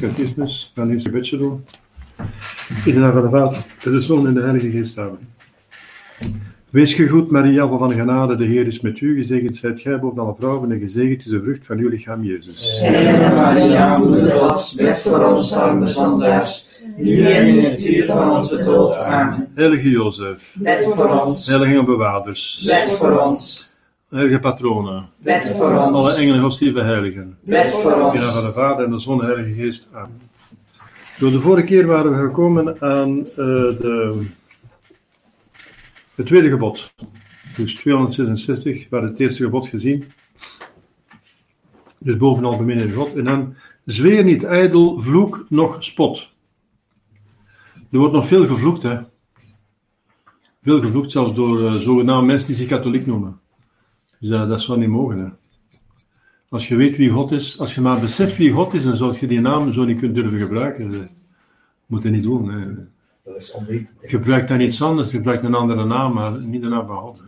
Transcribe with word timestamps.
catechismus 0.00 0.72
van 0.74 1.00
gebedje 1.00 1.36
doen. 1.36 1.64
In 2.84 2.94
de 2.94 2.98
naam 2.98 3.12
van 3.12 3.22
de 3.22 3.28
Vader, 3.28 3.64
de 3.82 4.00
Zoon 4.00 4.26
en 4.26 4.34
de 4.34 4.40
Heilige 4.40 4.70
Geest. 4.70 4.98
Amen. 4.98 5.28
Wees 6.70 6.94
gegroet, 6.94 7.30
Maria, 7.30 7.68
van 7.68 7.90
genade, 7.90 8.36
de 8.36 8.44
Heer 8.44 8.66
is 8.66 8.80
met 8.80 9.00
u. 9.00 9.16
Gezegend 9.16 9.56
zijt 9.56 9.80
gij 9.80 9.98
boven 9.98 10.22
alle 10.22 10.34
vrouwen 10.38 10.72
en 10.72 10.78
gezegend 10.78 11.18
is 11.18 11.24
de 11.24 11.40
vrucht 11.42 11.66
van 11.66 11.78
uw 11.78 11.88
lichaam, 11.88 12.24
Jezus. 12.24 12.78
Heilige 12.80 13.34
Maria, 13.34 13.98
moeder 13.98 14.32
Gods, 14.32 14.74
bid 14.74 14.98
voor 14.98 15.24
ons 15.24 15.56
arme 15.56 15.88
zondaars, 15.88 16.82
nu 16.96 17.20
en 17.22 17.46
in 17.46 17.64
het 17.64 17.86
uur 17.86 18.06
van 18.06 18.30
onze 18.30 18.64
dood. 18.64 18.96
Amen. 18.96 19.48
Heilige 19.54 19.90
Jozef, 19.90 20.54
Bid 20.54 20.84
voor 20.84 21.20
ons, 21.20 21.46
heilige 21.46 21.84
bewaarders, 21.84 22.62
bid 22.66 22.96
voor 22.96 23.20
ons, 23.20 23.69
heilige 24.10 24.38
patronen, 24.38 25.08
bid 25.18 25.50
voor 25.50 25.78
alle 25.78 25.96
ons, 25.96 26.16
engelen, 26.16 26.40
godsdiensten, 26.40 26.84
heiligen. 26.84 27.38
bid 27.40 27.72
voor 27.72 27.92
In 27.92 28.02
ons. 28.02 28.24
van 28.24 28.44
de 28.44 28.52
Vader 28.52 28.84
en 28.84 28.90
de 28.90 28.98
Zoon 28.98 29.24
Heilige 29.24 29.54
Geest. 29.54 29.88
Amen. 29.92 30.20
Door 31.18 31.30
de 31.30 31.40
vorige 31.40 31.66
keer 31.66 31.86
waren 31.86 32.12
we 32.12 32.26
gekomen 32.26 32.80
aan 32.80 33.18
eh, 33.18 33.34
de, 33.34 34.26
het 36.14 36.26
tweede 36.26 36.50
gebod. 36.50 36.92
Dus 37.56 37.74
266, 37.74 38.74
we 38.74 38.86
hadden 38.90 39.10
het 39.10 39.20
eerste 39.20 39.42
gebod 39.42 39.68
gezien. 39.68 40.04
Dus 41.98 42.16
bovenal 42.16 42.56
beminnen 42.56 42.92
God. 42.92 43.16
En 43.16 43.24
dan 43.24 43.54
zweer 43.84 44.24
niet 44.24 44.44
ijdel, 44.44 45.00
vloek 45.00 45.46
nog 45.48 45.84
spot. 45.84 46.30
Er 47.90 47.98
wordt 47.98 48.14
nog 48.14 48.26
veel 48.26 48.46
gevloekt, 48.46 48.82
hè. 48.82 48.98
Veel 50.62 50.80
gevloekt, 50.80 51.12
zelfs 51.12 51.34
door 51.34 51.70
zogenaamde 51.78 52.26
mensen 52.26 52.46
die 52.46 52.56
zich 52.56 52.68
katholiek 52.68 53.06
noemen. 53.06 53.39
Dus 54.20 54.28
dat, 54.28 54.48
dat 54.48 54.60
zou 54.60 54.78
niet 54.78 54.88
mogen, 54.88 55.18
hè. 55.18 55.28
Als 56.48 56.68
je 56.68 56.76
weet 56.76 56.96
wie 56.96 57.10
God 57.10 57.30
is, 57.30 57.58
als 57.58 57.74
je 57.74 57.80
maar 57.80 58.00
beseft 58.00 58.36
wie 58.36 58.52
God 58.52 58.74
is, 58.74 58.82
dan 58.82 58.96
zou 58.96 59.16
je 59.20 59.26
die 59.26 59.40
naam 59.40 59.72
zo 59.72 59.84
niet 59.84 59.98
kunnen 59.98 60.16
durven 60.16 60.40
gebruiken. 60.40 60.90
Dat 60.92 61.08
moet 61.86 62.02
je 62.02 62.10
niet 62.10 62.22
doen. 62.22 62.50
Hè. 62.50 62.66
Dat 63.24 63.36
is 63.36 63.52
onwetend. 63.52 63.98
Gebruik 64.02 64.48
dan 64.48 64.60
iets 64.60 64.82
anders, 64.82 65.10
gebruik 65.10 65.42
een 65.42 65.54
andere 65.54 65.84
naam, 65.84 66.12
maar 66.12 66.40
niet 66.40 66.62
de 66.62 66.68
naam 66.68 66.86
van 66.86 66.96
God. 66.96 67.18
Hè. 67.18 67.24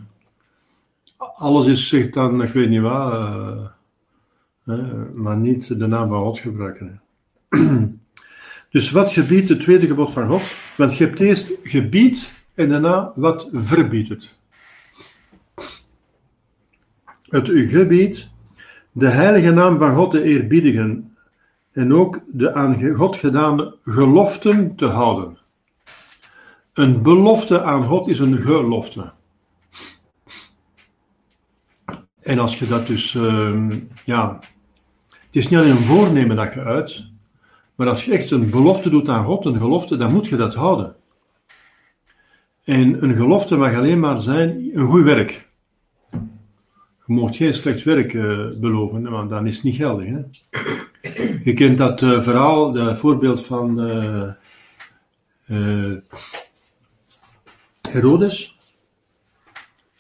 Alles 1.35 1.67
is, 1.67 1.89
zegt 1.89 2.15
dan, 2.15 2.43
ik 2.43 2.53
weet 2.53 2.69
niet 2.69 2.81
wat, 2.81 3.13
eh, 3.13 3.67
hè, 4.65 4.95
maar 5.15 5.37
niet 5.37 5.79
de 5.79 5.87
naam 5.87 6.09
van 6.09 6.23
God 6.23 6.39
gebruiken. 6.39 7.01
Dus 8.71 8.91
wat 8.91 9.13
gebiedt 9.13 9.49
het 9.49 9.61
tweede 9.61 9.87
gebod 9.87 10.11
van 10.13 10.29
God? 10.29 10.43
Want 10.77 10.97
je 10.97 11.05
hebt 11.05 11.21
eerst 11.21 11.53
gebied 11.63 12.45
en 12.55 12.69
daarna 12.69 13.13
wat 13.15 13.49
verbiedt 13.53 14.09
het. 14.09 14.35
Het 17.33 17.49
gebied 17.49 18.29
de 18.93 19.09
heilige 19.09 19.51
naam 19.51 19.79
van 19.79 19.95
God 19.95 20.11
te 20.11 20.23
eerbiedigen 20.23 21.17
en 21.73 21.95
ook 21.95 22.21
de 22.27 22.55
aan 22.55 22.95
God 22.95 23.17
gedane 23.17 23.77
geloften 23.85 24.77
te 24.77 24.87
houden. 24.87 25.39
Een 26.73 27.03
belofte 27.03 27.63
aan 27.63 27.85
God 27.85 28.09
is 28.09 28.19
een 28.19 28.37
gelofte. 28.37 29.13
En 32.23 32.39
als 32.39 32.59
je 32.59 32.67
dat 32.67 32.87
dus, 32.87 33.15
ehm, 33.15 33.79
ja, 34.05 34.39
het 35.09 35.37
is 35.37 35.49
niet 35.49 35.59
alleen 35.59 35.71
een 35.71 35.77
voornemen 35.77 36.37
dat 36.37 36.55
je 36.55 36.61
uit, 36.61 37.05
maar 37.75 37.89
als 37.89 38.05
je 38.05 38.13
echt 38.13 38.31
een 38.31 38.51
belofte 38.51 38.91
doet 38.91 39.09
aan 39.09 39.25
God, 39.25 39.45
een 39.45 39.59
gelofte, 39.59 39.97
dan 39.97 40.13
moet 40.13 40.27
je 40.27 40.37
dat 40.37 40.55
houden. 40.55 40.97
En 42.65 43.03
een 43.03 43.15
gelofte 43.15 43.57
mag 43.57 43.75
alleen 43.75 44.01
maar 44.01 44.21
zijn 44.21 44.71
een 44.73 44.87
goed 44.87 45.03
werk. 45.03 45.51
Mag 47.13 47.37
geen 47.37 47.55
slecht 47.55 47.83
werk 47.83 48.15
eh, 48.15 48.47
beloven, 48.57 49.11
want 49.11 49.31
dan 49.31 49.47
is 49.47 49.55
het 49.55 49.65
niet 49.65 49.77
geldig. 49.77 50.07
Hè? 50.07 50.21
Je 51.45 51.55
kent 51.55 51.79
dat 51.79 52.03
eh, 52.03 52.23
verhaal, 52.23 52.73
dat 52.73 52.99
voorbeeld 52.99 53.47
van 53.47 53.81
eh, 53.81 54.31
Herodes. 57.89 58.57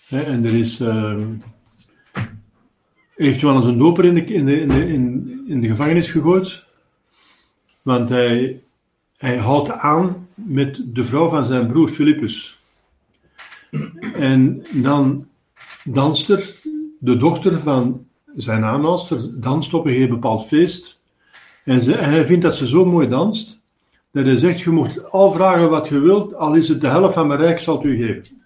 Hè, 0.06 0.20
en 0.20 0.44
er 0.44 0.54
is, 0.54 0.82
heeft 3.14 3.40
Johannes 3.40 3.66
een 3.66 3.78
doper 3.78 4.04
in 4.04 4.14
de, 4.14 4.24
in, 4.24 4.70
in, 4.70 5.44
in 5.46 5.60
de 5.60 5.68
gevangenis 5.68 6.10
gegooid, 6.10 6.64
want 7.82 8.08
hij, 8.08 8.62
hij 9.16 9.36
houdt 9.36 9.70
aan 9.70 10.28
met 10.34 10.82
de 10.84 11.04
vrouw 11.04 11.28
van 11.28 11.44
zijn 11.44 11.66
broer 11.66 11.88
Philippus. 11.88 12.58
En 14.12 14.66
dan 14.72 15.26
danst 15.84 16.30
er 16.30 16.60
de 17.04 17.16
dochter 17.16 17.58
van 17.58 18.06
zijn 18.36 18.64
aanhouster 18.64 19.40
danst 19.40 19.74
op 19.74 19.86
een 19.86 19.92
heel 19.92 20.08
bepaald 20.08 20.46
feest. 20.46 21.02
En, 21.64 21.82
ze, 21.82 21.94
en 21.94 22.10
hij 22.10 22.26
vindt 22.26 22.42
dat 22.42 22.56
ze 22.56 22.66
zo 22.66 22.84
mooi 22.84 23.08
danst, 23.08 23.62
dat 24.10 24.24
hij 24.24 24.36
zegt, 24.36 24.60
je 24.60 24.70
mocht 24.70 25.10
al 25.10 25.32
vragen 25.32 25.70
wat 25.70 25.88
je 25.88 25.98
wilt, 25.98 26.34
al 26.34 26.54
is 26.54 26.68
het 26.68 26.80
de 26.80 26.86
helft 26.86 27.14
van 27.14 27.26
mijn 27.26 27.40
rijk, 27.40 27.58
zal 27.58 27.76
het 27.76 27.84
u 27.84 27.96
geven. 27.96 28.40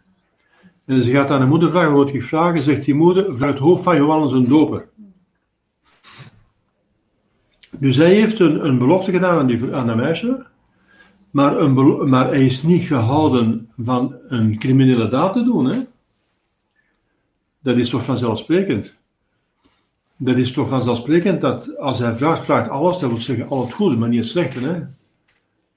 En 0.84 1.03
ze 1.03 1.11
gaat 1.11 1.31
aan 1.31 1.41
de 1.41 1.47
moeder 1.47 1.71
vragen, 1.71 1.93
wat 1.93 2.12
ik 2.12 2.22
vragen? 2.22 2.59
Zegt 2.59 2.84
die 2.84 2.94
moeder, 2.94 3.37
voor 3.37 3.47
het 3.47 3.59
hoofd 3.59 3.83
van 3.83 3.97
Johannes 3.97 4.33
een 4.33 4.49
doper. 4.49 4.88
Dus 7.78 7.97
hij 7.97 8.15
heeft 8.15 8.41
een, 8.41 8.67
een 8.67 8.78
belofte 8.78 9.12
gedaan 9.12 9.38
aan, 9.38 9.47
die, 9.47 9.75
aan 9.75 9.87
dat 9.87 9.97
meisje, 9.97 10.47
maar, 11.31 11.56
een, 11.59 12.09
maar 12.09 12.27
hij 12.27 12.44
is 12.44 12.62
niet 12.62 12.83
gehouden 12.83 13.69
van 13.84 14.15
een 14.27 14.59
criminele 14.59 15.09
daad 15.09 15.33
te 15.33 15.44
doen, 15.44 15.65
hè. 15.65 15.78
Dat 17.66 17.77
is 17.77 17.88
toch 17.88 18.04
vanzelfsprekend? 18.04 18.94
Dat 20.16 20.37
is 20.37 20.53
toch 20.53 20.69
vanzelfsprekend 20.69 21.41
dat 21.41 21.78
als 21.78 21.99
hij 21.99 22.16
vraagt, 22.16 22.44
vraagt 22.44 22.69
alles, 22.69 22.99
dat 22.99 23.10
wil 23.10 23.21
zeggen 23.21 23.49
al 23.49 23.60
het 23.60 23.72
goede, 23.72 23.97
maar 23.97 24.09
niet 24.09 24.21
het 24.21 24.28
slechte. 24.28 24.60
Hè? 24.60 24.82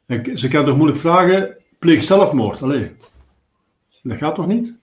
En 0.06 0.38
Ze 0.38 0.48
kan 0.48 0.66
toch 0.66 0.76
moeilijk 0.76 1.00
vragen, 1.00 1.56
pleeg 1.80 2.04
zelfmoord. 2.04 2.62
Allee. 2.62 2.92
Dat 4.04 4.18
gaat 4.18 4.36
toch 4.36 4.48
niet? 4.48 4.76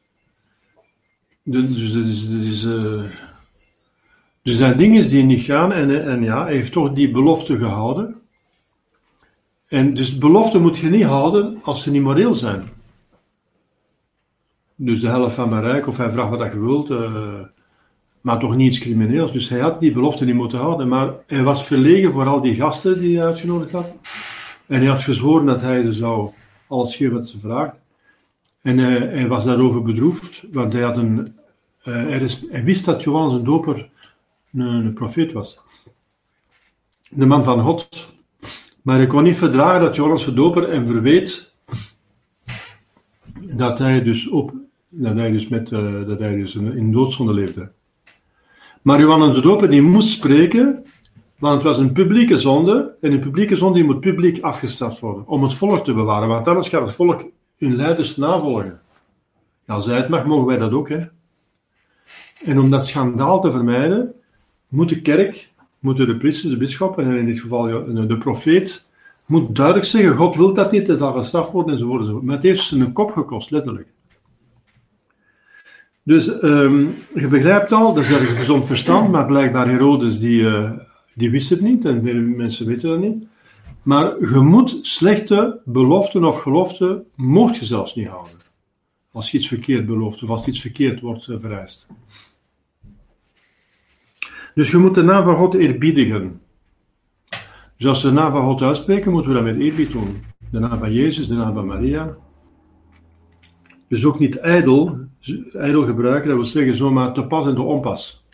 Dus, 1.43 1.69
dus, 1.69 1.93
dus, 1.93 2.28
dus, 2.28 2.65
eh, 2.65 3.05
dus 4.43 4.53
er 4.53 4.59
zijn 4.59 4.77
dingen 4.77 5.09
die 5.09 5.22
niet 5.22 5.45
gaan 5.45 5.72
en, 5.72 6.06
en 6.06 6.22
ja, 6.22 6.45
hij 6.45 6.55
heeft 6.55 6.72
toch 6.72 6.93
die 6.93 7.11
belofte 7.11 7.59
gehouden. 7.59 8.21
En 9.66 9.95
dus 9.95 10.19
belofte 10.19 10.59
moet 10.59 10.78
je 10.78 10.91
niet 10.91 11.05
houden 11.05 11.59
als 11.62 11.83
ze 11.83 11.91
niet 11.91 12.03
moreel 12.03 12.34
zijn. 12.34 12.75
Dus 14.76 15.00
de 15.00 15.09
helft 15.09 15.34
van 15.34 15.48
mijn 15.48 15.62
rijk, 15.62 15.87
of 15.87 15.97
hij 15.97 16.10
vraagt 16.10 16.31
wat 16.31 16.53
je 16.53 16.60
wilt, 16.60 16.91
eh, 16.91 17.41
maar 18.20 18.38
toch 18.38 18.56
niet 18.56 18.72
iets 18.72 18.81
crimineels. 18.81 19.32
Dus 19.32 19.48
hij 19.48 19.60
had 19.60 19.81
die 19.81 19.92
belofte 19.92 20.25
niet 20.25 20.34
moeten 20.34 20.59
houden, 20.59 20.88
maar 20.88 21.12
hij 21.26 21.42
was 21.42 21.66
verlegen 21.66 22.12
voor 22.12 22.26
al 22.26 22.41
die 22.41 22.54
gasten 22.54 22.98
die 22.98 23.16
hij 23.16 23.26
uitgenodigd 23.26 23.72
had. 23.72 23.92
En 24.66 24.78
hij 24.78 24.86
had 24.86 25.03
gezworen 25.03 25.47
dat 25.47 25.60
hij 25.60 25.84
ze 25.84 25.92
zou 25.92 26.31
alles 26.69 26.97
geven 26.97 27.15
wat 27.15 27.28
ze 27.28 27.38
vraagt. 27.38 27.76
En 28.62 28.78
eh, 28.78 29.10
hij 29.12 29.28
was 29.28 29.44
daarover 29.44 29.82
bedroefd, 29.82 30.42
want 30.53 30.72
hij, 30.72 30.82
had 30.82 30.97
een, 30.97 31.34
eh, 31.82 32.06
hij 32.50 32.65
wist 32.65 32.84
dat 32.84 33.03
Johannes 33.03 33.34
een 33.34 33.44
doper 33.44 33.88
een, 34.53 34.60
een 34.60 34.94
profeet 34.94 35.32
was. 35.32 35.60
De 37.10 37.26
man 37.26 37.44
van 37.44 37.60
God. 37.60 38.09
Maar 38.82 38.97
hij 38.97 39.06
kon 39.06 39.22
niet 39.22 39.36
verdragen 39.36 39.81
dat 39.81 39.97
Johannes 39.97 40.25
de 40.25 40.32
doper 40.32 40.70
hem 40.70 40.86
verweet 40.86 41.54
dat 43.56 43.78
hij 43.78 44.03
dus 44.03 44.28
op, 44.28 44.53
dat 44.89 45.15
hij 45.15 45.31
dus 45.31 45.49
met, 45.49 45.72
eh, 45.72 46.06
dat 46.06 46.19
hij 46.19 46.37
dus 46.37 46.55
in 46.55 46.93
doodzonde 46.93 47.33
leefde. 47.33 47.71
Maar 48.83 49.00
Johannes 49.00 49.34
de 49.34 49.41
Doper 49.41 49.71
die 49.71 49.83
moest 49.83 50.09
spreken, 50.09 50.84
want 51.39 51.55
het 51.55 51.62
was 51.62 51.78
een 51.78 51.93
publieke 51.93 52.39
zonde, 52.39 52.97
en 53.00 53.12
een 53.12 53.21
publieke 53.21 53.56
zonde 53.56 53.75
die 53.75 53.84
moet 53.84 54.00
publiek 54.00 54.43
afgestraft 54.43 54.99
worden, 54.99 55.27
om 55.27 55.43
het 55.43 55.55
volk 55.55 55.84
te 55.84 55.95
bewaren, 55.95 56.28
want 56.28 56.49
anders 56.49 56.69
gaat 56.69 56.87
het 56.87 56.95
volk 56.95 57.25
hun 57.56 57.77
leiders 57.77 58.16
navolgen. 58.16 58.81
Ja, 59.66 59.75
als 59.75 59.87
hij 59.87 59.97
het 59.97 60.09
mag, 60.09 60.27
mogen 60.27 60.47
wij 60.47 60.59
dat 60.59 60.72
ook, 60.72 60.89
hè. 60.89 61.05
En 62.45 62.59
om 62.59 62.71
dat 62.71 62.87
schandaal 62.87 63.41
te 63.41 63.50
vermijden, 63.50 64.12
moet 64.69 64.89
de 64.89 65.01
kerk, 65.01 65.53
moeten 65.78 66.07
de 66.07 66.16
priesters, 66.16 66.53
de 66.53 66.59
bisschoppen, 66.59 67.04
en 67.04 67.16
in 67.16 67.27
dit 67.27 67.41
geval 67.41 67.65
de 68.07 68.19
profeet, 68.19 68.89
moet 69.27 69.57
duidelijk 69.57 69.87
zeggen, 69.87 70.17
God 70.17 70.37
wil 70.37 70.55
dat 70.55 70.73
niet, 70.73 70.87
het 70.87 70.99
zal 70.99 71.13
gestraft 71.13 71.53
worden 71.53 71.73
enzovoort. 71.73 72.23
Maar 72.23 72.34
het 72.34 72.45
heeft 72.45 72.63
ze 72.63 72.78
een 72.78 72.93
kop 72.93 73.13
gekost, 73.13 73.51
letterlijk. 73.51 73.89
Dus 76.03 76.39
ehm, 76.39 76.87
je 77.15 77.28
begrijpt 77.28 77.73
al, 77.73 77.95
dat 77.95 78.05
is 78.05 78.11
een 78.11 78.27
gezond 78.27 78.67
verstand, 78.67 79.11
maar 79.11 79.27
blijkbaar 79.27 79.69
Herodes 79.69 80.19
die, 80.21 80.47
eh, 80.47 80.71
die 81.15 81.31
wist 81.31 81.51
het 81.51 81.61
niet 81.61 81.84
en 81.84 82.03
veel 82.03 82.21
mensen 82.21 82.67
weten 82.67 82.89
dat 82.89 83.01
niet. 83.01 83.27
Maar 83.83 84.21
je 84.21 84.41
moet 84.41 84.78
slechte 84.83 85.61
beloften 85.65 86.25
of 86.25 86.41
geloften, 86.41 87.05
mocht 87.15 87.57
je 87.57 87.65
zelfs 87.65 87.95
niet 87.95 88.07
houden. 88.07 88.33
Als 89.13 89.31
je 89.31 89.39
iets 89.39 89.49
verkeerd 89.49 89.87
belooft 89.87 90.23
of 90.23 90.28
als 90.28 90.47
iets 90.47 90.61
verkeerd 90.61 91.01
wordt 91.01 91.28
eh, 91.28 91.37
vereist. 91.41 91.87
Dus 94.55 94.71
je 94.71 94.77
moet 94.77 94.95
de 94.95 95.03
naam 95.03 95.25
van 95.25 95.37
God 95.37 95.55
eerbiedigen. 95.55 96.41
Dus 97.77 97.87
als 97.87 98.03
we 98.03 98.09
de 98.09 98.15
naam 98.15 98.33
van 98.33 98.45
God 98.45 98.63
uitspreken, 98.63 99.13
moeten 99.13 99.31
we 99.31 99.37
dat 99.37 99.47
met 99.47 99.57
eerbied 99.61 99.93
doen. 99.93 100.23
De 100.51 100.59
naam 100.59 100.78
van 100.78 100.93
Jezus, 100.93 101.28
de 101.28 101.34
naam 101.34 101.55
van 101.55 101.67
Maria. 101.67 102.17
Dus 103.89 104.05
ook 104.05 104.19
niet 104.19 104.37
ijdel, 104.37 104.99
ijdel 105.53 105.84
gebruiken, 105.84 106.28
dat 106.28 106.37
wil 106.37 106.47
zeggen 106.47 106.77
zomaar 106.77 107.13
te 107.13 107.27
pas 107.27 107.47
en 107.47 107.55
te 107.55 107.63
onpas. 107.63 108.25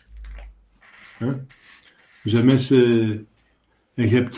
Er 1.19 2.29
zijn 2.29 2.45
mensen 2.45 3.27
En 3.93 4.09
je 4.09 4.15
hebt 4.15 4.37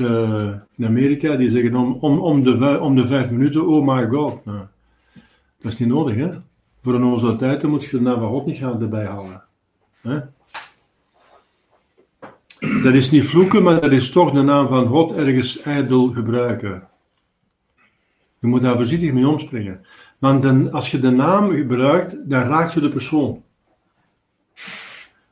in 0.75 0.85
Amerika 0.85 1.35
die 1.35 1.49
zeggen 1.49 1.75
om, 1.75 1.97
om, 1.99 2.19
om, 2.19 2.43
de, 2.43 2.79
om 2.79 2.95
de 2.95 3.07
vijf 3.07 3.29
minuten, 3.29 3.67
oh 3.67 3.95
my 3.95 4.07
god. 4.07 4.45
Nou, 4.45 4.65
dat 5.61 5.71
is 5.71 5.79
niet 5.79 5.89
nodig, 5.89 6.15
hè. 6.15 6.29
Voor 6.83 6.93
een 6.93 7.03
onze 7.03 7.35
tijd 7.35 7.63
moet 7.63 7.83
je 7.83 7.97
de 7.97 8.01
naam 8.01 8.19
van 8.19 8.29
God 8.29 8.45
niet 8.45 8.57
gaan 8.57 8.81
erbij 8.81 9.05
halen. 9.05 9.43
Dat 12.59 12.93
is 12.93 13.11
niet 13.11 13.23
vloeken, 13.23 13.63
maar 13.63 13.81
dat 13.81 13.91
is 13.91 14.09
toch 14.09 14.31
de 14.31 14.41
naam 14.41 14.67
van 14.67 14.87
God 14.87 15.11
ergens 15.11 15.61
ijdel 15.61 16.11
gebruiken. 16.11 16.87
Je 18.39 18.47
moet 18.47 18.61
daar 18.61 18.75
voorzichtig 18.75 19.11
mee 19.11 19.27
omspringen. 19.27 19.85
Want 20.19 20.41
dan, 20.41 20.71
als 20.71 20.91
je 20.91 20.99
de 20.99 21.09
naam 21.09 21.51
gebruikt, 21.51 22.29
dan 22.29 22.41
raakt 22.41 22.73
je 22.73 22.79
de 22.79 22.89
persoon. 22.89 23.43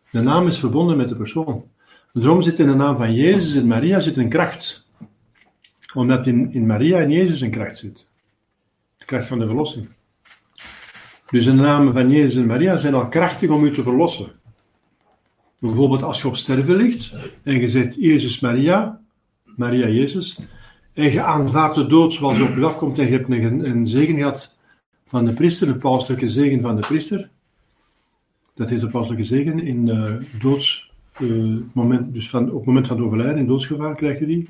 De 0.09 0.21
naam 0.21 0.47
is 0.47 0.59
verbonden 0.59 0.97
met 0.97 1.09
de 1.09 1.15
persoon. 1.15 1.63
Daarom 2.11 2.41
zit 2.41 2.59
in 2.59 2.67
de 2.67 2.75
naam 2.75 2.97
van 2.97 3.13
Jezus 3.13 3.55
en 3.55 3.67
Maria 3.67 3.99
zit 3.99 4.17
een 4.17 4.29
kracht. 4.29 4.87
Omdat 5.93 6.27
in, 6.27 6.51
in 6.51 6.65
Maria 6.65 6.99
en 6.99 7.11
Jezus 7.11 7.41
een 7.41 7.51
kracht 7.51 7.77
zit. 7.77 8.07
De 8.97 9.05
kracht 9.05 9.27
van 9.27 9.39
de 9.39 9.45
verlossing. 9.45 9.87
Dus 11.29 11.45
de 11.45 11.53
namen 11.53 11.93
van 11.93 12.09
Jezus 12.09 12.35
en 12.35 12.45
Maria 12.45 12.77
zijn 12.77 12.93
al 12.93 13.07
krachtig 13.07 13.49
om 13.49 13.63
u 13.63 13.73
te 13.73 13.83
verlossen. 13.83 14.31
Bijvoorbeeld 15.63 16.03
als 16.03 16.21
je 16.21 16.27
op 16.27 16.35
sterven 16.35 16.75
ligt 16.75 17.15
en 17.43 17.59
je 17.59 17.67
zegt 17.67 17.95
Jezus 17.95 18.39
Maria, 18.39 18.99
Maria 19.43 19.87
Jezus, 19.87 20.39
en 20.93 21.11
je 21.11 21.23
aanvaardt 21.23 21.75
de 21.75 21.87
dood 21.87 22.13
zoals 22.13 22.37
je 22.37 22.43
op 22.43 22.55
je 22.55 22.65
afkomt 22.65 22.99
en 22.99 23.05
je 23.05 23.11
hebt 23.11 23.29
een, 23.29 23.87
zegen 23.87 24.15
gehad 24.15 24.55
van 25.07 25.25
de 25.25 25.33
priester, 25.33 25.67
een 25.67 25.77
pauselijke 25.77 26.27
zegen 26.27 26.61
van 26.61 26.75
de 26.75 26.87
priester. 26.87 27.29
Dat 28.55 28.69
heet 28.69 28.81
de 28.81 28.87
pauselijke 28.87 29.23
zegen 29.23 29.59
in 29.59 29.87
uh, 31.19 31.61
moment, 31.73 32.13
dus 32.13 32.29
van, 32.29 32.49
op 32.49 32.55
het 32.55 32.65
moment 32.65 32.87
van 32.87 33.03
overlijden, 33.03 33.37
in 33.37 33.47
doodsgevaar 33.47 33.95
krijg 33.95 34.19
je 34.19 34.25
die. 34.25 34.49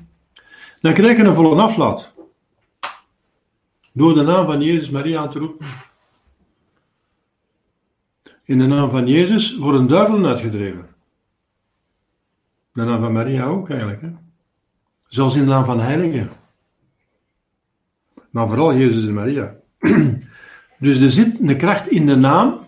Dan 0.80 0.92
krijg 0.92 1.16
je 1.16 1.22
een 1.22 1.34
volle 1.34 1.62
aflaat. 1.62 2.12
Door 3.92 4.14
de 4.14 4.22
naam 4.22 4.46
van 4.46 4.62
Jezus 4.62 4.90
Maria 4.90 5.20
aan 5.20 5.30
te 5.30 5.38
roepen. 5.38 5.66
In 8.44 8.58
de 8.58 8.66
naam 8.66 8.90
van 8.90 9.06
Jezus 9.06 9.56
worden 9.56 9.86
duivelen 9.86 10.26
uitgedreven. 10.26 10.92
De 12.74 12.82
naam 12.82 13.00
van 13.00 13.12
Maria 13.12 13.44
ook 13.44 13.70
eigenlijk. 13.70 14.00
Hè? 14.00 14.08
Zelfs 15.08 15.36
in 15.36 15.40
de 15.40 15.48
naam 15.48 15.64
van 15.64 15.80
heiligen. 15.80 16.30
Maar 18.30 18.46
vooral 18.46 18.74
Jezus 18.74 19.06
en 19.06 19.14
Maria. 19.14 19.54
Dus 20.78 21.00
er 21.00 21.10
zit 21.10 21.40
een 21.40 21.56
kracht 21.56 21.88
in 21.88 22.06
de 22.06 22.16
naam, 22.16 22.58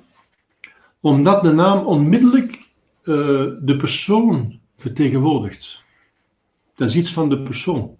omdat 1.00 1.43
de 1.43 1.53
naam 1.53 1.85
onmiddellijk 1.85 2.69
uh, 3.03 3.17
de 3.61 3.76
persoon 3.79 4.58
vertegenwoordigt. 4.76 5.82
Dat 6.75 6.88
is 6.88 6.97
iets 6.97 7.12
van 7.12 7.29
de 7.29 7.38
persoon. 7.38 7.97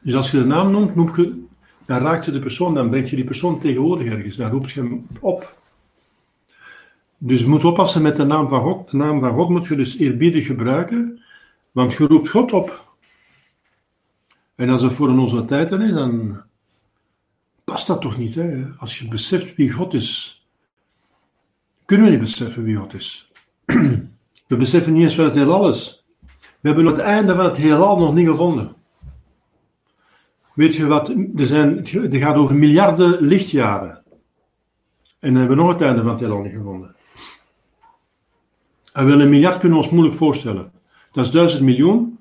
Dus 0.00 0.14
als 0.14 0.30
je 0.30 0.38
de 0.38 0.44
naam 0.44 0.70
noemt, 0.70 0.94
noem 0.94 1.16
je, 1.16 1.44
dan 1.84 1.98
raakt 1.98 2.24
je 2.24 2.32
de 2.32 2.40
persoon, 2.40 2.74
dan 2.74 2.90
breng 2.90 3.10
je 3.10 3.16
die 3.16 3.24
persoon 3.24 3.60
tegenwoordig 3.60 4.06
ergens, 4.06 4.36
dan 4.36 4.50
roep 4.50 4.68
je 4.68 4.80
hem 4.80 5.06
op. 5.20 5.56
Dus 7.26 7.40
je 7.40 7.48
moet 7.48 7.64
oppassen 7.64 8.02
met 8.02 8.16
de 8.16 8.24
naam 8.24 8.48
van 8.48 8.62
God. 8.62 8.90
De 8.90 8.96
naam 8.96 9.20
van 9.20 9.34
God 9.34 9.48
moet 9.48 9.66
je 9.66 9.76
dus 9.76 9.96
eerbiedig 9.96 10.46
gebruiken, 10.46 11.22
want 11.72 11.92
je 11.92 12.06
roept 12.06 12.28
God 12.28 12.52
op. 12.52 12.94
En 14.54 14.68
als 14.68 14.82
het 14.82 14.92
voor 14.92 15.08
een 15.08 15.18
onze 15.18 15.44
tijd 15.44 15.70
is, 15.70 15.92
dan 15.92 16.42
past 17.64 17.86
dat 17.86 18.00
toch 18.00 18.18
niet. 18.18 18.34
Hè? 18.34 18.64
Als 18.78 18.98
je 18.98 19.08
beseft 19.08 19.54
wie 19.54 19.70
God 19.70 19.94
is, 19.94 20.42
kunnen 21.84 22.06
we 22.06 22.12
niet 22.12 22.20
beseffen 22.20 22.64
wie 22.64 22.76
God 22.76 22.94
is. 22.94 23.32
We 24.48 24.56
beseffen 24.56 24.92
niet 24.92 25.02
eens 25.02 25.16
wat 25.16 25.26
het 25.26 25.34
heelal 25.34 25.68
is. 25.68 26.04
We 26.60 26.68
hebben 26.68 26.86
het 26.86 26.98
einde 26.98 27.34
van 27.34 27.44
het 27.44 27.56
heelal 27.56 27.98
nog 27.98 28.14
niet 28.14 28.28
gevonden. 28.28 28.74
Weet 30.54 30.74
je 30.74 30.86
wat, 30.86 31.08
er, 31.08 31.46
zijn, 31.46 31.76
het 31.76 32.16
gaat 32.16 32.36
over 32.36 32.54
miljarden 32.54 33.20
lichtjaren. 33.20 34.02
En 35.18 35.32
we 35.32 35.38
hebben 35.38 35.56
nog 35.56 35.72
het 35.72 35.80
einde 35.80 36.02
van 36.02 36.10
het 36.10 36.20
heelal 36.20 36.42
niet 36.42 36.52
gevonden. 36.52 36.94
En 38.94 39.06
wel 39.06 39.20
een 39.20 39.28
miljard 39.28 39.58
kunnen 39.58 39.78
we 39.78 39.84
ons 39.84 39.92
moeilijk 39.92 40.16
voorstellen. 40.16 40.72
Dat 41.12 41.24
is 41.24 41.30
duizend 41.30 41.62
miljoen. 41.62 42.18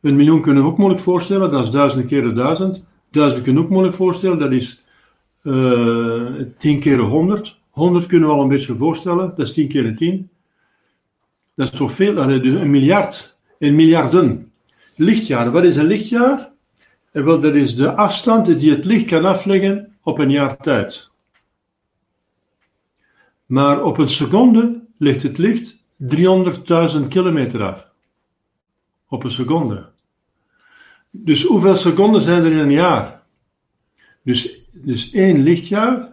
Een 0.00 0.16
miljoen 0.16 0.42
kunnen 0.42 0.62
we 0.62 0.68
ook 0.68 0.78
moeilijk 0.78 1.02
voorstellen, 1.02 1.50
dat 1.50 1.64
is 1.64 1.70
duizend 1.70 2.06
keer 2.06 2.34
duizend. 2.34 2.86
Duizend 3.10 3.42
kunnen 3.42 3.60
we 3.62 3.66
ook 3.66 3.74
moeilijk 3.74 3.96
voorstellen, 3.96 4.38
dat 4.38 4.52
is 4.52 4.84
uh, 5.42 6.42
tien 6.58 6.80
keer 6.80 6.98
honderd. 6.98 7.60
Honderd 7.70 8.06
kunnen 8.06 8.28
we 8.28 8.34
al 8.34 8.42
een 8.42 8.48
beetje 8.48 8.74
voorstellen, 8.74 9.28
dat 9.28 9.38
is 9.38 9.52
tien 9.52 9.68
keer 9.68 9.96
tien. 9.96 10.30
Dat 11.54 11.72
is 11.72 11.78
toch 11.78 11.92
veel, 11.92 12.14
dus 12.14 12.54
een 12.54 12.70
miljard, 12.70 13.38
een 13.58 13.74
miljarden. 13.74 14.52
Lichtjaar, 14.96 15.50
wat 15.50 15.64
is 15.64 15.76
een 15.76 15.86
lichtjaar? 15.86 16.50
En 17.12 17.24
wel, 17.24 17.40
dat 17.40 17.54
is 17.54 17.76
de 17.76 17.94
afstand 17.94 18.58
die 18.58 18.70
het 18.70 18.84
licht 18.84 19.06
kan 19.06 19.24
afleggen 19.24 19.96
op 20.02 20.18
een 20.18 20.30
jaar 20.30 20.56
tijd. 20.56 21.10
Maar 23.46 23.82
op 23.82 23.98
een 23.98 24.08
seconde 24.08 24.82
ligt 24.98 25.22
het 25.22 25.38
licht 25.38 25.80
300.000 26.08 27.08
kilometer 27.08 27.62
af. 27.62 27.86
Op 29.08 29.24
een 29.24 29.30
seconde. 29.30 29.90
Dus 31.10 31.44
hoeveel 31.44 31.76
seconden 31.76 32.20
zijn 32.20 32.44
er 32.44 32.52
in 32.52 32.58
een 32.58 32.70
jaar? 32.70 33.22
Dus, 34.22 34.60
dus 34.72 35.10
één 35.10 35.42
lichtjaar, 35.42 36.12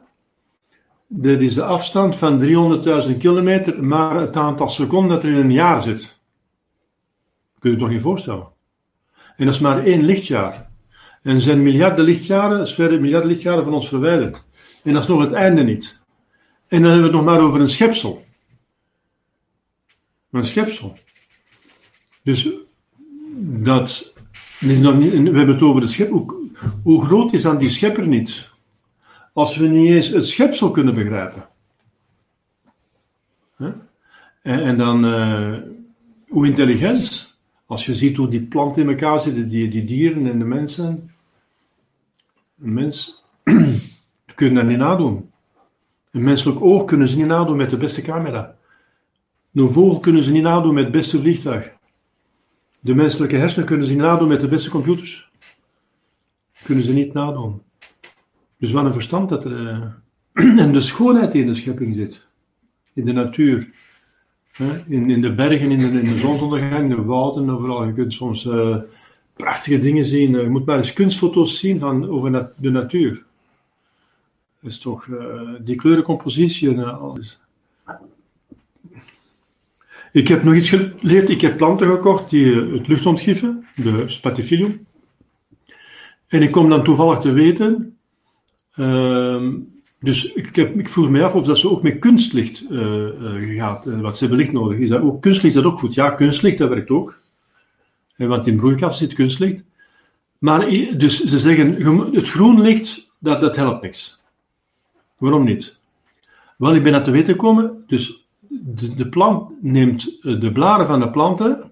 dat 1.08 1.40
is 1.40 1.54
de 1.54 1.64
afstand 1.64 2.16
van 2.16 2.42
300.000 3.10 3.18
kilometer, 3.18 3.84
maar 3.84 4.16
het 4.16 4.36
aantal 4.36 4.70
seconden 4.70 5.10
dat 5.10 5.24
er 5.24 5.30
in 5.30 5.36
een 5.36 5.52
jaar 5.52 5.82
zit. 5.82 6.18
Kun 7.60 7.70
je 7.70 7.76
je 7.76 7.82
toch 7.82 7.92
niet 7.92 8.02
voorstellen? 8.02 8.48
En 9.36 9.46
dat 9.46 9.56
is 9.56 9.62
maar 9.62 9.84
één 9.84 10.04
lichtjaar. 10.04 10.70
En 11.22 11.36
er 11.36 11.42
zijn 11.42 11.64
miljarden 11.64 12.06
lichtjaren, 12.06 12.68
verder 12.68 13.02
miljarden 13.02 13.30
lichtjaren 13.30 13.64
van 13.64 13.74
ons 13.74 13.88
verwijderd. 13.88 14.46
En 14.84 14.94
dat 14.94 15.02
is 15.02 15.08
nog 15.08 15.22
het 15.22 15.32
einde 15.32 15.64
niet. 15.64 16.00
En 16.68 16.82
dan 16.82 16.92
hebben 16.92 17.12
we 17.12 17.18
het 17.18 17.26
nog 17.26 17.36
maar 17.36 17.46
over 17.46 17.62
een 17.62 17.70
schepsel. 17.70 18.28
Een 20.32 20.46
schepsel. 20.46 20.98
Dus 22.24 22.50
dat 23.40 24.14
is 24.60 24.80
nog 24.80 24.98
niet, 24.98 25.12
we 25.12 25.18
hebben 25.18 25.48
het 25.48 25.62
over 25.62 25.82
de 25.82 25.88
schepper. 25.88 26.24
Hoe, 26.84 27.06
groot 27.06 27.34
is 27.34 27.42
dan 27.42 27.58
die 27.58 27.70
schepper 27.70 28.08
niet? 28.08 28.50
Als 29.34 29.58
we 29.58 29.68
niet 29.68 29.90
eens 29.90 30.08
het 30.08 30.26
schepsel 30.26 30.72
kunnen 30.72 30.96
begrijpen. 30.96 31.48
En, 34.42 34.64
en, 34.64 34.78
dan, 34.78 35.06
uh, 35.06 35.58
hoe 36.28 36.48
intelligent. 36.48 37.38
Als 37.66 37.86
je 37.86 37.96
ziet 37.96 38.18
hoe 38.18 38.28
die 38.28 38.42
planten 38.42 38.82
in 38.82 38.90
elkaar 38.90 39.20
zitten, 39.20 39.48
die, 39.48 39.70
die 39.70 39.86
dieren 39.86 40.28
en 40.28 40.40
de 40.40 40.46
mensen. 40.46 41.12
Een 42.62 42.74
mens, 42.74 43.24
kunnen 44.36 44.56
dat 44.56 44.66
niet 44.66 44.78
nadoen. 44.78 45.32
Een 46.12 46.24
menselijk 46.24 46.62
oog 46.62 46.86
kunnen 46.86 47.08
ze 47.08 47.18
niet 47.18 47.26
nadoen 47.26 47.58
met 47.58 47.70
de 47.70 47.78
beste 47.78 48.02
camera. 48.02 48.58
Een 49.54 49.72
vogel 49.72 50.00
kunnen 50.00 50.24
ze 50.24 50.32
niet 50.32 50.44
nadoen 50.44 50.74
met 50.74 50.84
het 50.84 50.94
beste 50.94 51.20
vliegtuig. 51.20 51.72
De 52.80 52.96
menselijke 52.96 53.36
hersenen 53.36 53.68
kunnen 53.68 53.88
ze 53.88 53.94
niet 53.94 54.02
nadoen 54.02 54.28
met 54.28 54.42
de 54.42 54.48
beste 54.48 54.70
computers. 54.70 55.32
Kunnen 56.64 56.84
ze 56.84 56.94
niet 56.94 57.14
nadoen. 57.14 57.62
Dus 58.58 58.72
wat 58.72 58.86
een 58.86 58.94
verstand 58.94 59.30
dat 59.30 59.46
er. 59.46 59.52
Uh, 59.52 60.60
en 60.64 60.74
de 60.74 60.82
schoonheid 60.82 61.32
die 61.32 61.42
in 61.42 61.48
de 61.48 61.56
schepping 61.56 61.96
zit. 61.96 62.28
In 62.94 63.06
de 63.06 63.12
natuur. 63.12 63.72
In, 64.88 65.10
in 65.10 65.22
de 65.22 65.34
bergen, 65.34 65.72
in 65.72 65.80
de, 65.80 66.00
in 66.00 66.14
de 66.14 66.18
zonsondergang, 66.18 66.96
de 66.96 67.02
wouden, 67.02 67.50
overal. 67.50 67.86
Je 67.86 67.94
kunt 67.94 68.14
soms 68.14 68.46
uh, 68.46 68.78
prachtige 69.34 69.78
dingen 69.78 70.06
zien. 70.06 70.32
Je 70.32 70.50
moet 70.50 70.66
maar 70.66 70.78
eens 70.78 70.94
kunstfoto's 70.94 71.60
zien 71.60 71.80
van, 71.80 72.10
over 72.10 72.52
de 72.56 72.70
natuur. 72.70 73.24
Dat 74.62 74.72
is 74.72 74.80
toch 74.80 75.08
die 75.60 75.76
kleurencompositie 75.76 76.70
en 76.70 77.00
alles. 77.00 77.42
Ik 80.12 80.28
heb 80.28 80.44
nog 80.44 80.56
iets 80.56 80.70
geleerd. 80.70 81.30
Ik 81.30 81.42
heb 81.42 81.58
planten 81.58 81.88
gekocht 81.88 82.30
die 82.30 82.56
het 82.56 82.88
lucht 82.88 83.06
ontgiffen, 83.06 83.68
de 83.76 84.04
spatifilium. 84.08 84.86
En 86.28 86.42
ik 86.42 86.52
kom 86.52 86.70
dan 86.70 86.84
toevallig 86.84 87.20
te 87.20 87.32
weten. 87.32 87.98
Uh, 88.76 89.44
dus 90.00 90.34
ik, 90.34 90.56
heb, 90.56 90.80
ik 90.80 90.90
vroeg 90.90 91.10
me 91.10 91.24
af 91.24 91.36
of 91.36 91.46
dat 91.46 91.58
ze 91.58 91.70
ook 91.70 91.84
met 91.84 92.00
kunstlicht 92.00 92.64
uh, 92.70 92.80
uh, 92.80 93.58
gaat. 93.58 93.86
Wat 93.86 94.14
ze 94.14 94.20
hebben 94.20 94.38
licht 94.38 94.52
nodig. 94.52 94.80
Is 94.80 94.90
dat 94.90 95.02
ook, 95.02 95.22
kunstlicht 95.22 95.56
is 95.56 95.62
dat 95.62 95.72
ook 95.72 95.80
goed? 95.80 95.94
Ja, 95.94 96.10
kunstlicht, 96.10 96.58
dat 96.58 96.70
werkt 96.70 96.90
ook. 96.90 97.20
want 98.16 98.48
in 98.48 98.58
broeikast 98.58 99.00
zit 99.00 99.14
kunstlicht. 99.14 99.64
Maar 100.38 100.60
dus 100.98 101.24
ze 101.24 101.40
zeggen, 101.40 101.74
het 102.14 102.30
groen 102.30 102.62
licht, 102.62 103.12
dat, 103.20 103.42
dat 103.42 103.56
helpt 103.56 103.82
niks. 103.82 104.20
Waarom 105.18 105.44
niet? 105.44 105.78
Wel, 106.58 106.76
ik 106.76 106.84
ben 106.84 106.92
naar 106.92 107.04
te 107.04 107.12
weten 107.12 107.34
gekomen, 107.34 107.84
dus 107.88 108.28
de, 108.50 108.96
de, 108.96 109.10
plant 109.10 109.52
neemt, 109.62 110.22
de 110.22 110.52
blaren 110.52 110.88
van 110.88 111.00
de 111.00 111.10
planten 111.10 111.72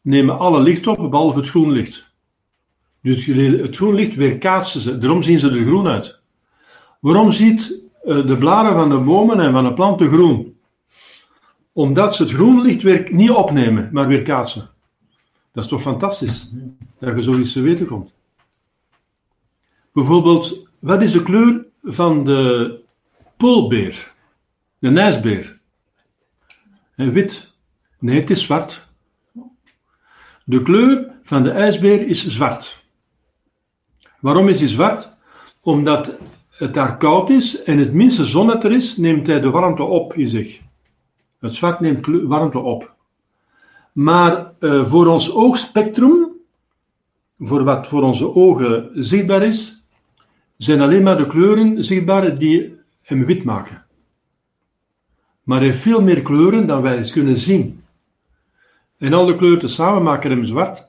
nemen 0.00 0.38
alle 0.38 0.60
licht 0.60 0.86
op, 0.86 1.10
behalve 1.10 1.38
het 1.38 1.48
groen 1.48 1.70
licht. 1.70 2.12
Dus 3.02 3.26
het 3.26 3.76
groen 3.76 3.94
licht 3.94 4.14
weerkaatsen 4.14 4.80
ze, 4.80 4.98
daarom 4.98 5.22
zien 5.22 5.40
ze 5.40 5.50
er 5.50 5.64
groen 5.64 5.86
uit. 5.86 6.20
Waarom 7.00 7.32
ziet 7.32 7.82
de 8.04 8.36
blaren 8.38 8.74
van 8.74 8.88
de 8.88 8.98
bomen 8.98 9.40
en 9.40 9.52
van 9.52 9.64
de 9.64 9.74
planten 9.74 10.08
groen? 10.08 10.58
Omdat 11.72 12.14
ze 12.14 12.22
het 12.22 12.32
groen 12.32 12.62
licht 12.62 12.82
weer 12.82 13.08
niet 13.12 13.30
opnemen, 13.30 13.88
maar 13.92 14.06
weerkaatsen. 14.06 14.70
Dat 15.52 15.64
is 15.64 15.70
toch 15.70 15.82
fantastisch 15.82 16.52
dat 16.98 17.16
je 17.16 17.22
zoiets 17.22 17.52
te 17.52 17.60
weten 17.60 17.86
komt. 17.86 18.12
Bijvoorbeeld, 19.92 20.68
wat 20.78 21.02
is 21.02 21.12
de 21.12 21.22
kleur 21.22 21.66
van 21.82 22.24
de 22.24 22.80
poolbeer? 23.36 24.12
De 24.78 24.88
ijsbeer? 25.00 25.53
En 26.96 27.12
wit. 27.12 27.52
Nee, 27.98 28.20
het 28.20 28.30
is 28.30 28.42
zwart. 28.42 28.88
De 30.44 30.62
kleur 30.62 31.10
van 31.22 31.42
de 31.42 31.50
ijsbeer 31.50 32.06
is 32.06 32.26
zwart. 32.26 32.84
Waarom 34.20 34.48
is 34.48 34.60
hij 34.60 34.68
zwart? 34.68 35.12
Omdat 35.60 36.16
het 36.50 36.74
daar 36.74 36.96
koud 36.96 37.30
is 37.30 37.62
en 37.62 37.78
het 37.78 37.92
minste 37.92 38.24
zon 38.24 38.46
dat 38.46 38.64
er 38.64 38.72
is, 38.72 38.96
neemt 38.96 39.26
hij 39.26 39.40
de 39.40 39.50
warmte 39.50 39.82
op 39.82 40.14
in 40.14 40.28
zich. 40.28 40.60
Het 41.40 41.54
zwart 41.54 41.80
neemt 41.80 42.06
warmte 42.06 42.58
op. 42.58 42.94
Maar 43.92 44.52
uh, 44.60 44.86
voor 44.86 45.06
ons 45.06 45.32
oogspectrum, 45.32 46.28
voor 47.38 47.64
wat 47.64 47.88
voor 47.88 48.02
onze 48.02 48.34
ogen 48.34 48.90
zichtbaar 48.94 49.42
is, 49.42 49.86
zijn 50.56 50.80
alleen 50.80 51.02
maar 51.02 51.16
de 51.16 51.26
kleuren 51.26 51.84
zichtbaar 51.84 52.38
die 52.38 52.76
hem 53.02 53.24
wit 53.24 53.44
maken. 53.44 53.83
Maar 55.44 55.60
heeft 55.60 55.78
veel 55.78 56.02
meer 56.02 56.22
kleuren 56.22 56.66
dan 56.66 56.82
wij 56.82 56.96
eens 56.96 57.12
kunnen 57.12 57.36
zien. 57.36 57.82
En 58.98 59.12
al 59.12 59.26
de 59.26 59.36
kleuren 59.36 59.70
samen 59.70 60.02
maken 60.02 60.30
hem 60.30 60.44
zwart, 60.44 60.86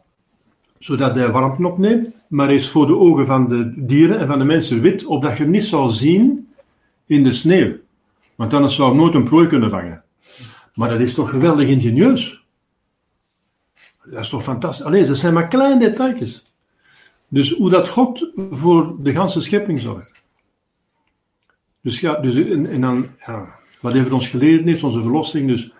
zodat 0.80 1.16
hij 1.16 1.32
warmte 1.32 1.68
opneemt, 1.68 2.14
maar 2.28 2.54
is 2.54 2.70
voor 2.70 2.88
de 2.88 2.98
ogen 2.98 3.26
van 3.26 3.50
de 3.50 3.74
dieren 3.76 4.20
en 4.20 4.28
van 4.28 4.40
de 4.40 4.46
mensen 4.46 4.82
wit, 4.82 5.06
opdat 5.06 5.38
je 5.38 5.46
niet 5.46 5.64
zal 5.64 5.88
zien 5.88 6.48
in 7.06 7.24
de 7.24 7.34
sneeuw. 7.34 7.76
Want 8.36 8.54
anders 8.54 8.76
zou 8.76 8.96
nooit 8.96 9.14
een 9.14 9.24
prooi 9.24 9.48
kunnen 9.48 9.70
vangen. 9.70 10.04
Maar 10.74 10.90
dat 10.90 11.00
is 11.00 11.14
toch 11.14 11.30
geweldig 11.30 11.68
ingenieus. 11.68 12.44
Dat 14.04 14.20
is 14.20 14.30
toch 14.30 14.44
fantastisch. 14.44 14.86
Alleen, 14.86 15.06
dat 15.06 15.18
zijn 15.18 15.34
maar 15.34 15.48
kleine 15.48 15.80
details. 15.80 16.54
Dus 17.28 17.52
hoe 17.52 17.70
dat 17.70 17.90
God 17.90 18.32
voor 18.52 18.96
de 19.00 19.14
ganse 19.14 19.42
schepping 19.42 19.80
zorgt. 19.80 20.24
Dus 21.82 22.00
ja, 22.00 22.16
dus, 22.16 22.36
en, 22.36 22.66
en 22.66 22.82
dan, 22.82 23.08
ja, 23.26 23.60
wat 23.86 23.94
heeft 23.94 24.12
ons 24.12 24.28
geleerd 24.28 24.66
heeft, 24.66 24.84
onze 24.84 25.02
verlossing. 25.02 25.48
Dus 25.48 25.72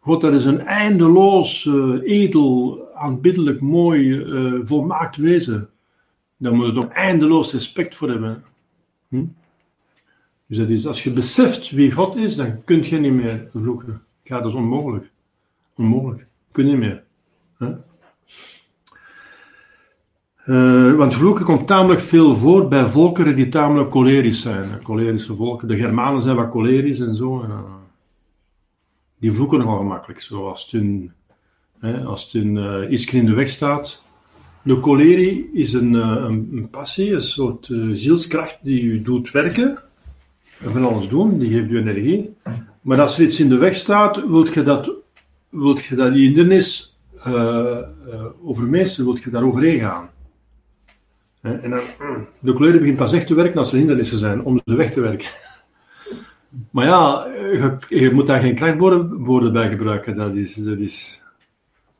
God, 0.00 0.20
dat 0.20 0.32
is 0.32 0.44
een 0.44 0.60
eindeloos, 0.60 1.64
uh, 1.64 2.00
edel, 2.02 2.80
aanbiddelijk, 2.94 3.60
mooi, 3.60 4.08
uh, 4.08 4.60
volmaakt 4.64 5.16
wezen. 5.16 5.68
Daar 6.36 6.54
moet 6.54 6.66
je 6.66 6.72
toch 6.72 6.88
eindeloos 6.88 7.52
respect 7.52 7.94
voor 7.94 8.08
hebben. 8.08 8.44
Hm? 9.08 9.24
Dus 10.46 10.58
dat 10.58 10.68
is, 10.68 10.86
als 10.86 11.02
je 11.02 11.10
beseft 11.10 11.70
wie 11.70 11.92
God 11.92 12.16
is, 12.16 12.36
dan 12.36 12.64
kun 12.64 12.82
je 12.82 12.98
niet 12.98 13.12
meer 13.12 13.48
vloeken. 13.50 14.02
Ja, 14.22 14.40
dat 14.40 14.50
is 14.50 14.56
onmogelijk. 14.56 15.10
Onmogelijk. 15.76 16.26
Kun 16.52 16.66
je 16.66 16.70
niet 16.70 16.80
meer. 16.80 17.02
Uh, 20.46 20.94
want 20.94 21.14
vloeken 21.14 21.44
komt 21.44 21.66
tamelijk 21.66 22.00
veel 22.00 22.36
voor 22.36 22.68
bij 22.68 22.86
volkeren 22.86 23.36
die 23.36 23.48
tamelijk 23.48 23.90
cholerisch 23.90 24.40
zijn. 24.40 24.80
Cholerische 24.82 25.34
volken. 25.34 25.68
De 25.68 25.76
Germanen 25.76 26.22
zijn 26.22 26.36
wat 26.36 26.50
cholerisch 26.50 27.00
en 27.00 27.14
zo. 27.14 27.42
Uh, 27.42 27.58
die 29.18 29.32
vloeken 29.32 29.58
nogal 29.58 29.78
gemakkelijk. 29.78 30.28
Hè, 31.78 32.04
als 32.04 32.24
het 32.24 32.34
uh, 32.34 32.90
iets 32.90 33.12
in 33.12 33.26
de 33.26 33.34
weg 33.34 33.48
staat. 33.48 34.02
De 34.62 34.76
cholerie 34.76 35.50
is 35.52 35.72
een, 35.72 35.94
een, 35.94 36.68
passie, 36.70 37.12
een 37.12 37.22
soort 37.22 37.70
zielskracht 37.92 38.58
die 38.62 38.82
u 38.82 39.02
doet 39.02 39.30
werken. 39.30 39.78
En 40.60 40.72
van 40.72 40.84
alles 40.84 41.08
doen, 41.08 41.38
die 41.38 41.50
geeft 41.50 41.70
u 41.70 41.78
energie. 41.78 42.34
Maar 42.80 43.00
als 43.00 43.18
er 43.18 43.24
iets 43.24 43.40
in 43.40 43.48
de 43.48 43.56
weg 43.56 43.74
staat, 43.74 44.28
wilt 44.28 44.54
je 44.54 44.62
dat, 44.62 44.92
je 45.50 46.10
hindernis 46.12 46.98
overmeesteren, 48.44 49.04
wilt 49.04 49.22
je 49.22 49.30
daar 49.30 49.44
overheen 49.44 49.80
gaan. 49.80 50.10
En 51.42 51.70
dan, 51.70 51.80
mm, 51.98 52.26
de 52.38 52.54
kleuren 52.54 52.80
begint 52.80 52.96
pas 52.96 53.12
echt 53.12 53.26
te 53.26 53.34
werken 53.34 53.58
als 53.58 53.72
er 53.72 53.78
hindernissen 53.78 54.18
zijn, 54.18 54.42
om 54.42 54.60
ze 54.64 54.74
weg 54.74 54.92
te 54.92 55.00
werken. 55.00 55.28
Maar 56.70 56.84
ja, 56.84 57.26
je, 57.88 58.10
moet 58.12 58.26
daar 58.26 58.40
geen 58.40 58.54
krachtwoorden 58.54 59.52
bij 59.52 59.68
gebruiken. 59.68 60.16
Dat 60.16 60.34
is, 60.34 60.54
dat 60.54 60.78
is, 60.78 61.22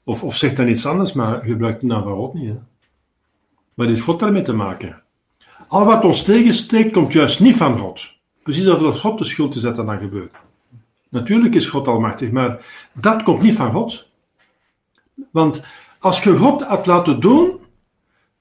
of, 0.05 0.23
of 0.23 0.37
zeg 0.37 0.55
dan 0.55 0.69
iets 0.69 0.87
anders, 0.87 1.13
maar 1.13 1.41
gebruik 1.41 1.81
de 1.81 1.87
naam 1.87 2.03
van 2.03 2.17
God 2.17 2.35
niet. 2.35 2.49
Hè. 2.49 2.59
Wat 3.75 3.87
heeft 3.87 4.01
God 4.01 4.21
daarmee 4.21 4.43
te 4.43 4.53
maken? 4.53 5.03
Al 5.69 5.85
wat 5.85 6.05
ons 6.05 6.23
tegensteekt, 6.23 6.93
komt 6.93 7.13
juist 7.13 7.41
niet 7.41 7.57
van 7.57 7.79
God. 7.79 8.11
Precies 8.43 8.69
als 8.69 9.01
God 9.01 9.19
de 9.19 9.25
schuld 9.25 9.63
dat 9.63 9.77
dat 9.77 9.87
dan 9.87 9.99
gebeurt. 9.99 10.35
Natuurlijk 11.09 11.55
is 11.55 11.69
God 11.69 11.89
almachtig, 11.89 12.31
maar 12.31 12.67
dat 12.93 13.23
komt 13.23 13.43
niet 13.43 13.57
van 13.57 13.73
God. 13.73 14.09
Want 15.31 15.65
als 15.99 16.23
je 16.23 16.37
God 16.37 16.63
had 16.63 16.87
laten 16.87 17.21
doen, 17.21 17.62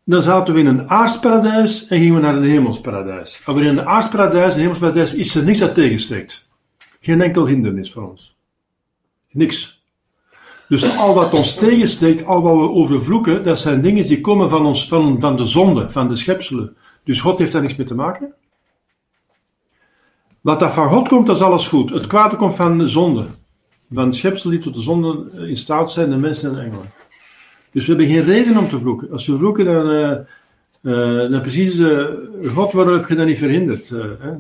dan 0.03 0.21
zaten 0.21 0.53
we 0.53 0.59
in 0.59 0.65
een 0.65 0.89
aardsparadijs 0.89 1.87
en 1.87 1.97
gingen 1.97 2.15
we 2.15 2.21
naar 2.21 2.35
een 2.35 2.49
hemelsparadijs. 2.49 3.43
Maar 3.45 3.57
in 3.57 3.77
een 3.77 3.85
aardsparadijs 3.85 4.53
en 4.53 4.59
hemelsparadijs 4.59 5.13
is 5.13 5.35
er 5.35 5.43
niks 5.43 5.59
dat 5.59 5.75
tegensteekt. 5.75 6.47
Geen 6.99 7.21
enkel 7.21 7.47
hindernis 7.47 7.91
voor 7.91 8.09
ons. 8.09 8.35
Niks. 9.31 9.81
Dus 10.67 10.97
al 10.97 11.13
wat 11.13 11.33
ons 11.33 11.55
tegensteekt, 11.55 12.25
al 12.25 12.41
wat 12.41 12.55
we 12.55 12.69
overvloeken, 12.69 13.43
dat 13.43 13.59
zijn 13.59 13.81
dingen 13.81 14.07
die 14.07 14.21
komen 14.21 14.49
van, 14.49 14.65
ons, 14.65 14.87
van, 14.87 15.35
de 15.35 15.45
zonde, 15.45 15.91
van 15.91 16.07
de 16.07 16.15
schepselen. 16.15 16.75
Dus 17.03 17.21
God 17.21 17.39
heeft 17.39 17.51
daar 17.51 17.61
niks 17.61 17.75
mee 17.75 17.87
te 17.87 17.95
maken. 17.95 18.33
Wat 20.41 20.59
dat 20.59 20.71
van 20.71 20.89
God 20.89 21.07
komt, 21.07 21.27
dat 21.27 21.35
is 21.35 21.41
alles 21.41 21.67
goed. 21.67 21.89
Het 21.89 22.07
kwade 22.07 22.35
komt 22.35 22.55
van 22.55 22.77
de 22.77 22.87
zonde. 22.87 23.25
Van 23.93 24.09
de 24.09 24.15
schepsel 24.15 24.49
die 24.49 24.59
tot 24.59 24.73
de 24.73 24.81
zonde 24.81 25.31
in 25.47 25.57
staat 25.57 25.91
zijn, 25.91 26.09
de 26.09 26.15
mensen 26.15 26.51
en 26.51 26.63
engelen. 26.63 26.89
Dus 27.71 27.87
we 27.87 27.93
hebben 27.93 28.11
geen 28.11 28.23
reden 28.23 28.57
om 28.57 28.69
te 28.69 28.79
vloeken. 28.79 29.11
Als 29.11 29.27
we 29.27 29.37
vloeken, 29.37 29.65
dan, 29.65 29.89
uh, 30.81 31.31
dan 31.31 31.41
precies 31.41 31.75
uh, 31.75 32.07
God, 32.53 32.71
waarom 32.71 32.93
heb 32.93 33.09
je 33.09 33.15
dat 33.15 33.25
niet 33.25 33.37
verhinderd? 33.37 33.89
Hè? 33.89 34.31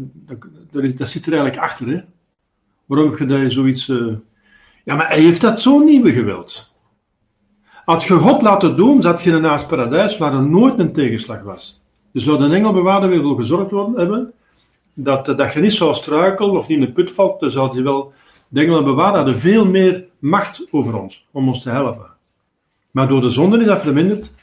Dat, 0.71 0.97
dat, 0.97 1.09
zit 1.09 1.25
er 1.25 1.33
eigenlijk 1.33 1.63
achter. 1.63 1.87
Hè? 1.87 1.99
Waarom 2.85 3.09
heb 3.09 3.19
je 3.19 3.25
dat 3.25 3.51
zoiets... 3.51 3.85
Ja, 4.83 4.95
maar 4.95 5.07
hij 5.07 5.19
heeft 5.19 5.41
dat 5.41 5.61
zo 5.61 5.79
niet 5.79 6.07
gewild. 6.07 6.71
Had 7.85 8.03
je 8.03 8.13
God 8.13 8.41
laten 8.41 8.75
doen, 8.75 9.01
zat 9.01 9.21
je 9.21 9.31
een 9.31 9.41
naast 9.41 9.67
paradijs 9.67 10.17
waar 10.17 10.33
er 10.33 10.43
nooit 10.43 10.79
een 10.79 10.93
tegenslag 10.93 11.41
was. 11.41 11.81
Dus 12.11 12.23
zou 12.23 12.37
de 12.37 12.55
engelbewaarder 12.55 13.09
weer 13.09 13.35
gezorgd 13.35 13.71
worden 13.71 13.99
hebben 13.99 14.33
dat, 14.93 15.25
dat 15.25 15.53
je 15.53 15.59
niet 15.59 15.73
zou 15.73 15.93
struikelen 15.93 16.51
of 16.51 16.67
niet 16.67 16.79
in 16.79 16.85
de 16.85 16.91
put 16.91 17.11
valt, 17.11 17.39
dan 17.39 17.51
zou 17.51 17.75
je 17.75 17.81
wel, 17.81 18.13
de 18.47 18.59
engelen 18.59 18.83
bewaren 18.83 19.15
hadden 19.15 19.39
veel 19.39 19.65
meer 19.65 20.05
macht 20.19 20.67
over 20.71 21.01
ons, 21.01 21.25
om 21.31 21.47
ons 21.47 21.63
te 21.63 21.69
helpen. 21.69 22.09
Maar 22.91 23.07
door 23.07 23.21
de 23.21 23.29
zonde 23.29 23.59
is 23.59 23.65
dat 23.65 23.81
verminderd. 23.81 24.33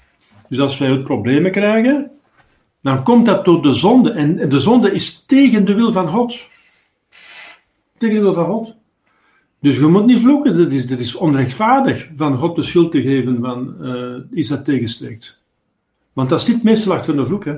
Dus 0.49 0.61
als 0.61 0.79
wij 0.79 0.99
problemen 0.99 1.51
krijgen, 1.51 2.11
dan 2.83 3.03
komt 3.03 3.27
dat 3.27 3.45
door 3.45 3.63
de 3.63 3.75
zonde. 3.75 4.11
En 4.11 4.49
de 4.49 4.61
zonde 4.61 4.93
is 4.93 5.25
tegen 5.27 5.65
de 5.65 5.75
wil 5.75 5.93
van 5.93 6.09
God. 6.09 6.39
Tegen 7.99 8.15
de 8.15 8.21
wil 8.21 8.35
van 8.35 8.47
God. 8.47 8.77
Dus 9.61 9.77
je 9.77 9.87
moet 9.87 10.07
niet 10.07 10.21
vloeken, 10.21 10.59
dat 10.59 10.71
is, 10.71 10.87
dat 10.87 10.99
is 10.99 11.15
onrechtvaardig 11.15 12.11
van 12.17 12.37
God 12.37 12.57
de 12.57 12.63
schuld 12.63 12.93
te 12.93 13.03
geven 13.03 13.41
van 13.41 13.75
uh, 13.81 14.39
iets 14.39 14.49
dat 14.49 14.65
tegensteekt. 14.65 15.43
Want 16.13 16.29
dat 16.29 16.43
zit 16.43 16.63
meestal 16.63 16.93
achter 16.93 17.17
de 17.17 17.27
vloek. 17.27 17.45
Hè. 17.45 17.57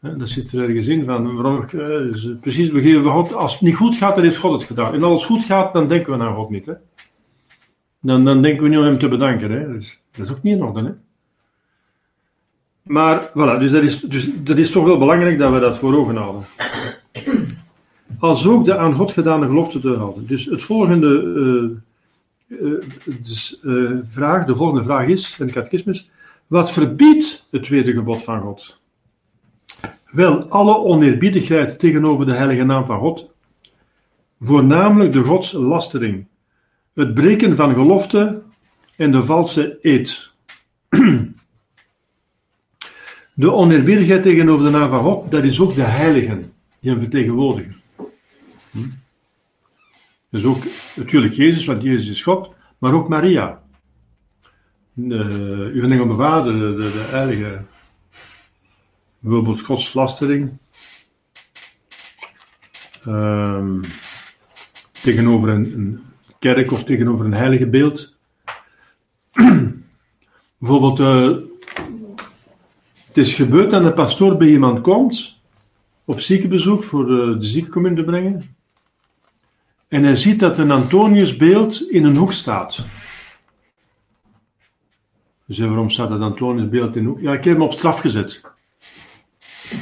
Dat 0.00 0.28
zit 0.28 0.52
er 0.52 0.68
ergens 0.68 0.86
in 0.86 1.04
van, 1.04 1.34
waarom, 1.34 1.66
uh, 1.72 2.40
precies, 2.40 2.70
we 2.70 2.80
geven 2.80 3.10
God, 3.10 3.34
als 3.34 3.52
het 3.52 3.60
niet 3.60 3.74
goed 3.74 3.94
gaat, 3.94 4.14
dan 4.14 4.24
heeft 4.24 4.36
God 4.36 4.52
het 4.52 4.68
gedaan. 4.68 4.94
En 4.94 5.02
als 5.02 5.22
het 5.22 5.30
goed 5.32 5.44
gaat, 5.44 5.72
dan 5.72 5.88
denken 5.88 6.18
we 6.18 6.24
aan 6.24 6.34
God 6.34 6.50
niet. 6.50 6.66
Hè. 6.66 6.72
Dan, 8.06 8.24
dan 8.24 8.42
denken 8.42 8.62
we 8.62 8.68
niet 8.68 8.78
om 8.78 8.84
hem 8.84 8.98
te 8.98 9.08
bedanken. 9.08 9.50
Hè. 9.50 9.72
Dus, 9.72 10.00
dat 10.12 10.26
is 10.26 10.32
ook 10.32 10.42
niet 10.42 10.56
in 10.56 10.62
orde. 10.62 10.82
Hè. 10.82 10.90
Maar, 12.82 13.28
voilà, 13.28 13.58
dus 13.58 13.70
dat, 13.70 13.82
is, 13.82 14.00
dus 14.00 14.30
dat 14.42 14.58
is 14.58 14.70
toch 14.70 14.84
wel 14.84 14.98
belangrijk 14.98 15.38
dat 15.38 15.52
we 15.52 15.58
dat 15.58 15.78
voor 15.78 15.94
ogen 15.94 16.16
houden. 16.16 16.42
Als 18.18 18.46
ook 18.46 18.64
de 18.64 18.76
aan 18.76 18.94
God 18.94 19.12
gedane 19.12 19.46
gelofte 19.46 19.80
te 19.80 19.94
houden. 19.94 20.26
Dus 20.26 20.44
het 20.44 20.62
volgende 20.62 21.22
uh, 22.48 22.58
uh, 22.58 22.82
dus, 23.22 23.60
vraag, 24.10 24.46
de 24.46 24.54
volgende 24.54 24.82
vraag 24.82 25.08
is, 25.08 25.36
in 25.38 25.46
de 25.46 25.52
catechismus, 25.52 26.10
wat 26.46 26.72
verbiedt 26.72 27.46
het 27.50 27.62
tweede 27.62 27.92
gebod 27.92 28.24
van 28.24 28.40
God? 28.40 28.78
Wel, 30.10 30.44
alle 30.48 30.76
oneerbiedigheid 30.76 31.78
tegenover 31.78 32.26
de 32.26 32.34
heilige 32.34 32.64
naam 32.64 32.84
van 32.84 32.98
God, 32.98 33.30
voornamelijk 34.40 35.12
de 35.12 35.22
godslastering, 35.22 36.26
het 36.96 37.14
breken 37.14 37.56
van 37.56 37.74
gelofte 37.74 38.42
en 38.96 39.12
de 39.12 39.24
valse 39.24 39.78
eed. 39.82 40.30
De 43.34 43.52
oneerbiedigheid 43.52 44.22
tegenover 44.22 44.64
de 44.64 44.70
naam 44.70 44.88
van 44.88 45.02
God, 45.02 45.30
dat 45.30 45.44
is 45.44 45.60
ook 45.60 45.74
de 45.74 45.82
heiligen 45.82 46.52
die. 46.80 47.76
Hm? 48.70 48.78
Dus 50.30 50.44
ook 50.44 50.64
natuurlijk 50.96 51.34
Jezus, 51.34 51.64
want 51.64 51.82
Jezus 51.82 52.08
is 52.08 52.22
God, 52.22 52.54
maar 52.78 52.92
ook 52.92 53.08
Maria. 53.08 53.62
De, 54.92 55.70
uw 55.74 55.82
engel 55.90 56.06
bewaarde, 56.06 56.52
de, 56.52 56.92
de, 56.92 56.98
heilige 56.98 57.62
bijvoorbeeld 59.18 59.60
godslastering, 59.60 60.58
um, 63.06 63.80
tegenover 64.92 65.48
een, 65.48 65.72
een, 65.72 66.05
kerk 66.54 66.72
of 66.72 66.84
tegenover 66.84 67.24
een 67.24 67.32
heilige 67.32 67.66
beeld. 67.68 68.16
bijvoorbeeld, 70.58 71.00
eh, 71.00 71.36
het 73.06 73.18
is 73.18 73.34
gebeurd 73.34 73.70
dat 73.70 73.84
een 73.84 73.94
pastoor 73.94 74.36
bij 74.36 74.48
iemand 74.48 74.80
komt, 74.80 75.38
op 76.04 76.20
ziekenbezoek 76.20 76.84
voor 76.84 77.06
de, 77.06 77.36
de 77.38 77.86
in 77.88 77.94
te 77.94 78.04
brengen. 78.04 78.56
En 79.88 80.02
hij 80.02 80.16
ziet 80.16 80.40
dat 80.40 80.58
een 80.58 80.70
Antoniusbeeld 80.70 81.90
in 81.90 82.04
een 82.04 82.16
hoek 82.16 82.32
staat. 82.32 82.84
Dus 85.46 85.58
waarom 85.58 85.90
staat 85.90 86.08
dat 86.08 86.20
Antoniusbeeld 86.20 86.96
in 86.96 87.02
een 87.02 87.08
hoek? 87.08 87.20
Ja, 87.20 87.32
ik 87.32 87.44
heb 87.44 87.54
hem 87.54 87.62
op 87.62 87.72
straf 87.72 88.00
gezet. 88.00 88.40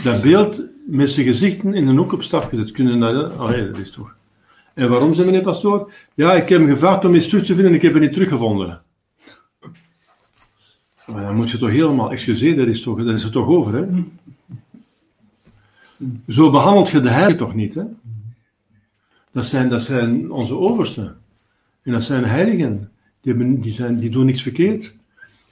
Dat 0.02 0.22
beeld 0.22 0.62
met 0.86 1.10
zijn 1.10 1.26
gezichten 1.26 1.74
in 1.74 1.88
een 1.88 1.96
hoek 1.96 2.12
op 2.12 2.22
straf 2.22 2.48
gezet. 2.48 2.70
Kunnen 2.70 3.00
dat, 3.00 3.32
oh 3.32 3.48
nee, 3.48 3.70
dat 3.70 3.78
is 3.78 3.90
toch. 3.90 4.14
En 4.74 4.88
waarom, 4.88 5.14
zei 5.14 5.26
meneer 5.26 5.42
pastoor? 5.42 5.92
Ja, 6.14 6.34
ik 6.34 6.48
heb 6.48 6.60
hem 6.60 6.68
gevraagd 6.68 7.04
om 7.04 7.14
iets 7.14 7.28
terug 7.28 7.44
te 7.44 7.54
vinden 7.54 7.66
en 7.66 7.76
ik 7.76 7.82
heb 7.82 7.92
hem 7.92 8.00
niet 8.00 8.12
teruggevonden. 8.12 8.82
Maar 11.06 11.22
dan 11.22 11.34
moet 11.34 11.50
je 11.50 11.58
toch 11.58 11.70
helemaal 11.70 12.10
excuseren, 12.10 12.56
dat 12.56 12.66
is, 12.66 12.82
toch, 12.82 13.04
dat 13.04 13.14
is 13.14 13.24
er 13.24 13.30
toch 13.30 13.46
over, 13.46 13.74
hè? 13.74 13.86
Zo 16.28 16.50
behandelt 16.50 16.90
je 16.90 17.00
de 17.00 17.08
heilige 17.08 17.38
toch 17.38 17.54
niet, 17.54 17.74
hè? 17.74 17.82
Dat 19.32 19.46
zijn, 19.46 19.68
dat 19.68 19.82
zijn 19.82 20.30
onze 20.30 20.54
oversten. 20.54 21.16
En 21.82 21.92
dat 21.92 22.04
zijn 22.04 22.24
heiligen. 22.24 22.90
Die, 23.20 23.60
die, 23.60 23.72
zijn, 23.72 23.98
die 23.98 24.10
doen 24.10 24.26
niks 24.26 24.42
verkeerd. 24.42 24.96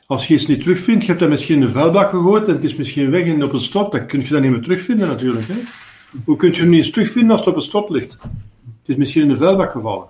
Als 0.07 0.29
je 0.29 0.35
iets 0.35 0.47
niet 0.47 0.61
terugvindt, 0.61 1.02
je 1.02 1.09
hebt 1.09 1.21
dat 1.21 1.29
misschien 1.29 1.62
een 1.62 1.71
vuilbak 1.71 2.11
gegooid 2.11 2.49
en 2.49 2.55
het 2.55 2.64
is 2.64 2.76
misschien 2.76 3.11
weg 3.11 3.26
en 3.26 3.45
op 3.45 3.52
een 3.52 3.61
stop, 3.61 3.93
dan 3.93 4.07
kun 4.07 4.21
je 4.21 4.29
dat 4.29 4.43
niet 4.43 4.50
meer 4.50 4.62
terugvinden 4.62 5.09
natuurlijk. 5.09 5.49
Hè? 5.49 5.55
Hoe 6.25 6.37
kun 6.37 6.52
je 6.52 6.61
hem 6.61 6.69
niet 6.69 6.83
eens 6.83 6.91
terugvinden 6.91 7.31
als 7.31 7.41
het 7.41 7.49
op 7.49 7.57
een 7.57 7.62
stop 7.62 7.91
ligt? 7.91 8.19
Is 8.93 8.99
misschien 8.99 9.23
in 9.23 9.31
een 9.31 9.37
vuilbak 9.37 9.71
gevallen. 9.71 10.07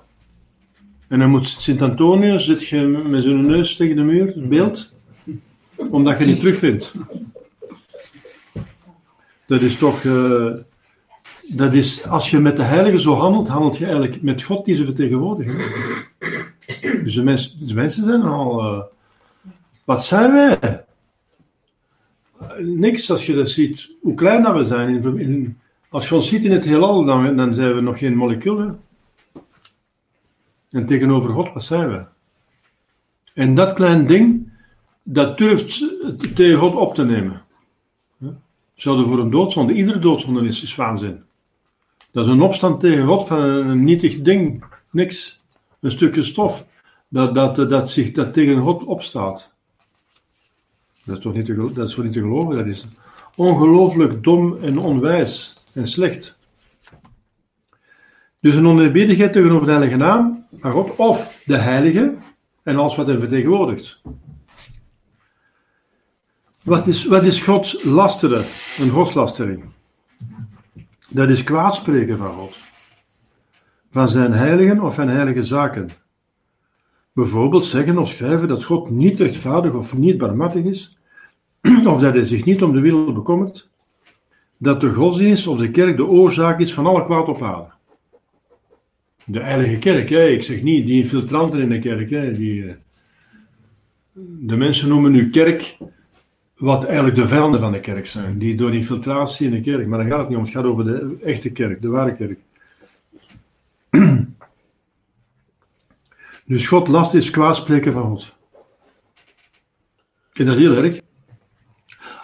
En 1.09 1.19
dan 1.19 1.31
moet 1.31 1.49
Sint-Antonius, 1.49 2.45
zit 2.45 2.69
je 2.69 2.81
met 2.81 3.23
zijn 3.23 3.47
neus 3.47 3.77
tegen 3.77 3.97
de 3.97 4.03
muur, 4.03 4.35
beeld, 4.37 4.93
omdat 5.77 6.19
je 6.19 6.25
niet 6.25 6.41
terugvindt. 6.41 6.95
Dat 9.47 9.63
is 9.63 9.77
toch... 9.77 10.03
Uh, 10.03 10.55
dat 11.49 11.73
is, 11.73 12.07
als 12.07 12.31
je 12.31 12.39
met 12.39 12.57
de 12.57 12.63
heiligen 12.63 13.01
zo 13.01 13.15
handelt, 13.15 13.49
handelt 13.49 13.79
je 13.79 13.85
eigenlijk 13.85 14.23
met 14.23 14.43
God 14.43 14.65
die 14.65 14.77
ze 14.77 14.85
vertegenwoordigen. 14.85 15.57
Dus 17.05 17.15
de, 17.15 17.23
mens, 17.23 17.57
de 17.59 17.75
mensen 17.75 18.05
zijn 18.05 18.23
al. 18.23 18.65
Uh, 18.65 18.83
wat 19.85 20.05
zijn 20.05 20.33
wij? 20.33 20.85
Niks 22.59 23.11
als 23.11 23.27
je 23.27 23.35
dat 23.35 23.51
ziet, 23.51 23.97
hoe 24.01 24.15
klein 24.15 24.43
dat 24.43 24.55
we 24.55 24.65
zijn. 24.65 24.89
In, 24.89 25.19
in, 25.19 25.59
als 25.93 26.09
je 26.09 26.15
ons 26.15 26.29
ziet 26.29 26.45
in 26.45 26.53
het 26.53 26.65
heelal, 26.65 27.05
dan, 27.05 27.37
dan 27.37 27.55
zijn 27.55 27.75
we 27.75 27.81
nog 27.81 27.99
geen 27.99 28.17
moleculen. 28.17 28.81
En 30.71 30.87
tegenover 30.87 31.31
God, 31.31 31.53
wat 31.53 31.65
zijn 31.65 31.91
we? 31.91 32.05
En 33.35 33.55
dat 33.55 33.73
klein 33.73 34.07
ding, 34.07 34.53
dat 35.03 35.39
durft 35.39 35.85
tegen 36.35 36.59
God 36.59 36.75
op 36.75 36.95
te 36.95 37.05
nemen. 37.05 37.43
Zouden 38.75 39.09
voor 39.09 39.19
een 39.19 39.31
doodzonde, 39.31 39.73
iedere 39.73 39.99
doodzonde 39.99 40.47
is, 40.47 40.75
waanzin. 40.75 41.23
Dat 42.11 42.27
is 42.27 42.33
een 42.33 42.43
opstand 42.43 42.81
tegen 42.81 43.07
God 43.07 43.27
van 43.27 43.41
een 43.41 43.85
nietig 43.85 44.23
ding, 44.23 44.65
niks. 44.91 45.41
Een 45.81 45.91
stukje 45.91 46.23
stof, 46.23 46.65
dat, 47.09 47.35
dat, 47.35 47.57
dat, 47.57 47.91
zich, 47.91 48.13
dat 48.13 48.35
tegen 48.35 48.61
God 48.61 48.85
opstaat. 48.85 49.51
Dat 51.05 51.17
is 51.17 51.23
toch 51.23 51.35
niet 51.35 51.75
dat 51.75 51.89
is 51.89 51.97
niet 51.97 52.13
te 52.13 52.21
geloven? 52.21 52.57
Dat 52.57 52.67
is 52.67 52.87
ongelooflijk 53.37 54.23
dom 54.23 54.57
en 54.63 54.79
onwijs 54.79 55.62
en 55.73 55.87
slecht. 55.87 56.39
Dus 58.41 58.55
een 58.55 58.67
oneerbiedigheid 58.67 59.33
tegenover 59.33 59.67
de 59.67 59.73
heilige 59.73 59.97
naam 59.97 60.47
van 60.59 60.73
God, 60.73 60.97
of 60.97 61.43
de 61.45 61.57
heilige 61.57 62.15
en 62.63 62.77
alles 62.77 62.97
wat 62.97 63.07
hij 63.07 63.19
vertegenwoordigt. 63.19 64.01
Wat 66.65 66.87
is, 66.87 67.05
wat 67.05 67.23
is 67.23 67.43
Gods 67.43 67.85
lasteren, 67.85 68.45
een 68.79 68.91
godslastering? 68.91 69.65
Dat 71.09 71.29
is 71.29 71.43
kwaadspreken 71.43 72.19
van 72.19 72.35
God. 72.35 72.57
Van 73.91 74.09
zijn 74.09 74.33
heiligen 74.33 74.81
of 74.81 74.95
van 74.95 75.09
heilige 75.09 75.45
zaken. 75.45 75.91
Bijvoorbeeld 77.13 77.65
zeggen 77.65 77.99
of 77.99 78.11
schrijven 78.11 78.49
dat 78.49 78.65
God 78.65 78.91
niet 78.91 79.19
rechtvaardig 79.19 79.73
of 79.73 79.97
niet 79.97 80.19
barmhartig 80.19 80.65
is, 80.65 80.99
of 81.85 82.01
dat 82.01 82.15
hij 82.15 82.25
zich 82.25 82.45
niet 82.45 82.63
om 82.63 82.73
de 82.73 82.81
wereld 82.81 83.15
bekommert, 83.15 83.71
dat 84.63 84.81
de 84.81 84.93
godsdienst 84.93 85.47
of 85.47 85.59
de 85.59 85.71
kerk 85.71 85.97
de 85.97 86.07
oorzaak 86.07 86.61
is 86.61 86.75
van 86.75 86.87
alle 86.87 87.05
kwaad 87.05 87.29
op 87.29 87.43
aarde. 87.43 87.71
De 89.25 89.41
heilige 89.41 89.79
kerk, 89.79 90.09
hè? 90.09 90.27
ik 90.27 90.43
zeg 90.43 90.63
niet 90.63 90.87
die 90.87 91.03
infiltranten 91.03 91.61
in 91.61 91.69
de 91.69 91.79
kerk, 91.79 92.11
hè? 92.11 92.37
Die, 92.37 92.69
eh, 92.69 92.75
de 94.39 94.57
mensen 94.57 94.89
noemen 94.89 95.13
nu 95.13 95.31
kerk 95.31 95.77
wat 96.57 96.85
eigenlijk 96.85 97.17
de 97.17 97.29
vijanden 97.29 97.61
van 97.61 97.73
de 97.73 97.81
kerk 97.81 98.07
zijn, 98.07 98.39
die 98.39 98.55
door 98.55 98.75
infiltratie 98.75 99.47
in 99.47 99.53
de 99.53 99.61
kerk, 99.61 99.87
maar 99.87 99.99
dan 99.99 100.09
gaat 100.09 100.19
het 100.19 100.29
niet 100.29 100.39
om, 100.39 100.45
het 100.45 100.53
gaat 100.53 100.65
over 100.65 100.85
de 100.85 101.19
echte 101.23 101.51
kerk, 101.51 101.83
de 101.83 101.89
ware 101.89 102.17
kerk. 102.17 102.39
Dus 106.45 106.67
God 106.67 106.89
last 106.89 107.15
is 107.15 107.31
kwaadspreken 107.31 107.93
van 107.93 108.03
God. 108.03 108.33
Ik 110.33 110.47
dat 110.47 110.57
heel 110.57 110.77
erg. 110.77 111.01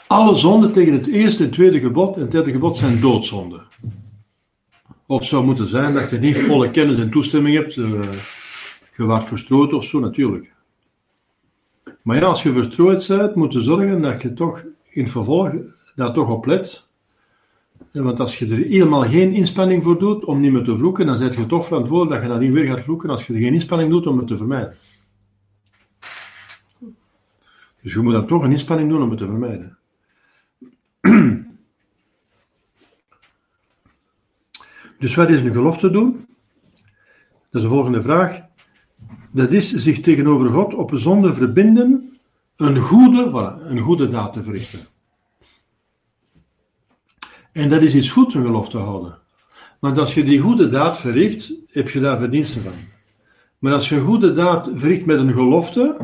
Alle 0.09 0.35
zonden 0.35 0.73
tegen 0.73 0.93
het 0.93 1.07
eerste 1.07 1.45
en 1.45 1.51
tweede 1.51 1.81
gebod 1.81 2.17
en 2.17 2.29
derde 2.29 2.51
gebod 2.51 2.77
zijn 2.77 3.01
doodzonden. 3.01 3.67
Of 5.07 5.25
zou 5.25 5.45
moeten 5.45 5.67
zijn 5.67 5.95
dat 5.95 6.11
je 6.11 6.19
niet 6.19 6.39
volle 6.39 6.71
kennis 6.71 6.99
en 6.99 7.11
toestemming 7.11 7.57
hebt, 7.57 7.77
uh, 7.77 8.01
je 8.97 9.05
wordt 9.05 9.25
verstrooid 9.25 9.73
of 9.73 9.85
zo, 9.85 9.99
natuurlijk. 9.99 10.53
Maar 12.03 12.17
ja, 12.17 12.27
als 12.27 12.43
je 12.43 12.53
verstrooid 12.53 13.09
bent, 13.09 13.35
moet 13.35 13.53
je 13.53 13.61
zorgen 13.61 14.03
dat 14.03 14.23
je 14.23 14.33
toch 14.33 14.65
in 14.91 15.09
vervolg 15.09 15.53
daar 15.95 16.13
toch 16.13 16.29
op 16.29 16.47
let. 16.47 16.89
Want 17.93 18.21
als 18.21 18.39
je 18.39 18.47
er 18.47 18.57
helemaal 18.57 19.03
geen 19.03 19.33
inspanning 19.33 19.83
voor 19.83 19.99
doet 19.99 20.25
om 20.25 20.41
niet 20.41 20.53
meer 20.53 20.65
te 20.65 20.77
vloeken, 20.77 21.07
dan 21.07 21.17
zet 21.17 21.35
je 21.35 21.47
toch 21.47 21.67
verantwoordelijk 21.67 22.21
dat 22.21 22.23
je 22.23 22.29
dat 22.29 22.41
niet 22.41 22.53
weer 22.53 22.75
gaat 22.75 22.85
vloeken 22.85 23.11
als 23.11 23.27
je 23.27 23.35
er 23.35 23.41
geen 23.41 23.55
inspanning 23.55 23.91
doet 23.91 24.07
om 24.07 24.19
het 24.19 24.27
te 24.27 24.37
vermijden. 24.37 24.75
Dus 27.83 27.93
je 27.93 28.01
moet 28.01 28.13
dan 28.13 28.27
toch 28.27 28.43
een 28.43 28.53
inspanning 28.53 28.91
doen 28.91 29.03
om 29.03 29.11
het 29.11 29.19
te 29.19 29.27
vermijden. 29.27 29.78
Dus 34.99 35.15
wat 35.15 35.29
is 35.29 35.43
een 35.43 35.53
gelofte 35.53 35.91
doen? 35.91 36.27
Dat 37.51 37.63
is 37.63 37.63
de 37.63 37.69
volgende 37.69 38.03
vraag. 38.03 38.41
Dat 39.33 39.53
is 39.53 39.71
zich 39.71 40.01
tegenover 40.01 40.49
God 40.49 40.75
op 40.75 40.93
een 40.93 40.99
zonde 40.99 41.35
verbinden, 41.35 42.19
een 42.57 42.77
goede, 42.77 43.31
voilà, 43.31 43.71
een 43.71 43.79
goede 43.79 44.09
daad 44.09 44.33
te 44.33 44.43
verrichten. 44.43 44.81
En 47.53 47.71
dat 47.71 47.83
is 47.83 47.95
iets 47.95 48.11
goed, 48.11 48.35
een 48.35 48.45
gelofte 48.45 48.79
houden. 48.79 49.19
Want 49.79 49.99
als 49.99 50.15
je 50.15 50.25
die 50.25 50.41
goede 50.41 50.69
daad 50.69 50.99
verricht, 50.99 51.55
heb 51.69 51.89
je 51.89 52.01
daar 52.01 52.19
verdiensten 52.19 52.63
van. 52.63 52.73
Maar 53.59 53.73
als 53.73 53.89
je 53.89 53.97
een 53.97 54.05
goede 54.05 54.33
daad 54.33 54.71
verricht 54.75 55.07
met 55.07 55.19
een 55.19 55.33
gelofte, 55.33 55.97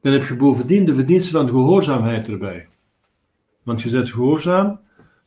dan 0.00 0.12
heb 0.12 0.28
je 0.28 0.36
bovendien 0.36 0.84
de 0.84 0.94
verdiensten 0.94 1.32
van 1.32 1.48
gehoorzaamheid 1.48 2.28
erbij. 2.28 2.68
Want 3.62 3.82
je 3.82 3.88
zet 3.88 4.10
gehoorzaam, 4.10 4.80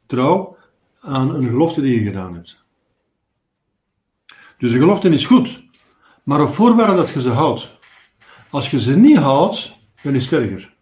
trouw, 0.06 0.58
aan 1.00 1.36
een 1.36 1.48
gelofte 1.48 1.82
die 1.82 2.00
je 2.00 2.06
gedaan 2.06 2.34
hebt. 2.34 2.63
Dus 4.64 4.72
de 4.72 4.78
gelofte 4.78 5.10
is 5.10 5.26
goed, 5.26 5.64
maar 6.24 6.42
op 6.42 6.54
voorwaarde 6.54 6.96
dat 6.96 7.10
je 7.10 7.22
ze 7.22 7.30
houdt. 7.30 7.72
Als 8.50 8.72
je 8.72 8.80
ze 8.80 9.00
niet 9.00 9.18
houdt, 9.18 9.78
dan 10.02 10.16
is 10.16 10.24
het 10.24 10.42
erger. 10.42 10.74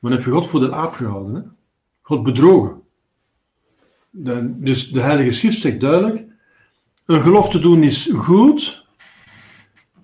Dan 0.00 0.12
heb 0.12 0.24
je 0.24 0.30
God 0.30 0.48
voor 0.48 0.60
de 0.60 0.72
aap 0.72 0.94
gehouden. 0.94 1.56
God 2.00 2.22
bedrogen. 2.22 2.82
Dus 4.44 4.90
de 4.90 5.00
Heilige 5.00 5.32
Schrift 5.32 5.60
zegt 5.60 5.80
duidelijk: 5.80 6.24
een 7.06 7.22
gelofte 7.22 7.58
doen 7.58 7.82
is 7.82 8.10
goed, 8.14 8.86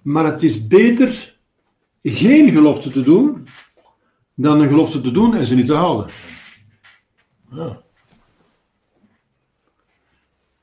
maar 0.03 0.25
het 0.25 0.43
is 0.43 0.67
beter 0.67 1.37
geen 2.03 2.51
gelofte 2.51 2.91
te 2.91 3.03
doen 3.03 3.49
dan 4.35 4.61
een 4.61 4.69
gelofte 4.69 5.01
te 5.01 5.11
doen 5.11 5.35
en 5.35 5.47
ze 5.47 5.55
niet 5.55 5.67
te 5.67 5.75
houden. 5.75 6.11
Ja. 7.51 7.83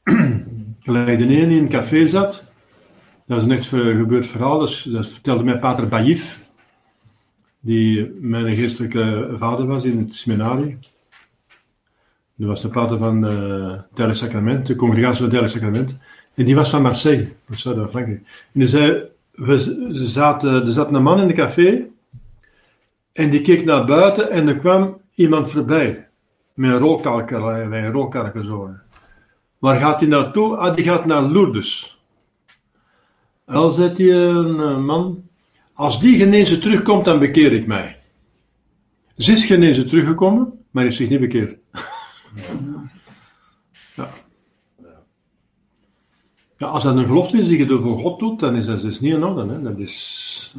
Gelijk 0.86 1.18
de 1.18 1.28
ene 1.28 1.56
in 1.56 1.64
een 1.64 1.70
café 1.70 2.08
zat, 2.08 2.44
dat 3.28 3.38
is 3.38 3.44
een 3.44 3.52
echt 3.52 3.68
gebeurd 3.68 4.28
verhaal, 4.28 4.60
dat, 4.60 4.86
dat 4.90 5.08
vertelde 5.08 5.44
mij 5.44 5.60
Pater 5.60 5.88
Baïf, 5.88 6.40
die 7.60 8.12
mijn 8.20 8.56
geestelijke 8.56 9.34
vader 9.38 9.66
was 9.66 9.84
in 9.84 9.98
het 9.98 10.16
seminarie. 10.16 10.78
Dat 12.36 12.48
was 12.48 12.62
de 12.62 12.68
pater 12.68 12.98
van 12.98 13.32
uh, 13.98 14.12
Sacrament, 14.12 14.68
de 14.68 14.76
congregatie 14.76 15.30
van 15.30 15.36
het 15.36 15.50
Sacrament. 15.50 15.98
En 16.34 16.46
die 16.46 16.56
was 16.56 16.70
van 16.70 16.82
Marseille, 16.82 17.34
van 17.46 17.58
Zuid-Frankrijk. 17.58 18.20
En 18.20 18.60
die 18.60 18.68
zei, 18.68 19.04
we 19.32 19.58
zaten, 19.92 20.54
er 20.54 20.72
zat 20.72 20.94
een 20.94 21.04
man 21.04 21.20
in 21.20 21.30
een 21.30 21.36
café, 21.36 21.86
en 23.14 23.30
die 23.30 23.42
keek 23.42 23.66
naar 23.66 23.86
buiten 23.86 24.30
en 24.30 24.48
er 24.48 24.60
kwam 24.60 25.02
iemand 25.14 25.52
voorbij. 25.52 26.08
Met 26.54 26.72
een 26.72 26.78
rolkarker, 26.78 27.70
met 27.70 27.84
een 27.84 27.92
rolkarker 27.92 28.44
zo. 28.44 28.70
Waar 29.66 29.80
gaat 29.80 30.00
hij 30.00 30.10
naartoe? 30.10 30.58
Ah, 30.58 30.76
die 30.76 30.86
gaat 30.86 31.06
naar 31.06 31.22
Lourdes. 31.24 32.00
En 33.46 33.54
dan 33.54 33.72
zegt 33.72 33.98
hij 33.98 34.12
een 34.14 34.86
man, 34.86 35.30
als 35.74 36.00
die 36.00 36.18
genezen 36.18 36.62
terugkomt, 36.62 37.06
dan 37.06 37.20
bekeer 37.20 37.54
ik 37.54 37.68
mij. 37.68 38.00
Ze 39.18 39.32
is 39.32 39.46
genezen 39.46 39.88
teruggekomen, 39.88 40.66
maar 40.72 40.84
heeft 40.84 40.96
zich 40.96 41.10
niet 41.10 41.20
bekeerd. 41.20 41.58
Ja. 43.96 44.10
Ja, 46.58 46.68
als 46.68 46.84
dat 46.84 46.96
een 46.96 47.06
gelofte 47.06 47.38
is 47.38 47.48
die 47.48 47.58
je 47.58 47.66
door 47.66 47.82
voor 47.82 48.00
God 48.00 48.20
doet, 48.20 48.40
dan 48.40 48.56
is 48.56 48.66
dat 48.66 48.82
dus 48.82 49.00
niet 49.00 49.14
in 49.14 49.24
orde. 49.24 49.54
Hè? 49.54 49.62
Dat 49.62 49.78
is... 49.78 50.56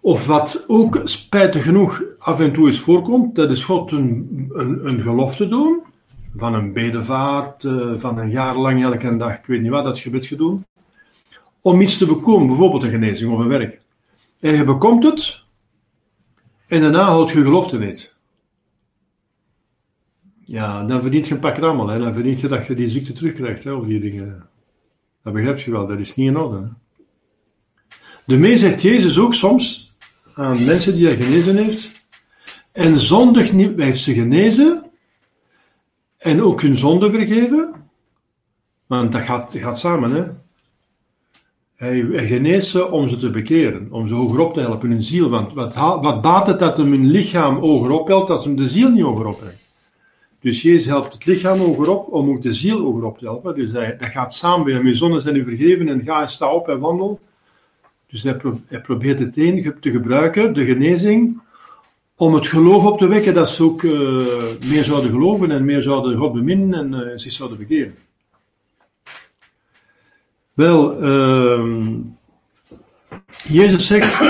Of 0.00 0.26
wat 0.26 0.64
ook 0.66 1.00
spijtig 1.04 1.62
genoeg 1.62 2.02
af 2.18 2.40
en 2.40 2.52
toe 2.52 2.66
eens 2.66 2.80
voorkomt, 2.80 3.34
dat 3.34 3.50
is 3.50 3.64
God 3.64 3.92
een, 3.92 4.50
een, 4.52 4.86
een 4.86 5.00
gelofte 5.02 5.48
doen, 5.48 5.82
van 6.36 6.54
een 6.54 6.72
bedevaart, 6.72 7.64
eh, 7.64 7.92
van 7.96 8.18
een 8.18 8.30
jaar 8.30 8.56
lang 8.56 8.82
elke 8.82 9.16
dag, 9.16 9.38
ik 9.38 9.46
weet 9.46 9.60
niet 9.60 9.70
wat, 9.70 9.84
dat 9.84 9.98
gedaan, 9.98 10.64
om 11.60 11.80
iets 11.80 11.98
te 11.98 12.06
bekomen, 12.06 12.46
bijvoorbeeld 12.46 12.82
een 12.82 12.90
genezing 12.90 13.32
of 13.32 13.38
een 13.38 13.48
werk. 13.48 13.80
En 14.40 14.56
je 14.56 14.64
bekomt 14.64 15.04
het, 15.04 15.42
en 16.66 16.80
daarna 16.80 17.04
houdt 17.04 17.30
je 17.30 17.42
gelofte 17.42 17.78
niet. 17.78 18.14
Ja, 20.44 20.84
dan 20.84 21.02
verdient 21.02 21.28
je 21.28 21.34
een 21.34 21.40
pak 21.40 21.56
rammel, 21.56 21.88
hè. 21.88 21.98
dan 21.98 22.14
verdient 22.14 22.40
je 22.40 22.48
dat 22.48 22.66
je 22.66 22.74
die 22.74 22.88
ziekte 22.88 23.12
terugkrijgt, 23.12 23.64
hè, 23.64 23.72
of 23.72 23.86
die 23.86 24.00
dingen. 24.00 24.46
Dat 25.22 25.32
begrijp 25.32 25.58
je 25.58 25.70
wel, 25.70 25.86
dat 25.86 25.98
is 25.98 26.14
niet 26.14 26.28
in 26.28 26.36
orde. 26.36 26.68
De 28.26 28.56
zegt 28.56 28.82
Jezus 28.82 29.18
ook 29.18 29.34
soms 29.34 29.94
aan 30.34 30.64
mensen 30.64 30.94
die 30.94 31.06
hij 31.06 31.16
genezen 31.16 31.56
heeft, 31.56 32.06
en 32.72 32.98
zondig 32.98 33.52
niet, 33.52 33.76
hij 33.76 33.84
heeft 33.84 34.02
ze 34.02 34.14
genezen, 34.14 34.81
en 36.22 36.42
ook 36.42 36.62
hun 36.62 36.76
zonde 36.76 37.10
vergeven, 37.10 37.74
want 38.86 39.12
dat 39.12 39.22
gaat, 39.22 39.54
gaat 39.56 39.80
samen, 39.80 40.10
hè. 40.10 40.24
Hij 41.74 42.26
geneest 42.26 42.68
ze 42.68 42.90
om 42.90 43.08
ze 43.08 43.16
te 43.16 43.30
bekeren, 43.30 43.88
om 43.90 44.08
ze 44.08 44.14
hogerop 44.14 44.54
te 44.54 44.60
helpen, 44.60 44.90
hun 44.90 45.02
ziel. 45.02 45.28
Want 45.30 45.52
wat, 45.52 45.74
wat 45.74 46.22
baat 46.22 46.46
het 46.46 46.58
dat 46.58 46.76
hem 46.76 46.90
hun 46.90 47.06
lichaam 47.06 47.56
hogerop 47.56 48.08
helpt, 48.08 48.30
als 48.30 48.44
hem 48.44 48.56
de 48.56 48.68
ziel 48.68 48.88
niet 48.88 49.02
hogerop 49.02 49.38
brengt? 49.38 49.62
Dus 50.40 50.62
Jezus 50.62 50.86
helpt 50.86 51.12
het 51.12 51.26
lichaam 51.26 51.58
hogerop, 51.58 52.12
om 52.12 52.30
ook 52.30 52.42
de 52.42 52.52
ziel 52.52 52.80
hogerop 52.80 53.18
te 53.18 53.24
helpen. 53.24 53.54
Dus 53.54 53.72
hij, 53.72 53.96
dat 53.98 54.08
gaat 54.08 54.34
samen 54.34 54.74
hem. 54.74 54.86
Je 54.86 54.94
zonden 54.94 55.22
zijn 55.22 55.36
u 55.36 55.44
vergeven 55.44 55.88
en 55.88 56.02
ga 56.04 56.22
en 56.22 56.30
sta 56.30 56.52
op 56.52 56.68
en 56.68 56.78
wandel. 56.78 57.20
Dus 58.06 58.22
hij, 58.22 58.80
probeert 58.82 59.18
het 59.18 59.36
een 59.36 59.74
te 59.80 59.90
gebruiken, 59.90 60.54
de 60.54 60.64
genezing, 60.64 61.40
om 62.16 62.34
het 62.34 62.46
geloof 62.46 62.84
op 62.84 62.98
te 62.98 63.06
wekken 63.06 63.34
dat 63.34 63.50
ze 63.50 63.62
ook 63.62 63.82
uh, 63.82 64.26
meer 64.66 64.84
zouden 64.84 65.10
geloven 65.10 65.50
en 65.50 65.64
meer 65.64 65.82
zouden 65.82 66.18
God 66.18 66.32
beminnen 66.32 66.94
en 66.94 67.08
uh, 67.08 67.18
zich 67.18 67.32
zouden 67.32 67.58
bekeren. 67.58 67.94
Wel, 70.52 71.02
uh, 71.04 71.96
Jezus 73.44 73.86
zegt, 73.86 74.20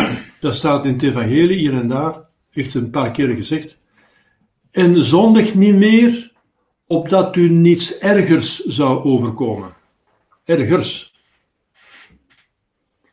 dat 0.40 0.54
staat 0.54 0.84
in 0.84 0.92
het 0.92 1.02
evangelie 1.02 1.58
hier 1.58 1.72
en 1.72 1.88
daar, 1.88 2.14
heeft 2.50 2.74
een 2.74 2.90
paar 2.90 3.10
keren 3.10 3.36
gezegd, 3.36 3.80
en 4.70 5.04
zondig 5.04 5.54
niet 5.54 5.76
meer, 5.76 6.32
opdat 6.86 7.36
u 7.36 7.48
niets 7.48 7.98
ergers 7.98 8.64
zou 8.64 9.04
overkomen. 9.04 9.74
Ergers. 10.44 11.14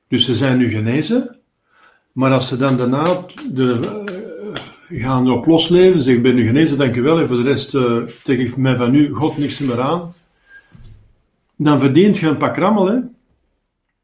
Dus 0.08 0.26
ze 0.26 0.36
zijn 0.36 0.58
nu 0.58 0.70
genezen, 0.70 1.40
maar 2.12 2.32
als 2.32 2.48
ze 2.48 2.58
dan 2.58 2.78
daarna 2.78 3.26
de, 3.52 4.04
gaan 4.90 5.26
erop 5.26 5.46
losleven, 5.46 6.04
zeggen 6.04 6.16
ik 6.16 6.24
ben 6.24 6.36
nu 6.36 6.46
genezen, 6.46 6.78
dank 6.78 6.96
u 6.96 7.02
wel, 7.02 7.20
en 7.20 7.28
voor 7.28 7.38
de 7.38 7.44
rest 7.44 7.74
uh, 7.74 8.04
zeg 8.24 8.38
ik 8.38 8.58
mij 8.58 8.76
van 8.76 8.96
u 8.96 9.14
God 9.14 9.38
niks 9.38 9.60
meer 9.60 9.82
aan, 9.82 10.14
dan 11.56 11.80
verdient 11.80 12.18
je 12.18 12.28
een 12.28 12.38
pak 12.38 12.58
rammel, 12.58 12.86
hè. 12.86 13.00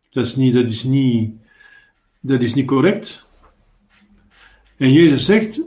Dat 0.10 0.26
is 0.26 0.36
niet, 0.36 0.54
dat 0.54 0.66
is 0.66 0.84
niet, 0.84 1.34
dat 2.20 2.42
is 2.42 2.54
niet 2.54 2.68
correct. 2.68 3.26
En 4.78 4.92
Jezus 4.92 5.26
zegt, 5.26 5.62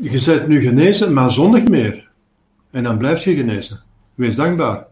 je 0.00 0.22
bent 0.24 0.48
nu 0.48 0.60
genezen, 0.60 1.12
maar 1.12 1.32
zondig 1.32 1.68
meer. 1.68 2.10
En 2.70 2.82
dan 2.82 2.98
blijf 2.98 3.24
je 3.24 3.34
genezen. 3.34 3.82
Wees 4.14 4.36
dankbaar. 4.36 4.86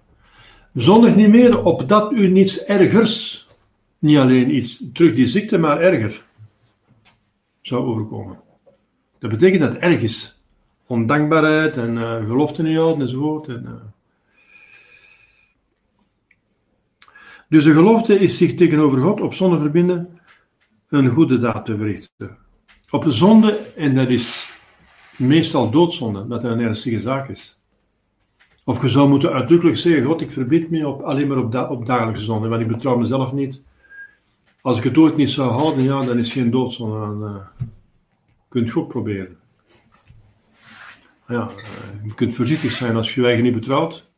Zondig 0.75 1.17
niet 1.17 1.29
meer, 1.29 1.65
opdat 1.65 2.13
u 2.13 2.29
niets 2.29 2.65
ergers, 2.65 3.47
niet 3.99 4.19
alleen 4.19 4.55
iets 4.55 4.85
terug 4.93 5.15
die 5.15 5.27
ziekte, 5.27 5.59
maar 5.59 5.81
erger, 5.81 6.25
zou 7.63 7.85
overkomen. 7.85 8.39
Dat 9.23 9.31
betekent 9.31 9.61
dat 9.61 9.73
het 9.73 9.83
erg 9.83 10.01
is. 10.01 10.41
Ondankbaarheid 10.87 11.77
en 11.77 11.95
uh, 11.95 12.17
gelofte 12.27 12.63
niet 12.63 12.77
houden 12.77 13.07
enzovoort. 13.07 13.49
En, 13.49 13.65
uh. 13.65 13.73
Dus 17.49 17.65
de 17.65 17.73
gelofte 17.73 18.19
is 18.19 18.37
zich 18.37 18.55
tegenover 18.55 18.99
God 18.99 19.21
op 19.21 19.35
zonde 19.35 19.59
verbinden, 19.59 20.19
een 20.89 21.09
goede 21.09 21.39
daad 21.39 21.65
te 21.65 21.77
verrichten. 21.77 22.39
Op 22.91 23.05
de 23.05 23.11
zonde, 23.11 23.59
en 23.77 23.95
dat 23.95 24.09
is 24.09 24.51
meestal 25.17 25.71
doodzonde, 25.71 26.27
dat 26.27 26.45
een 26.45 26.61
ernstige 26.61 27.01
zaak 27.01 27.29
is. 27.29 27.61
Of 28.65 28.83
je 28.83 28.89
zou 28.89 29.09
moeten 29.09 29.33
uitdrukkelijk 29.33 29.77
zeggen: 29.77 30.05
God, 30.05 30.21
ik 30.21 30.31
verbied 30.31 30.71
me 30.71 30.89
op, 30.89 31.03
alleen 31.03 31.29
maar 31.29 31.39
op, 31.39 31.53
da 31.53 31.69
op 31.69 31.87
dagelijkse 31.87 32.25
zonde, 32.25 32.49
want 32.49 32.63
ik 32.63 32.69
betrouw 32.69 32.97
mezelf 32.97 33.33
niet. 33.33 33.63
Als 34.61 34.79
ik 34.79 34.85
het 34.85 34.99
ooit 34.99 35.17
niet 35.17 35.31
zou 35.31 35.51
houden, 35.51 35.85
ja, 35.85 36.01
dan 36.01 36.19
is 36.19 36.33
geen 36.33 36.51
doodzonde. 36.51 36.99
Dan 36.99 37.23
uh, 37.23 37.67
kunt 38.53 38.75
ook 38.75 38.89
proberen. 38.89 39.37
Ja, 41.29 41.51
uh, 41.57 42.05
je 42.05 42.15
kunt 42.15 42.35
voorzichtig 42.35 42.73
zijn 42.73 42.97
als 42.97 43.15
je 43.15 43.21
je 43.21 43.27
eigen 43.27 43.45
niet 43.45 43.55
betrouwt. 43.55 44.11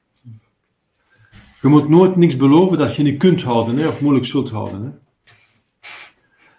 Je 1.60 1.68
moet 1.68 1.88
nooit 1.88 2.16
niks 2.16 2.36
beloven 2.36 2.78
dat 2.78 2.96
je 2.96 3.02
niet 3.02 3.18
kunt 3.18 3.42
houden, 3.42 3.76
hè, 3.76 3.88
of 3.88 4.00
moeilijk 4.00 4.26
zult 4.26 4.50
houden. 4.50 4.82
Hè. 4.82 4.90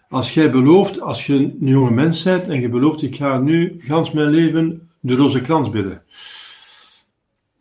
Als 0.09 0.33
jij 0.33 0.51
belooft, 0.51 1.01
als 1.01 1.25
je 1.25 1.35
een 1.35 1.57
jonge 1.59 1.91
mens 1.91 2.23
bent 2.23 2.47
en 2.47 2.61
je 2.61 2.69
belooft, 2.69 3.01
ik 3.01 3.15
ga 3.15 3.39
nu 3.39 3.75
gans 3.77 4.11
mijn 4.11 4.29
leven 4.29 4.81
de 4.99 5.15
roze 5.15 5.41
krans 5.41 5.69
bidden. 5.69 6.01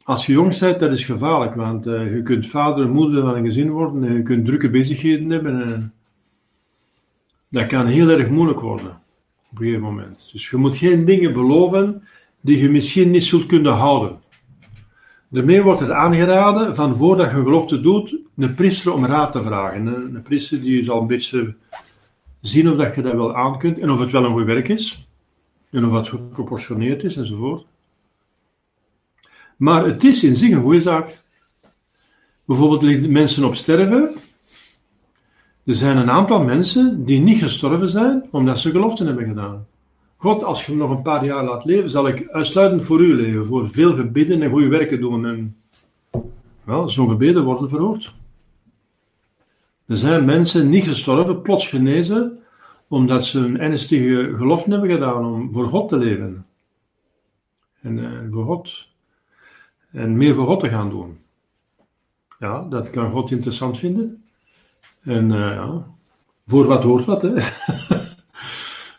Als 0.02 0.26
je 0.26 0.32
jong 0.32 0.58
bent, 0.58 0.80
dat 0.80 0.92
is 0.92 1.04
gevaarlijk, 1.04 1.54
want 1.54 1.86
uh, 1.86 2.14
je 2.14 2.22
kunt 2.22 2.46
vader 2.46 2.84
en 2.84 2.90
moeder 2.90 3.22
van 3.22 3.34
een 3.34 3.44
gezin 3.44 3.70
worden 3.70 4.04
en 4.04 4.14
je 4.14 4.22
kunt 4.22 4.46
drukke 4.46 4.70
bezigheden 4.70 5.30
hebben. 5.30 5.62
En 5.62 5.94
dat 7.50 7.66
kan 7.66 7.86
heel 7.86 8.08
erg 8.08 8.28
moeilijk 8.28 8.60
worden 8.60 9.02
op 9.54 9.60
een 9.60 9.66
gegeven 9.66 9.88
moment. 9.88 10.30
Dus 10.32 10.50
je 10.50 10.56
moet 10.56 10.76
geen 10.76 11.04
dingen 11.04 11.32
beloven 11.32 12.02
die 12.40 12.58
je 12.58 12.70
misschien 12.70 13.10
niet 13.10 13.22
zult 13.22 13.46
kunnen 13.46 13.72
houden. 13.72 14.20
Daarmee 15.28 15.62
wordt 15.62 15.80
het 15.80 15.90
aangeraden 15.90 16.76
van 16.76 16.96
voordat 16.96 17.30
je 17.30 17.36
gelofte 17.36 17.80
doet, 17.80 18.16
een 18.36 18.54
priester 18.54 18.92
om 18.92 19.06
raad 19.06 19.32
te 19.32 19.42
vragen. 19.42 19.86
Een, 19.86 20.22
priester 20.22 20.60
die 20.60 20.84
zal 20.84 21.00
een 21.00 21.06
beetje 21.06 21.54
zien 22.40 22.70
of 22.70 22.76
dat 22.76 22.94
je 22.94 23.02
dat 23.02 23.14
wel 23.14 23.36
aan 23.36 23.58
kunt 23.58 23.78
en 23.78 23.90
of 23.90 23.98
het 23.98 24.10
wel 24.10 24.24
een 24.24 24.32
goed 24.32 24.44
werk 24.44 24.68
is. 24.68 25.06
En 25.70 25.86
of 25.86 25.92
het 25.92 26.08
geproportioneerd 26.08 27.04
is 27.04 27.16
enzovoort. 27.16 27.66
Maar 29.56 29.84
het 29.84 30.04
is 30.04 30.24
in 30.24 30.36
zich 30.36 30.50
een 30.50 30.62
goede 30.62 30.80
zaak. 30.80 31.22
Bijvoorbeeld 32.44 32.82
liggen 32.82 33.12
mensen 33.12 33.44
op 33.44 33.54
sterven. 33.54 34.14
Er 35.64 35.74
zijn 35.74 35.96
een 35.96 36.10
aantal 36.10 36.42
mensen 36.42 37.04
die 37.04 37.20
niet 37.20 37.38
gestorven 37.38 37.88
zijn 37.88 38.24
omdat 38.30 38.58
ze 38.58 38.70
geloften 38.70 39.06
hebben 39.06 39.26
gedaan. 39.26 39.66
God, 40.16 40.44
als 40.44 40.66
je 40.66 40.72
me 40.72 40.78
nog 40.78 40.90
een 40.90 41.02
paar 41.02 41.24
jaar 41.24 41.44
laat 41.44 41.64
leven, 41.64 41.90
zal 41.90 42.08
ik 42.08 42.28
uitsluitend 42.30 42.82
voor 42.82 43.00
u 43.00 43.14
leven, 43.14 43.46
voor 43.46 43.70
veel 43.70 43.96
gebeden 43.96 44.42
en 44.42 44.50
goede 44.50 44.68
werken 44.68 45.00
doen. 45.00 45.26
En 45.26 45.56
wel, 46.64 46.88
zo'n 46.88 47.08
gebeden 47.08 47.44
worden 47.44 47.68
verhoord. 47.68 48.14
Er 49.86 49.96
zijn 49.96 50.24
mensen 50.24 50.68
niet 50.68 50.84
gestorven, 50.84 51.42
plots 51.42 51.68
genezen, 51.68 52.38
omdat 52.88 53.24
ze 53.24 53.38
een 53.38 53.60
ernstige 53.60 54.34
gelofte 54.34 54.70
hebben 54.70 54.90
gedaan 54.90 55.24
om 55.24 55.52
voor 55.52 55.68
God 55.68 55.88
te 55.88 55.96
leven. 55.96 56.46
En, 57.80 57.98
eh, 57.98 58.32
voor 58.32 58.44
God. 58.44 58.88
En 59.90 60.16
meer 60.16 60.34
voor 60.34 60.46
God 60.46 60.60
te 60.60 60.68
gaan 60.68 60.90
doen. 60.90 61.18
Ja, 62.38 62.66
dat 62.70 62.90
kan 62.90 63.10
God 63.10 63.30
interessant 63.30 63.78
vinden. 63.78 64.23
En 65.04 65.28
ja, 65.28 65.86
voor 66.46 66.66
wat 66.66 66.82
hoort 66.82 67.04
wat, 67.04 67.22
hè. 67.22 67.32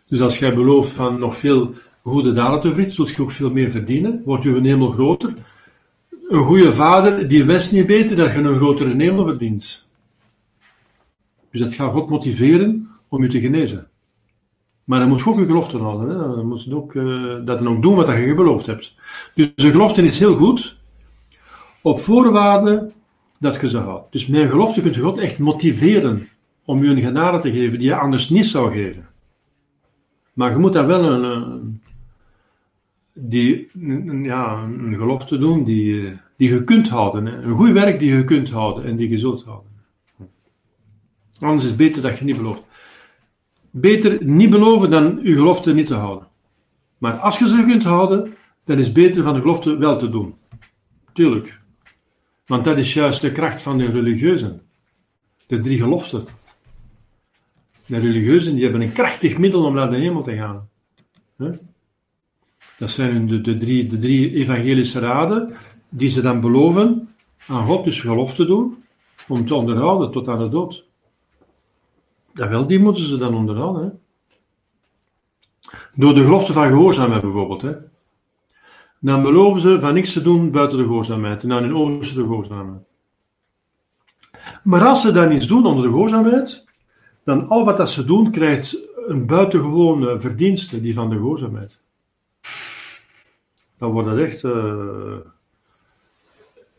Dus 0.07 0.21
als 0.21 0.39
jij 0.39 0.53
belooft 0.53 0.91
van 0.91 1.19
nog 1.19 1.37
veel 1.37 1.73
goede 2.01 2.33
daden 2.33 2.59
te 2.59 2.67
verrichten, 2.69 2.95
zult 2.95 3.09
je 3.09 3.21
ook 3.21 3.31
veel 3.31 3.51
meer 3.51 3.71
verdienen, 3.71 4.21
wordt 4.25 4.43
je 4.43 4.61
hemel 4.61 4.91
groter. 4.91 5.33
Een 6.27 6.43
goede 6.43 6.73
vader, 6.73 7.27
die 7.27 7.43
wist 7.43 7.71
niet 7.71 7.85
beter 7.85 8.15
dat 8.15 8.31
je 8.31 8.37
een 8.37 8.55
grotere 8.55 8.95
hemel 8.95 9.25
verdient. 9.25 9.87
Dus 11.51 11.61
dat 11.61 11.73
gaat 11.73 11.91
God 11.91 12.09
motiveren 12.09 12.89
om 13.07 13.23
je 13.23 13.29
te 13.29 13.39
genezen. 13.39 13.87
Maar 14.83 14.99
dan 14.99 15.09
moet 15.09 15.19
je 15.19 15.29
ook 15.29 15.39
je 15.39 15.45
gelofte 15.45 15.77
houden. 15.77 16.09
Hè? 16.09 16.35
Dan 16.35 16.47
moet 16.47 16.63
je 16.63 16.75
ook, 16.75 16.93
uh, 16.93 17.45
dat 17.45 17.59
dan 17.59 17.67
ook 17.67 17.81
doen 17.81 17.95
wat 17.95 18.07
je 18.07 18.33
beloofd 18.35 18.65
hebt. 18.65 18.95
Dus 19.33 19.51
de 19.55 19.71
gelofte 19.71 20.03
is 20.03 20.19
heel 20.19 20.35
goed, 20.35 20.75
op 21.81 21.99
voorwaarde 21.99 22.91
dat 23.39 23.61
je 23.61 23.69
ze 23.69 23.77
houdt. 23.77 24.11
Dus 24.11 24.27
met 24.27 24.49
gelofte 24.49 24.81
kunt 24.81 24.95
je 24.95 25.01
God 25.01 25.17
echt 25.17 25.39
motiveren 25.39 26.27
om 26.65 26.83
je 26.83 26.89
een 26.89 27.01
genade 27.01 27.37
te 27.37 27.51
geven 27.51 27.79
die 27.79 27.87
je 27.87 27.95
anders 27.95 28.29
niet 28.29 28.45
zou 28.45 28.73
geven. 28.73 29.07
Maar 30.33 30.51
je 30.51 30.57
moet 30.57 30.73
daar 30.73 30.87
wel 30.87 31.05
een, 31.11 31.81
die, 33.13 33.69
ja, 34.23 34.63
een 34.63 34.95
gelofte 34.97 35.37
doen 35.37 35.63
die, 35.63 36.19
die 36.37 36.49
je 36.49 36.63
kunt 36.63 36.89
houden. 36.89 37.25
Een 37.25 37.55
goed 37.55 37.71
werk 37.71 37.99
die 37.99 38.13
je 38.13 38.23
kunt 38.23 38.49
houden 38.49 38.85
en 38.85 38.95
die 38.95 39.09
je 39.09 39.17
zult 39.17 39.43
houden. 39.43 39.71
Anders 41.39 41.63
is 41.63 41.69
het 41.69 41.77
beter 41.77 42.01
dat 42.01 42.17
je 42.17 42.25
niet 42.25 42.37
belooft. 42.37 42.63
beter 43.71 44.25
niet 44.25 44.49
beloven 44.49 44.89
dan 44.89 45.19
uw 45.23 45.35
gelofte 45.35 45.73
niet 45.73 45.87
te 45.87 45.93
houden. 45.93 46.27
Maar 46.97 47.13
als 47.13 47.39
je 47.39 47.47
ze 47.47 47.63
kunt 47.67 47.83
houden, 47.83 48.33
dan 48.63 48.77
is 48.77 48.85
het 48.85 48.93
beter 48.93 49.23
van 49.23 49.33
de 49.33 49.39
gelofte 49.39 49.77
wel 49.77 49.97
te 49.97 50.09
doen. 50.09 50.35
Tuurlijk. 51.13 51.59
Want 52.45 52.63
dat 52.63 52.77
is 52.77 52.93
juist 52.93 53.21
de 53.21 53.31
kracht 53.31 53.61
van 53.61 53.77
de 53.77 53.91
religieuzen. 53.91 54.61
De 55.47 55.59
drie 55.59 55.77
geloften. 55.77 56.25
De 57.85 57.99
religieuzen 57.99 58.53
die 58.53 58.63
hebben 58.63 58.81
een 58.81 58.91
krachtig 58.91 59.37
middel 59.37 59.63
om 59.63 59.73
naar 59.73 59.89
de 59.89 59.97
hemel 59.97 60.23
te 60.23 60.35
gaan. 60.35 60.69
Dat 62.77 62.89
zijn 62.89 63.27
de, 63.27 63.41
de, 63.41 63.57
drie, 63.57 63.87
de 63.87 63.97
drie 63.97 64.33
evangelische 64.33 64.99
raden 64.99 65.55
die 65.89 66.09
ze 66.09 66.21
dan 66.21 66.41
beloven 66.41 67.15
aan 67.47 67.65
God, 67.65 67.83
dus 67.83 67.99
gelofte 67.99 68.45
doen, 68.45 68.83
om 69.27 69.47
te 69.47 69.55
onderhouden 69.55 70.11
tot 70.11 70.27
aan 70.27 70.39
de 70.39 70.49
dood. 70.49 70.85
Ja, 72.33 72.49
wel, 72.49 72.67
die 72.67 72.79
moeten 72.79 73.07
ze 73.07 73.17
dan 73.17 73.35
onderhouden. 73.35 73.99
Door 75.93 76.15
de 76.15 76.23
gelofte 76.23 76.53
van 76.53 76.67
gehoorzaamheid 76.67 77.21
bijvoorbeeld. 77.21 77.77
Dan 79.05 79.23
beloven 79.23 79.61
ze 79.61 79.79
van 79.79 79.93
niks 79.93 80.13
te 80.13 80.21
doen 80.21 80.51
buiten 80.51 80.77
de 80.77 80.83
gehoorzaamheid 80.83 81.43
en 81.43 81.51
aan 81.51 81.63
hun 81.63 81.99
de 81.99 82.07
gehoorzaamheid. 82.13 82.83
Maar 84.63 84.85
als 84.85 85.01
ze 85.01 85.11
dan 85.11 85.31
iets 85.31 85.47
doen 85.47 85.65
onder 85.65 85.83
de 85.83 85.89
gehoorzaamheid, 85.89 86.65
dan 87.23 87.47
al 87.47 87.65
wat 87.65 87.77
dat 87.77 87.89
ze 87.89 88.05
doen 88.05 88.31
krijgt 88.31 88.81
een 89.07 89.25
buitengewone 89.25 90.19
verdienste, 90.19 90.81
die 90.81 90.93
van 90.93 91.09
de 91.09 91.15
gehoorzaamheid. 91.15 91.79
Dan 93.77 93.91
wordt 93.91 94.09
dat 94.09 94.17
echt. 94.17 94.43
Uh... 94.43 95.17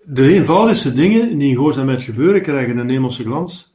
De 0.04 0.34
eenvoudigste 0.34 0.92
dingen 0.92 1.38
die 1.38 1.48
in 1.48 1.54
gehoorzaamheid 1.54 2.02
gebeuren, 2.02 2.42
krijgen 2.42 2.78
een 2.78 2.88
hemelse 2.88 3.22
glans. 3.22 3.74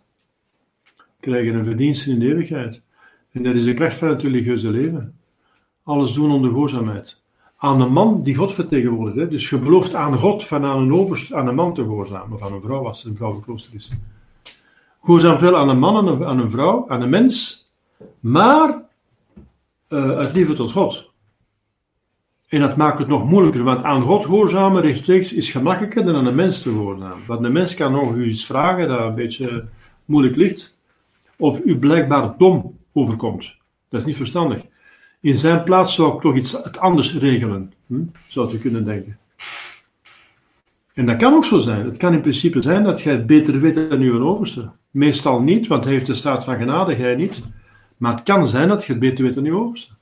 Krijgen 1.19 1.55
een 1.55 1.65
verdienste 1.65 2.11
in 2.11 2.19
de 2.19 2.25
eeuwigheid. 2.25 2.81
En 3.31 3.43
dat 3.43 3.55
is 3.55 3.63
de 3.63 3.73
kracht 3.73 3.97
van 3.97 4.07
het 4.07 4.21
religieuze 4.21 4.69
leven. 4.69 5.19
Alles 5.83 6.13
doen 6.13 6.31
onder 6.31 6.49
gehoorzaamheid. 6.49 7.20
Aan 7.63 7.81
een 7.81 7.91
man 7.91 8.23
die 8.23 8.35
God 8.35 8.53
vertegenwoordigt. 8.53 9.29
Dus 9.29 9.49
je 9.49 9.57
belooft 9.57 9.95
aan 9.95 10.17
God 10.17 10.47
van 10.47 10.65
aan 10.65 10.91
een, 10.91 11.17
aan 11.31 11.47
een 11.47 11.55
man 11.55 11.73
te 11.73 11.81
gehoorzamen. 11.81 12.41
Aan 12.41 12.53
een 12.53 12.61
vrouw, 12.61 12.87
als 12.87 13.05
een 13.05 13.15
vrouwenklooster 13.15 13.75
is. 13.75 13.91
Gehoorzaamt 15.03 15.39
wel 15.39 15.57
aan 15.57 15.69
een 15.69 15.79
man, 15.79 16.25
aan 16.25 16.39
een, 16.39 16.51
vrouw, 16.51 16.85
aan 16.87 17.01
een 17.01 17.09
mens. 17.09 17.65
Maar 18.19 18.83
uh, 19.89 20.19
het 20.19 20.33
liefde 20.33 20.53
tot 20.53 20.71
God. 20.71 21.09
En 22.47 22.59
dat 22.59 22.75
maakt 22.75 22.99
het 22.99 23.07
nog 23.07 23.29
moeilijker, 23.29 23.63
want 23.63 23.83
aan 23.83 24.01
God 24.01 24.25
gehoorzamen 24.25 24.81
rechtstreeks 24.81 25.33
is 25.33 25.51
gemakkelijker 25.51 26.05
dan 26.05 26.15
aan 26.15 26.25
een 26.25 26.35
mens 26.35 26.61
te 26.61 26.69
gehoorzamen. 26.69 27.25
Want 27.27 27.43
een 27.43 27.51
mens 27.51 27.73
kan 27.73 27.91
nog 27.91 28.17
iets 28.17 28.45
vragen 28.45 28.87
dat 28.87 28.99
een 28.99 29.15
beetje 29.15 29.65
moeilijk 30.05 30.35
ligt, 30.35 30.79
of 31.37 31.65
u 31.65 31.77
blijkbaar 31.77 32.37
dom 32.37 32.77
overkomt. 32.93 33.55
Dat 33.89 33.99
is 33.99 34.05
niet 34.05 34.15
verstandig. 34.15 34.65
In 35.21 35.37
zijn 35.37 35.63
plaats 35.63 35.95
zou 35.95 36.15
ik 36.15 36.21
toch 36.21 36.35
iets 36.35 36.51
het 36.51 36.79
anders 36.79 37.17
regelen, 37.17 37.73
hm? 37.87 38.03
zou 38.27 38.53
u 38.53 38.57
kunnen 38.57 38.85
denken. 38.85 39.19
En 40.93 41.05
dat 41.05 41.17
kan 41.17 41.33
ook 41.33 41.45
zo 41.45 41.59
zijn. 41.59 41.85
Het 41.85 41.97
kan 41.97 42.13
in 42.13 42.21
principe 42.21 42.61
zijn 42.61 42.83
dat 42.83 43.01
jij 43.01 43.13
het 43.13 43.25
beter 43.25 43.59
weet 43.59 43.89
dan 43.89 43.99
uw 43.99 44.23
overste. 44.23 44.69
Meestal 44.91 45.41
niet, 45.41 45.67
want 45.67 45.83
hij 45.83 45.93
heeft 45.93 46.05
de 46.05 46.13
staat 46.13 46.43
van 46.43 46.57
genade, 46.57 46.97
jij 46.97 47.15
niet. 47.15 47.41
Maar 47.97 48.11
het 48.11 48.23
kan 48.23 48.47
zijn 48.47 48.67
dat 48.67 48.85
je 48.85 48.91
het 48.91 49.01
beter 49.01 49.23
weet 49.23 49.33
dan 49.33 49.45
uw 49.45 49.59
overste. 49.59 49.93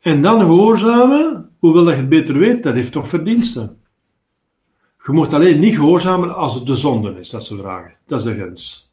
En 0.00 0.22
dan 0.22 0.40
gehoorzamen, 0.40 1.50
hoewel 1.58 1.84
dat 1.84 1.94
je 1.94 2.00
het 2.00 2.08
beter 2.08 2.38
weet, 2.38 2.62
dat 2.62 2.74
heeft 2.74 2.92
toch 2.92 3.08
verdiensten. 3.08 3.76
Je 5.04 5.12
moet 5.12 5.32
alleen 5.32 5.60
niet 5.60 5.74
gehoorzamen 5.74 6.36
als 6.36 6.54
het 6.54 6.66
de 6.66 6.76
zonde 6.76 7.20
is, 7.20 7.30
dat 7.30 7.44
ze 7.44 7.56
vragen. 7.56 7.94
Dat 8.06 8.18
is 8.18 8.24
de 8.24 8.34
grens. 8.34 8.92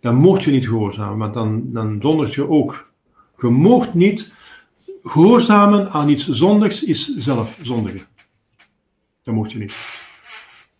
Dan 0.00 0.14
mocht 0.14 0.42
je 0.42 0.50
niet 0.50 0.68
gehoorzamen, 0.68 1.18
want 1.18 1.34
dan, 1.34 2.00
dan 2.00 2.28
je 2.30 2.48
ook. 2.48 2.92
Je 3.38 3.48
mocht 3.48 3.94
niet 3.94 4.32
gehoorzamen 5.08 5.90
aan 5.90 6.08
iets 6.08 6.28
zondigs, 6.28 6.84
is 6.84 7.16
zelf 7.16 7.58
zondigen. 7.62 8.06
Dat 9.22 9.34
mocht 9.34 9.52
je 9.52 9.58
niet. 9.58 9.76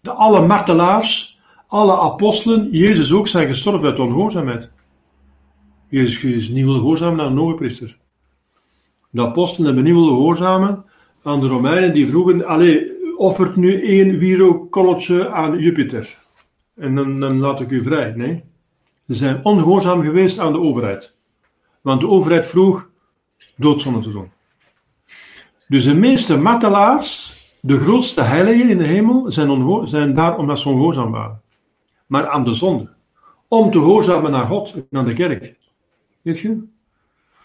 De 0.00 0.12
alle 0.12 0.46
martelaars, 0.46 1.40
alle 1.66 1.98
apostelen, 1.98 2.68
Jezus 2.70 3.12
ook, 3.12 3.28
zijn 3.28 3.48
gestorven 3.48 3.88
uit 3.88 3.98
ongehoorzaamheid. 3.98 4.70
Jezus 5.88 6.22
is 6.24 6.48
niet 6.48 6.64
willen 6.64 6.80
gehoorzamen 6.80 7.16
naar 7.16 7.46
een 7.46 7.56
priester. 7.56 7.98
De 9.10 9.22
apostelen 9.22 9.66
hebben 9.66 9.84
niet 9.84 9.94
willen 9.94 10.14
gehoorzamen 10.14 10.84
aan 11.22 11.40
de 11.40 11.46
Romeinen 11.46 11.92
die 11.92 12.08
vroegen, 12.08 12.46
allee, 12.46 12.96
offert 13.16 13.56
nu 13.56 13.82
één 13.82 14.18
wierookkolletje 14.18 15.30
aan 15.30 15.58
Jupiter. 15.58 16.18
En 16.74 16.94
dan, 16.94 17.20
dan 17.20 17.38
laat 17.38 17.60
ik 17.60 17.70
u 17.70 17.82
vrij. 17.82 18.12
Nee. 18.16 18.44
Ze 19.06 19.14
zijn 19.14 19.44
ongehoorzaam 19.44 20.02
geweest 20.02 20.38
aan 20.38 20.52
de 20.52 20.60
overheid. 20.60 21.16
Want 21.80 22.00
de 22.00 22.08
overheid 22.08 22.46
vroeg 22.46 22.88
doodzonde 23.58 24.00
te 24.00 24.12
doen. 24.12 24.30
Dus 25.68 25.84
de 25.84 25.94
meeste 25.94 26.38
martelaars, 26.38 27.36
de 27.60 27.78
grootste 27.78 28.20
heiligen 28.20 28.68
in 28.68 28.78
de 28.78 28.84
hemel, 28.84 29.32
zijn, 29.32 29.88
zijn 29.88 30.14
daar 30.14 30.38
omdat 30.38 30.58
ze 30.58 30.68
ongehoorzaam 30.68 31.10
waren. 31.10 31.40
Maar 32.06 32.28
aan 32.28 32.44
de 32.44 32.54
zonde. 32.54 32.88
Om 33.48 33.70
te 33.70 33.78
gehoorzamen 33.78 34.30
naar 34.30 34.46
God 34.46 34.74
en 34.74 34.86
naar 34.90 35.04
de 35.04 35.12
kerk. 35.12 35.54
Weet 36.22 36.38
je? 36.38 36.62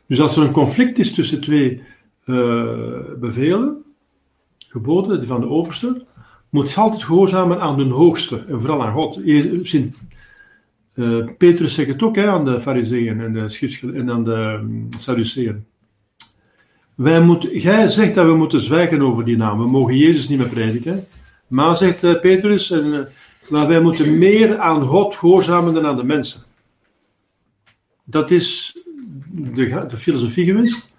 Dus 0.06 0.22
als 0.22 0.38
er 0.38 0.44
een 0.44 0.52
conflict 0.52 1.00
is 1.00 1.14
tussen 1.14 1.42
twee 1.42 1.82
uh, 2.26 3.00
bevelen, 3.20 3.84
geboden 4.58 5.28
van 5.28 5.42
de 5.42 5.48
overste, 5.48 6.06
moet 6.50 6.72
je 6.72 6.82
altijd 6.82 7.04
gehoorzamen 7.04 7.60
aan 7.60 7.78
de 7.78 7.84
hoogste 7.84 8.44
en 8.48 8.60
vooral 8.60 8.84
aan 8.84 8.94
God. 8.94 9.20
Sint 9.64 9.96
uh, 10.96 11.28
Petrus 11.38 11.74
zegt 11.74 11.90
het 11.90 12.04
ook 12.04 12.16
hè, 12.16 12.28
aan 12.28 12.46
de 12.46 12.62
fariseeën 12.62 13.22
en, 13.22 13.34
de 13.34 13.92
en 13.94 14.12
aan 14.12 14.24
de 14.24 14.60
um, 14.62 14.90
Sadduceeën. 14.98 15.66
Wij 16.96 17.22
moeten, 17.22 17.60
jij 17.60 17.88
zegt 17.88 18.16
dat 18.16 18.26
we 18.26 18.36
moeten 18.36 18.62
zwijgen 18.62 19.02
over 19.02 19.26
die 19.26 19.38
naam. 19.38 19.58
We 19.58 19.68
mogen 19.68 19.98
Jezus 19.98 20.28
niet 20.28 20.38
meer 20.38 20.50
prediken. 20.50 21.08
Maar 21.48 21.78
zegt 21.78 22.04
uh, 22.04 22.20
Petrus, 22.20 22.72
en, 22.72 23.08
maar 23.50 23.68
wij 23.68 23.82
moeten 23.82 24.18
meer 24.18 24.60
aan 24.60 24.84
God 24.84 25.16
gehoorzamen 25.16 25.74
dan 25.74 25.86
aan 25.86 25.96
de 25.98 26.04
mensen. 26.04 26.42
Dat 28.04 28.32
is 28.32 28.78
de, 29.32 29.86
de 29.88 29.98
filosofie 29.98 30.46
geweest, 30.46 30.94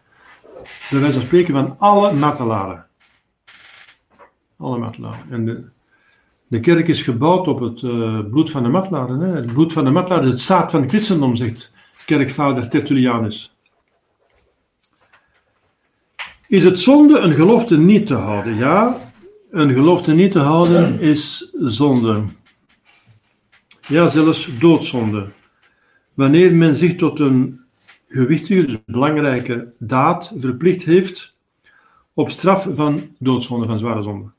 bij 0.91 1.01
wijze 1.01 1.17
van 1.17 1.27
spreken, 1.27 1.55
van 1.55 1.77
alle 1.79 2.13
martelaren. 2.13 2.87
Alle 4.57 4.79
martelaren. 4.79 5.25
En 5.31 5.45
de, 5.45 5.65
de 6.47 6.61
kerk 6.61 6.89
is 6.89 7.03
gebouwd 7.03 7.49
op 7.49 7.61
het 7.61 7.83
uh, 7.83 8.19
bloed 8.31 8.51
van 8.51 8.63
de 8.63 8.69
martelaren. 8.69 9.21
Hè? 9.21 9.35
Het 9.35 9.53
bloed 9.53 9.73
van 9.73 9.85
de 9.85 9.91
martelaren 9.91 10.25
is 10.25 10.31
het 10.31 10.41
zaad 10.41 10.71
van 10.71 10.81
het 10.81 10.91
christendom, 10.91 11.37
zegt 11.37 11.73
kerkvader 12.07 12.69
Tertullianus. 12.69 13.54
Is 16.55 16.65
het 16.65 16.81
zonde 16.81 17.19
een 17.19 17.35
gelofte 17.35 17.79
niet 17.79 18.07
te 18.07 18.15
houden? 18.15 18.57
Ja, 18.57 18.97
een 19.51 19.73
gelofte 19.73 20.13
niet 20.13 20.33
te 20.33 20.39
houden 20.39 21.01
is 21.01 21.51
zonde. 21.53 22.23
Ja, 23.87 24.09
zelfs 24.09 24.51
doodzonde. 24.59 25.27
Wanneer 26.15 26.55
men 26.55 26.77
zich 26.77 26.97
tot 26.97 27.21
een 27.21 27.61
gewichtige, 28.09 28.65
dus 28.65 28.77
belangrijke 28.87 29.73
daad 29.79 30.35
verplicht 30.39 30.85
heeft 30.85 31.37
op 32.13 32.31
straf 32.31 32.69
van 32.75 33.01
doodzonde, 33.19 33.67
van 33.67 33.79
zware 33.79 34.03
zonde. 34.03 34.31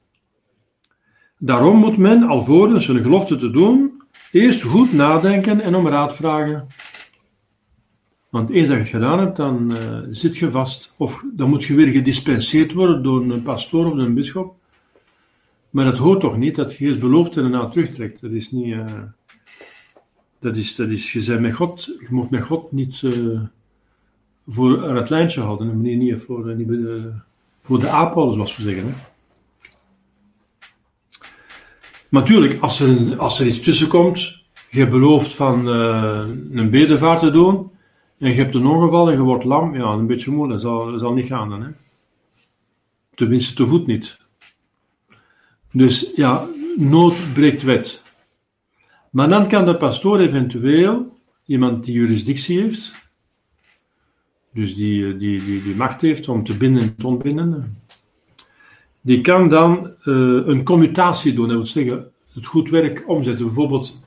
Daarom 1.37 1.77
moet 1.77 1.97
men, 1.97 2.23
alvorens 2.23 2.87
een 2.87 3.01
gelofte 3.01 3.37
te 3.37 3.51
doen, 3.51 4.01
eerst 4.31 4.61
goed 4.61 4.93
nadenken 4.93 5.61
en 5.61 5.75
om 5.75 5.87
raad 5.87 6.15
vragen. 6.15 6.67
Want 8.35 8.49
eens 8.49 8.67
dat 8.67 8.75
je 8.75 8.81
het 8.81 8.91
gedaan 8.91 9.19
hebt, 9.19 9.35
dan 9.35 9.71
uh, 9.71 9.99
zit 10.11 10.37
je 10.37 10.51
vast. 10.51 10.93
Of 10.97 11.23
dan 11.33 11.49
moet 11.49 11.63
je 11.63 11.75
weer 11.75 11.87
gedispenseerd 11.87 12.73
worden 12.73 13.03
door 13.03 13.21
een 13.21 13.41
pastoor 13.41 13.85
of 13.85 13.97
een 13.97 14.13
bischop. 14.13 14.55
Maar 15.69 15.85
dat 15.85 15.97
hoort 15.97 16.19
toch 16.19 16.37
niet, 16.37 16.55
dat 16.55 16.75
je 16.75 16.85
eerst 16.85 16.99
belooft 16.99 17.37
en 17.37 17.41
daarna 17.41 17.69
terugtrekt. 17.69 18.21
Dat 18.21 18.31
is 18.31 18.51
niet... 18.51 18.65
Uh, 18.65 18.85
dat 20.39 20.57
is, 20.57 20.75
dat 20.75 20.89
is, 20.89 21.13
je, 21.13 21.39
met 21.39 21.53
God, 21.53 21.85
je 21.85 22.07
moet 22.09 22.29
met 22.29 22.41
God 22.41 22.71
niet 22.71 23.01
uh, 23.01 23.39
voor 24.47 24.95
het 24.95 25.09
lijntje 25.09 25.41
houden. 25.41 25.69
En 25.69 25.81
niet, 25.81 26.15
voor, 26.25 26.55
niet 26.55 26.89
voor 27.63 27.79
de 27.79 27.89
aaphouden, 27.89 28.35
zoals 28.35 28.57
we 28.57 28.63
zeggen. 28.63 28.85
Hè. 28.85 28.93
Maar 32.09 32.21
natuurlijk, 32.21 32.61
als 32.61 32.79
er, 32.79 33.17
als 33.17 33.39
er 33.39 33.47
iets 33.47 33.59
tussen 33.59 33.87
komt, 33.87 34.43
je 34.69 34.87
belooft 34.87 35.33
van 35.33 35.67
een 35.67 36.69
bedevaart 36.69 37.19
te 37.19 37.31
doen, 37.31 37.73
en 38.19 38.29
je 38.29 38.35
hebt 38.35 38.55
een 38.55 38.65
ongeval 38.65 39.09
en 39.09 39.13
je 39.13 39.21
wordt 39.21 39.43
lam, 39.43 39.75
ja, 39.75 39.91
een 39.91 40.07
beetje 40.07 40.31
moeilijk, 40.31 40.61
dat 40.61 40.71
zal, 40.71 40.99
zal 40.99 41.13
niet 41.13 41.27
gaan 41.27 41.49
dan. 41.49 41.61
Hè. 41.61 41.69
Tenminste, 43.15 43.55
te 43.55 43.67
voet 43.67 43.87
niet. 43.87 44.17
Dus 45.71 46.11
ja, 46.15 46.47
nood 46.75 47.33
breekt 47.33 47.63
wet. 47.63 48.03
Maar 49.09 49.29
dan 49.29 49.47
kan 49.47 49.65
de 49.65 49.77
pastoor 49.77 50.19
eventueel, 50.19 51.17
iemand 51.45 51.85
die 51.85 51.93
juridictie 51.93 52.61
heeft, 52.61 52.93
dus 54.53 54.75
die, 54.75 55.17
die, 55.17 55.43
die, 55.43 55.63
die 55.63 55.75
macht 55.75 56.01
heeft 56.01 56.29
om 56.29 56.43
te 56.43 56.57
binden 56.57 56.81
en 56.81 56.95
te 56.95 57.07
ontbinden, 57.07 57.77
die 59.01 59.21
kan 59.21 59.49
dan 59.49 59.91
uh, 60.03 60.47
een 60.47 60.63
commutatie 60.63 61.33
doen. 61.33 61.47
Dat 61.47 61.55
wil 61.55 61.65
zeggen, 61.65 62.11
het 62.33 62.45
goed 62.45 62.69
werk 62.69 63.03
omzetten. 63.07 63.45
Bijvoorbeeld, 63.45 63.99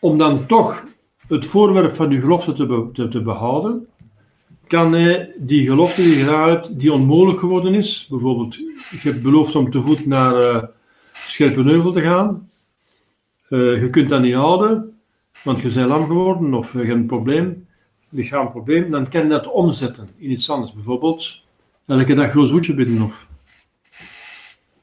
om 0.00 0.18
dan 0.18 0.46
toch 0.46 0.84
het 1.32 1.44
voorwerp 1.44 1.94
van 1.94 2.10
uw 2.10 2.20
gelofte 2.20 2.52
te, 2.92 3.08
te, 3.08 3.22
behouden, 3.22 3.86
kan 4.66 4.92
hij 4.92 5.34
die 5.36 5.66
gelofte 5.66 6.02
die 6.02 6.16
gedaan 6.16 6.48
hebt, 6.48 6.78
die 6.78 6.92
onmogelijk 6.92 7.38
geworden 7.38 7.74
is, 7.74 8.06
bijvoorbeeld, 8.10 8.54
je 8.54 8.98
hebt 9.00 9.22
beloofd 9.22 9.56
om 9.56 9.70
te 9.70 9.82
voet 9.82 10.06
naar 10.06 10.42
uh, 10.42 10.62
Scherpenheuvel 11.12 11.92
te 11.92 12.00
gaan, 12.00 12.48
uh, 13.48 13.82
je 13.82 13.90
kunt 13.90 14.08
dat 14.08 14.22
niet 14.22 14.34
houden, 14.34 14.96
want 15.44 15.60
je 15.60 15.72
bent 15.72 15.88
lam 15.88 16.06
geworden 16.06 16.54
of 16.54 16.72
je 16.72 16.78
hebt 16.78 16.90
een 16.90 17.06
probleem, 17.06 17.66
lichaam 18.08 18.50
probleem, 18.50 18.90
dan 18.90 19.08
kan 19.08 19.22
je 19.22 19.28
dat 19.28 19.50
omzetten 19.50 20.08
in 20.16 20.30
iets 20.30 20.50
anders. 20.50 20.72
Bijvoorbeeld, 20.72 21.42
elke 21.86 22.14
dag 22.14 22.30
groot 22.30 22.50
voetje 22.50 22.74
bidden 22.74 23.02
of 23.02 23.26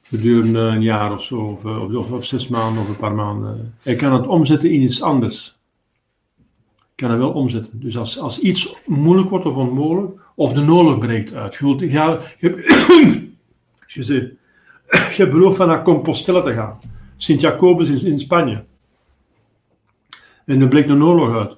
gedurende 0.03 0.59
een 0.59 0.81
jaar 0.81 1.13
of 1.13 1.23
zo, 1.23 1.35
of, 1.35 1.91
of, 1.95 2.11
of, 2.11 2.25
zes 2.25 2.47
maanden 2.47 2.83
of 2.83 2.89
een 2.89 2.95
paar 2.95 3.15
maanden. 3.15 3.73
Hij 3.81 3.95
kan 3.95 4.13
het 4.13 4.27
omzetten 4.27 4.71
in 4.71 4.81
iets 4.81 5.01
anders. 5.01 5.58
Kan 6.99 7.09
hij 7.09 7.19
wel 7.19 7.31
omzetten. 7.31 7.79
Dus 7.79 7.97
als, 7.97 8.19
als 8.19 8.39
iets 8.39 8.75
moeilijk 8.85 9.29
wordt 9.29 9.45
of 9.45 9.55
onmogelijk, 9.55 10.21
of 10.35 10.53
de 10.53 10.71
oorlog 10.71 10.97
breekt 10.97 11.33
uit. 11.33 11.55
Je, 11.55 11.91
ja, 11.91 12.19
je, 12.39 12.49
je, 13.87 14.35
je, 15.17 15.29
belooft 15.29 15.57
van 15.57 15.67
naar 15.67 15.83
Compostela 15.83 16.41
te 16.41 16.53
gaan. 16.53 16.79
Sint-Jacobus 17.17 17.89
in, 17.89 18.11
in 18.11 18.19
Spanje. 18.19 18.63
En 20.45 20.59
dan 20.59 20.69
breekt 20.69 20.89
een 20.89 21.03
oorlog 21.03 21.35
uit. 21.35 21.57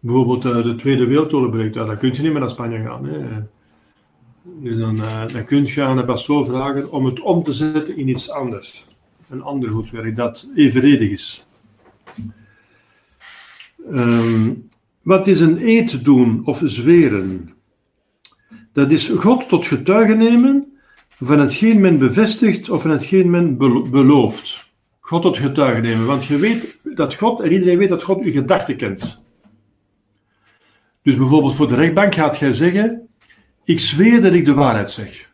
Bijvoorbeeld 0.00 0.44
uh, 0.44 0.62
de 0.62 0.76
Tweede 0.76 1.06
Wereldoorlog 1.06 1.50
breekt 1.50 1.76
uit. 1.76 1.86
Dan 1.86 1.98
kun 1.98 2.14
je 2.14 2.22
niet 2.22 2.32
meer 2.32 2.40
naar 2.40 2.50
Spanje 2.50 2.80
gaan. 2.80 3.04
Hè. 3.06 3.18
Dan, 4.78 4.96
uh, 4.96 5.26
dan 5.26 5.44
kun 5.44 5.64
je 5.64 5.82
aan 5.82 5.96
de 5.96 6.04
pastoor 6.04 6.46
vragen 6.46 6.92
om 6.92 7.04
het 7.04 7.20
om 7.20 7.42
te 7.42 7.52
zetten 7.52 7.96
in 7.96 8.08
iets 8.08 8.30
anders. 8.30 8.86
Een 9.28 9.42
ander 9.42 9.70
goed 9.70 9.90
werk 9.90 10.16
dat 10.16 10.48
evenredig 10.54 11.10
is. 11.10 11.46
Um, 13.90 14.68
wat 15.06 15.26
is 15.26 15.40
een 15.40 15.66
eed 15.66 16.04
doen 16.04 16.42
of 16.44 16.60
zweren? 16.64 17.54
Dat 18.72 18.90
is 18.90 19.08
God 19.08 19.48
tot 19.48 19.66
getuige 19.66 20.14
nemen 20.14 20.78
van 21.20 21.38
hetgeen 21.38 21.80
men 21.80 21.98
bevestigt 21.98 22.70
of 22.70 22.82
van 22.82 22.90
hetgeen 22.90 23.30
men 23.30 23.56
belooft. 23.90 24.70
God 25.00 25.22
tot 25.22 25.38
getuige 25.38 25.80
nemen, 25.80 26.06
want 26.06 26.24
je 26.24 26.36
weet 26.36 26.94
dat 26.96 27.14
God, 27.14 27.40
en 27.40 27.52
iedereen 27.52 27.78
weet 27.78 27.88
dat 27.88 28.02
God 28.02 28.22
uw 28.22 28.32
gedachten 28.32 28.76
kent. 28.76 29.24
Dus 31.02 31.16
bijvoorbeeld 31.16 31.54
voor 31.54 31.68
de 31.68 31.74
rechtbank 31.74 32.14
gaat 32.14 32.38
jij 32.38 32.52
zeggen, 32.52 33.08
ik 33.64 33.80
zweer 33.80 34.22
dat 34.22 34.32
ik 34.32 34.44
de 34.44 34.54
waarheid 34.54 34.90
zeg. 34.90 35.30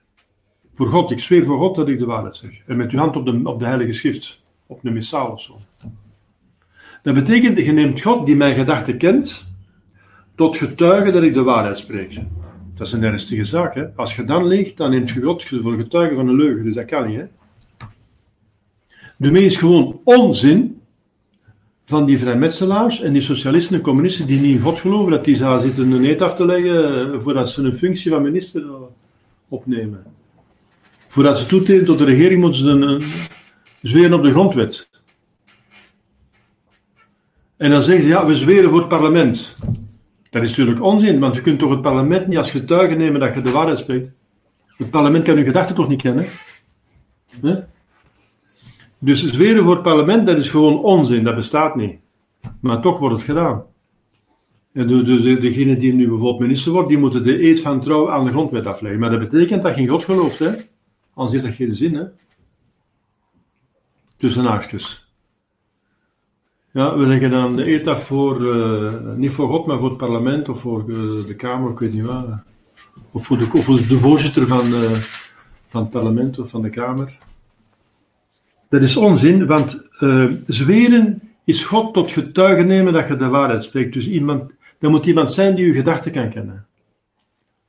Voor 0.75 0.87
God, 0.87 1.11
ik 1.11 1.21
zweer 1.21 1.45
voor 1.45 1.59
God 1.59 1.77
dat 1.77 1.89
ik 1.89 1.99
de 1.99 2.07
waarheid 2.07 2.37
zeg. 2.37 2.63
En 2.67 2.77
met 2.77 2.91
uw 2.91 2.99
hand 2.99 3.17
op 3.17 3.25
de, 3.25 3.41
op 3.45 3.59
de 3.59 3.67
heilige 3.67 3.93
schrift, 3.93 4.43
op 4.67 4.85
een 4.85 4.93
missaal 4.93 5.33
of 5.33 5.43
zo. 5.43 5.61
Dat 7.03 7.15
betekent, 7.15 7.59
je 7.59 7.73
neemt 7.73 8.03
God 8.03 8.27
die 8.27 8.37
mijn 8.37 8.55
gedachten 8.55 8.99
kent, 8.99 9.51
tot 10.35 10.57
getuige 10.57 11.13
dat 11.13 11.23
ik 11.23 11.35
de 11.35 11.43
waarheid 11.43 11.79
spreek. 11.79 12.21
Dat 12.75 12.87
is 12.87 12.93
een 12.93 13.03
ernstige 13.03 13.45
zaak. 13.45 13.75
Hè? 13.75 13.85
Als 13.97 14.17
je 14.17 14.25
dan 14.25 14.47
ligt, 14.47 14.77
dan 14.77 14.91
neemt 14.91 15.11
je 15.11 15.21
God 15.21 15.45
voor 15.45 15.77
getuige 15.77 16.15
van 16.15 16.29
een 16.29 16.37
leugen. 16.37 16.65
Dus 16.65 16.75
dat 16.75 16.85
kan 16.85 17.07
niet. 17.07 17.19
Hè? 17.19 17.25
De 19.17 19.31
meest 19.31 19.57
gewoon 19.57 20.01
onzin 20.05 20.81
van 21.85 22.07
die 22.07 22.19
vrijmetselaars 22.19 23.01
en 23.01 23.13
die 23.13 23.23
socialisten 23.23 23.77
en 23.77 23.83
communisten 23.83 24.27
die 24.27 24.41
niet 24.41 24.57
in 24.57 24.63
God 24.63 24.79
geloven, 24.79 25.11
dat 25.11 25.25
die 25.25 25.39
daar 25.39 25.61
zitten 25.61 25.91
een 25.91 26.05
eet 26.05 26.23
af 26.23 26.35
te 26.35 26.47
leggen 26.47 27.23
voordat 27.23 27.51
ze 27.51 27.63
een 27.63 27.77
functie 27.77 28.11
van 28.11 28.23
minister 28.23 28.65
opnemen. 29.49 30.05
Voordat 31.09 31.39
ze 31.39 31.47
toetreden 31.47 31.85
tot 31.85 31.99
de 31.99 32.05
regering 32.05 32.41
moeten 32.41 32.61
ze 32.61 32.69
een, 32.69 33.05
zweren 33.83 34.13
op 34.13 34.23
de 34.23 34.31
grondwet. 34.31 34.89
En 37.57 37.71
dan 37.71 37.83
zeggen 37.83 38.05
ze, 38.05 38.11
ja, 38.11 38.27
we 38.27 38.35
zweren 38.35 38.71
voor 38.71 38.79
het 38.79 38.89
parlement. 38.89 39.57
Dat 40.33 40.43
is 40.43 40.49
natuurlijk 40.49 40.83
onzin, 40.83 41.21
want 41.21 41.35
je 41.35 41.41
kunt 41.41 41.59
toch 41.59 41.71
het 41.71 41.83
parlement 41.83 42.27
niet 42.27 42.39
als 42.39 42.51
getuige 42.51 42.95
nemen 42.95 43.21
dat 43.21 43.35
je 43.35 43.43
de 43.43 43.51
waarheid 43.51 43.79
spreekt. 43.79 44.11
Het 44.77 44.91
parlement 44.91 45.25
kan 45.25 45.37
uw 45.37 45.45
gedachten 45.45 45.75
toch 45.75 45.89
niet 45.89 46.03
kennen? 46.03 46.27
Dus 48.99 49.27
zweren 49.27 49.65
voor 49.65 49.75
het 49.75 49.83
parlement, 49.83 50.27
dat 50.27 50.37
is 50.37 50.51
gewoon 50.51 50.79
onzin, 50.79 51.25
dat 51.25 51.35
bestaat 51.35 51.77
niet. 51.77 51.99
Maar 52.61 52.81
toch 52.81 52.99
wordt 52.99 53.15
het 53.15 53.25
gedaan. 53.25 53.65
En 54.73 54.87
de, 54.87 55.03
de, 55.03 55.37
degene 55.37 55.77
die 55.77 55.95
nu 55.95 56.09
bijvoorbeeld 56.09 56.39
minister 56.39 56.73
wordt, 56.73 56.89
die 56.89 56.99
moeten 56.99 57.23
de 57.23 57.43
eed 57.43 57.61
van 57.61 57.81
trouw 57.81 58.11
aan 58.11 58.25
de 58.25 58.31
grondwet 58.31 58.67
afleggen. 58.67 59.01
Maar 59.01 59.11
dat 59.11 59.31
betekent 59.31 59.63
dat 59.63 59.75
je 59.75 59.81
in 59.81 59.89
God 59.89 60.05
gelooft, 60.05 60.39
hè? 60.39 60.53
Anders 61.15 61.33
heeft 61.33 61.45
dat 61.45 61.55
geen 61.55 61.73
zin, 61.73 61.95
hè? 61.95 62.05
Tussen 64.17 64.45
haakjes. 64.45 65.12
Ja, 66.73 66.97
we 66.97 67.07
leggen 67.07 67.31
dan 67.31 67.57
de 67.57 67.73
eet 67.73 67.87
af 67.87 68.07
voor, 68.07 68.41
uh, 68.41 68.93
niet 69.17 69.31
voor 69.31 69.49
God, 69.49 69.67
maar 69.67 69.79
voor 69.79 69.89
het 69.89 69.99
parlement 69.99 70.49
of 70.49 70.61
voor 70.61 70.87
de, 70.87 71.25
de 71.27 71.35
Kamer, 71.35 71.71
ik 71.71 71.79
weet 71.79 71.93
niet 71.93 72.05
waar. 72.05 72.45
Of 73.11 73.27
voor 73.27 73.39
de, 73.39 73.49
of 73.53 73.65
voor 73.65 73.77
de 73.77 73.99
voorzitter 73.99 74.47
van, 74.47 74.65
van 75.69 75.83
het 75.83 75.91
parlement 75.91 76.39
of 76.39 76.51
van 76.51 76.63
de 76.63 76.71
Kamer. 76.71 77.19
Dat 78.69 78.83
is 78.83 78.97
onzin, 78.97 79.47
want 79.47 79.89
zweren 80.47 81.33
is 81.45 81.65
God 81.65 81.95
tot 81.95 82.13
getuige 82.13 82.63
nemen 82.63 82.93
dat 82.93 83.09
je 83.09 83.17
de 83.17 83.29
waarheid 83.29 83.65
spreekt. 83.65 83.93
Dus 83.93 84.09
iemand, 84.09 84.53
er 84.79 84.91
moet 84.91 85.07
iemand 85.07 85.33
zijn 85.33 85.55
die 85.55 85.67
je 85.67 85.73
gedachten 85.73 86.13
kan 86.13 86.31
kennen. 86.31 86.67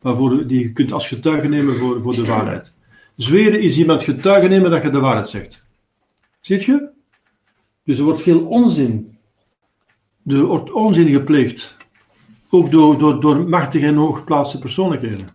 Waarvoor, 0.01 0.47
die 0.47 0.59
je 0.59 0.73
kunt 0.73 0.91
als 0.91 1.07
getuige 1.07 1.47
nemen 1.47 1.75
voor, 1.75 2.01
voor 2.01 2.15
de 2.15 2.25
waarheid. 2.25 2.71
Zweren 3.15 3.61
is 3.61 3.77
iemand 3.77 4.03
getuige 4.03 4.47
nemen 4.47 4.71
dat 4.71 4.81
je 4.81 4.89
de 4.89 4.99
waarheid 4.99 5.29
zegt. 5.29 5.63
Ziet 6.41 6.63
je? 6.63 6.92
Dus 7.83 7.97
er 7.97 8.03
wordt 8.03 8.21
veel 8.21 8.45
onzin. 8.45 9.17
Er 10.25 10.43
wordt 10.43 10.71
onzin 10.71 11.11
gepleegd. 11.11 11.77
Ook 12.49 12.71
door, 12.71 12.97
door, 12.97 13.21
door 13.21 13.49
machtige 13.49 13.85
en 13.85 13.95
hooggeplaatste 13.95 14.59
persoonlijkheden. 14.59 15.27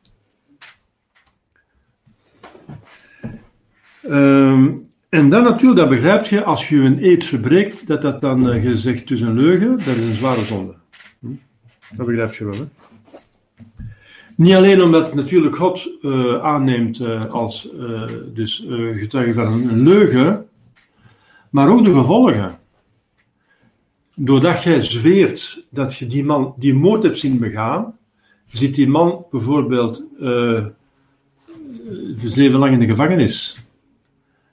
Um, 4.11 4.87
en 5.08 5.30
dan 5.30 5.42
natuurlijk, 5.42 5.80
dat 5.80 5.88
begrijp 5.88 6.24
je, 6.24 6.44
als 6.44 6.68
je 6.68 6.76
een 6.76 7.04
eed 7.04 7.24
verbreekt, 7.24 7.87
dat 7.87 8.02
dat 8.02 8.20
dan 8.20 8.54
uh, 8.54 8.62
gezegd 8.62 9.11
is 9.11 9.20
een 9.20 9.40
leugen, 9.40 9.76
dat 9.76 9.96
is 9.96 10.06
een 10.06 10.14
zware 10.14 10.44
zonde. 10.44 10.74
Hm? 11.20 11.26
Dat 11.96 12.06
begrijp 12.06 12.34
je 12.34 12.44
wel, 12.44 12.54
hè? 12.54 12.64
Niet 14.34 14.54
alleen 14.54 14.82
omdat 14.82 15.14
natuurlijk 15.14 15.56
God 15.56 15.88
uh, 16.02 16.42
aanneemt 16.42 17.00
uh, 17.00 17.24
als 17.24 17.72
dus, 18.34 18.66
getuige 18.94 19.32
van 19.32 19.46
een 19.46 19.82
leugen, 19.82 20.47
maar 21.50 21.68
ook 21.68 21.84
de 21.84 21.94
gevolgen. 21.94 22.58
Doordat 24.14 24.62
jij 24.62 24.80
zweert 24.80 25.66
dat 25.70 25.96
je 25.96 26.06
die 26.06 26.24
man 26.24 26.54
die 26.56 26.74
moord 26.74 27.02
hebt 27.02 27.18
zien 27.18 27.38
begaan, 27.38 27.98
zit 28.46 28.74
die 28.74 28.88
man 28.88 29.24
bijvoorbeeld 29.30 30.02
uh, 30.18 30.66
leven 32.34 32.58
lang 32.58 32.72
in 32.72 32.78
de 32.78 32.87
gevangenis. 32.87 33.58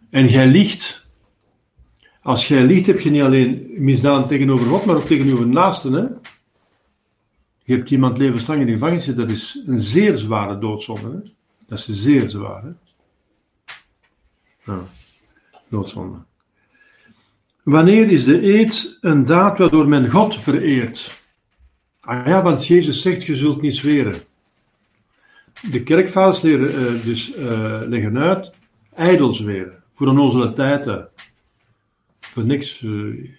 En 0.10 0.27
jij 0.27 0.47
liegt. 0.47 1.03
Als 2.21 2.47
jij 2.47 2.63
liegt, 2.63 2.88
heb 2.88 2.99
je 2.99 3.10
niet 3.10 3.21
alleen 3.21 3.67
misdaan 3.77 4.27
tegenover 4.27 4.65
God, 4.65 4.86
maar 4.86 4.95
ook 4.95 5.05
tegenover 5.05 5.47
naasten. 5.47 5.93
Hè? 5.93 6.05
Je 7.63 7.75
hebt 7.75 7.89
iemand 7.89 8.17
levenslang 8.17 8.60
in 8.60 8.65
de 8.65 8.71
gevangenis 8.71 9.05
dat 9.05 9.29
is 9.29 9.63
een 9.65 9.81
zeer 9.81 10.15
zware 10.15 10.58
doodzonde. 10.58 11.10
Hè? 11.10 11.31
Dat 11.67 11.77
is 11.77 11.86
zeer 11.86 12.29
zwaar. 12.29 12.63
Hè? 14.63 14.73
Doodzonde. 15.67 16.17
Wanneer 17.65 18.10
is 18.10 18.25
de 18.25 18.54
eed 18.54 18.97
een 19.01 19.25
daad 19.25 19.58
waardoor 19.58 19.88
men 19.88 20.10
God 20.10 20.39
vereert? 20.39 21.19
Ah 21.99 22.28
ja, 22.28 22.41
want 22.41 22.67
Jezus 22.67 23.01
zegt, 23.01 23.23
je 23.23 23.36
zult 23.36 23.62
niet 23.62 23.75
zweren. 23.75 24.15
De 25.71 25.84
kerkvaders 25.84 26.41
leren, 26.41 26.82
uh, 26.82 27.06
dus, 27.06 27.38
uh, 27.38 27.82
leggen 27.86 28.17
uit, 28.17 28.51
ijdel 28.95 29.34
zweren, 29.34 29.84
voor 29.94 30.08
een 30.08 30.17
onnozele 30.19 30.54
tijden. 30.54 31.08
Voor 32.19 32.46
niks. 32.46 32.81
Uh, 32.81 33.29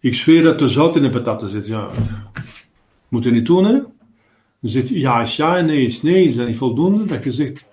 ik 0.00 0.14
zweer 0.14 0.42
dat 0.42 0.60
er 0.60 0.70
zout 0.70 0.96
in 0.96 1.02
de 1.02 1.10
patatten 1.10 1.48
zit. 1.48 1.66
Ja, 1.66 1.88
moet 3.08 3.24
je 3.24 3.30
niet 3.30 3.46
doen, 3.46 3.64
hè? 3.64 3.80
Je 4.58 4.68
zegt 4.68 4.88
ja 4.88 5.20
is 5.20 5.36
ja 5.36 5.56
en 5.56 5.66
nee 5.66 5.86
is 5.86 6.02
nee, 6.02 6.24
is 6.24 6.36
dat 6.36 6.46
niet 6.46 6.56
voldoende? 6.56 7.04
Dat 7.04 7.24
je 7.24 7.32
zegt. 7.32 7.64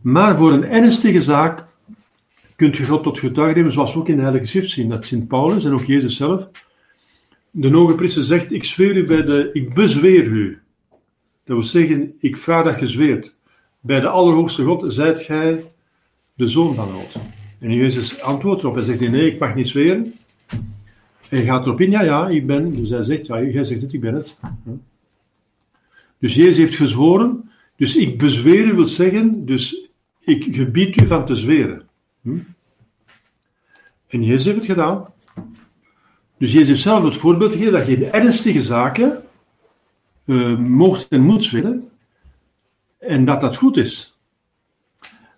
Maar 0.00 0.36
voor 0.36 0.52
een 0.52 0.64
ernstige 0.64 1.22
zaak 1.22 1.70
kunt 2.62 2.76
je 2.76 2.84
God 2.84 3.02
tot 3.02 3.18
getuige 3.18 3.54
nemen, 3.54 3.72
zoals 3.72 3.92
we 3.92 3.98
ook 3.98 4.08
in 4.08 4.16
de 4.16 4.22
Heilige 4.22 4.46
Schrift 4.46 4.70
zien. 4.70 4.88
Dat 4.88 5.06
Sint 5.06 5.28
Paulus 5.28 5.64
en 5.64 5.72
ook 5.72 5.84
Jezus 5.84 6.16
zelf. 6.16 6.48
De 7.50 7.70
hoge 7.70 8.22
zegt, 8.22 8.52
ik 8.52 8.64
zweer 8.64 8.96
u 8.96 9.04
bij 9.04 9.24
de, 9.24 9.50
ik 9.52 9.74
bezweer 9.74 10.24
u. 10.24 10.60
Dat 11.44 11.56
wil 11.56 11.62
zeggen, 11.62 12.14
ik 12.18 12.36
vraag 12.36 12.64
dat 12.64 12.80
je 12.80 12.86
zweert. 12.86 13.36
Bij 13.80 14.00
de 14.00 14.08
Allerhoogste 14.08 14.64
God 14.64 14.92
zijt 14.92 15.20
gij 15.20 15.62
de 16.34 16.48
Zoon 16.48 16.74
van 16.74 16.90
God. 16.90 17.22
En 17.58 17.74
Jezus 17.74 18.20
antwoordt 18.20 18.62
erop. 18.62 18.74
Hij 18.74 18.84
zegt, 18.84 19.00
nee, 19.00 19.32
ik 19.32 19.38
mag 19.38 19.54
niet 19.54 19.68
zweren. 19.68 20.14
En 21.28 21.38
hij 21.38 21.44
gaat 21.44 21.66
erop 21.66 21.80
in, 21.80 21.90
ja, 21.90 22.02
ja, 22.02 22.28
ik 22.28 22.46
ben. 22.46 22.72
Dus 22.72 22.88
hij 22.88 23.02
zegt, 23.02 23.26
ja, 23.26 23.42
jij 23.42 23.64
zegt 23.64 23.82
het, 23.82 23.92
ik 23.92 24.00
ben 24.00 24.14
het. 24.14 24.36
Dus 26.18 26.34
Jezus 26.34 26.56
heeft 26.56 26.74
gezworen. 26.74 27.50
Dus 27.76 27.96
ik 27.96 28.18
bezweer 28.18 28.66
u 28.66 28.74
wil 28.74 28.86
zeggen, 28.86 29.46
dus 29.46 29.88
ik 30.20 30.46
gebied 30.50 31.00
u 31.00 31.06
van 31.06 31.26
te 31.26 31.36
zweren. 31.36 31.90
Hm? 32.22 32.38
En 34.06 34.22
Jezus 34.24 34.44
heeft 34.44 34.56
het 34.56 34.66
gedaan. 34.66 35.06
Dus 36.38 36.52
Jezus 36.52 36.68
heeft 36.68 36.82
zelf 36.82 37.04
het 37.04 37.16
voorbeeld 37.16 37.52
gegeven 37.52 37.72
dat 37.72 37.86
je 37.86 37.96
in 37.96 38.12
ernstige 38.12 38.62
zaken 38.62 39.22
uh, 40.24 40.58
mocht 40.58 41.08
en 41.08 41.20
moet 41.20 41.44
zweren. 41.44 41.90
En 42.98 43.24
dat 43.24 43.40
dat 43.40 43.56
goed 43.56 43.76
is. 43.76 44.18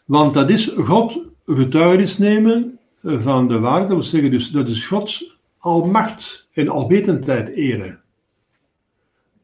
Want 0.05 0.35
dat 0.35 0.51
is 0.51 0.68
God 0.68 1.20
getuigenis 1.47 2.18
nemen 2.18 2.78
van 3.03 3.49
de 3.49 3.59
waarde. 3.59 3.87
Dat 3.87 3.97
wil 3.97 4.03
zeggen, 4.03 4.30
dus, 4.30 4.51
dat 4.51 4.68
is 4.68 4.87
Gods 4.87 5.39
almacht 5.59 6.49
en 6.53 6.68
alwetendheid 6.68 7.49
eren. 7.49 8.01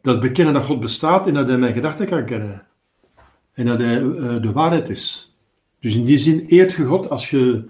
Dat 0.03 0.21
bekennen 0.21 0.55
dat 0.55 0.65
God 0.65 0.81
bestaat 0.81 1.27
en 1.27 1.35
dat 1.35 1.49
hij 1.49 1.59
mijn 1.59 1.73
gedachten 1.73 2.07
kan 2.07 2.25
kennen. 2.25 2.67
En 3.53 3.67
dat 3.67 3.79
hij 3.79 4.01
uh, 4.01 4.43
de 4.43 4.53
waarheid 4.53 4.89
is. 4.89 5.30
Dus 5.81 5.95
in 5.95 6.05
die 6.05 6.19
zin 6.19 6.45
eert 6.49 6.73
je 6.73 6.85
God 6.85 7.11
als 7.11 7.31
je 7.31 7.65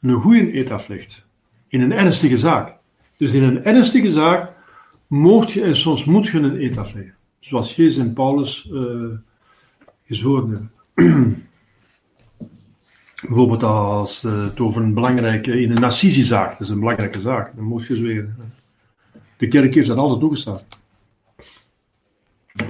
een 0.00 0.12
goede 0.12 0.58
eet 0.58 0.70
aflegt. 0.70 1.26
In 1.68 1.80
een 1.80 1.92
ernstige 1.92 2.38
zaak. 2.38 2.74
Dus 3.16 3.32
in 3.32 3.42
een 3.42 3.64
ernstige 3.64 4.12
zaak 4.12 4.50
mocht 5.06 5.52
je 5.52 5.62
en 5.62 5.76
soms 5.76 6.04
moet 6.04 6.26
je 6.26 6.38
een 6.38 6.62
eet 6.62 6.76
afleggen. 6.76 7.14
Zoals 7.40 7.76
Jezus 7.76 7.98
en 7.98 8.12
Paulus 8.12 8.68
uh, 8.72 9.04
gezworen 10.06 10.50
hebben. 10.50 10.70
Bijvoorbeeld 13.26 13.62
als 13.62 14.22
het 14.22 14.60
over 14.60 14.82
een 14.82 14.94
belangrijke, 14.94 15.60
in 15.60 15.70
een 15.70 15.92
zaak, 15.92 16.50
dat 16.50 16.60
is 16.60 16.68
een 16.68 16.78
belangrijke 16.78 17.20
zaak, 17.20 17.56
dan 17.56 17.64
moet 17.64 17.86
je 17.86 17.96
zweren. 17.96 18.52
De 19.36 19.48
kerk 19.48 19.74
heeft 19.74 19.86
dat 19.86 19.96
altijd 19.96 20.20
toegestaan. 20.20 20.60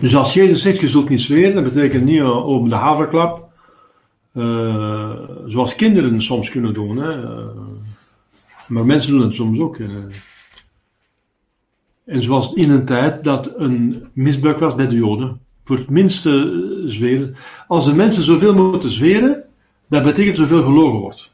Dus 0.01 0.17
als 0.17 0.35
Jezus 0.35 0.63
zegt, 0.63 0.81
je 0.81 0.89
zult 0.89 1.09
niet 1.09 1.21
zweren, 1.21 1.55
dat 1.55 1.75
betekent 1.75 2.05
niet 2.05 2.19
uh, 2.19 2.47
over 2.47 2.69
de 2.69 2.75
haverklap, 2.75 3.42
uh, 4.35 5.19
zoals 5.47 5.75
kinderen 5.75 6.23
soms 6.23 6.51
kunnen 6.51 6.75
doen. 6.75 6.97
Hè. 6.97 7.23
Uh, 7.23 7.47
maar 8.69 8.87
mensen 8.87 9.11
doen 9.11 9.23
het 9.23 9.35
soms 9.35 9.59
ook. 9.59 9.79
En 12.05 12.23
zoals 12.23 12.53
in 12.53 12.71
een 12.71 12.85
tijd 12.85 13.25
dat 13.25 13.53
een 13.57 14.09
misbruik 14.13 14.59
was 14.59 14.75
bij 14.75 14.89
de 14.89 14.95
Joden. 14.95 15.41
Voor 15.65 15.77
het 15.77 15.91
minste 15.91 16.83
zweren. 16.87 17.37
Als 17.67 17.85
de 17.85 17.95
mensen 17.95 18.23
zoveel 18.23 18.55
moeten 18.55 18.91
zweren, 18.91 19.45
dat 19.89 20.05
betekent 20.05 20.37
zoveel 20.37 20.63
gelogen 20.63 20.99
wordt. 20.99 21.31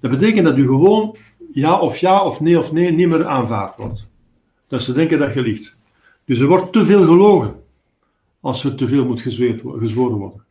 Dat 0.00 0.10
betekent 0.10 0.46
dat 0.46 0.56
u 0.56 0.62
gewoon 0.62 1.16
ja 1.52 1.78
of 1.78 1.96
ja 1.96 2.24
of 2.24 2.40
nee 2.40 2.58
of 2.58 2.72
nee 2.72 2.92
niet 2.92 3.08
meer 3.08 3.26
aanvaard 3.26 3.76
wordt. 3.76 4.06
Dat 4.68 4.82
ze 4.82 4.92
denken 4.92 5.18
dat 5.18 5.34
je 5.34 5.42
liegt. 5.42 5.76
Dus 6.24 6.38
er 6.38 6.46
wordt 6.46 6.72
te 6.72 6.84
veel 6.84 7.04
gelogen 7.04 7.54
als 8.40 8.64
er 8.64 8.74
te 8.74 8.88
veel 8.88 9.04
moet 9.04 9.20
gezworen 9.20 10.16
worden. 10.16 10.46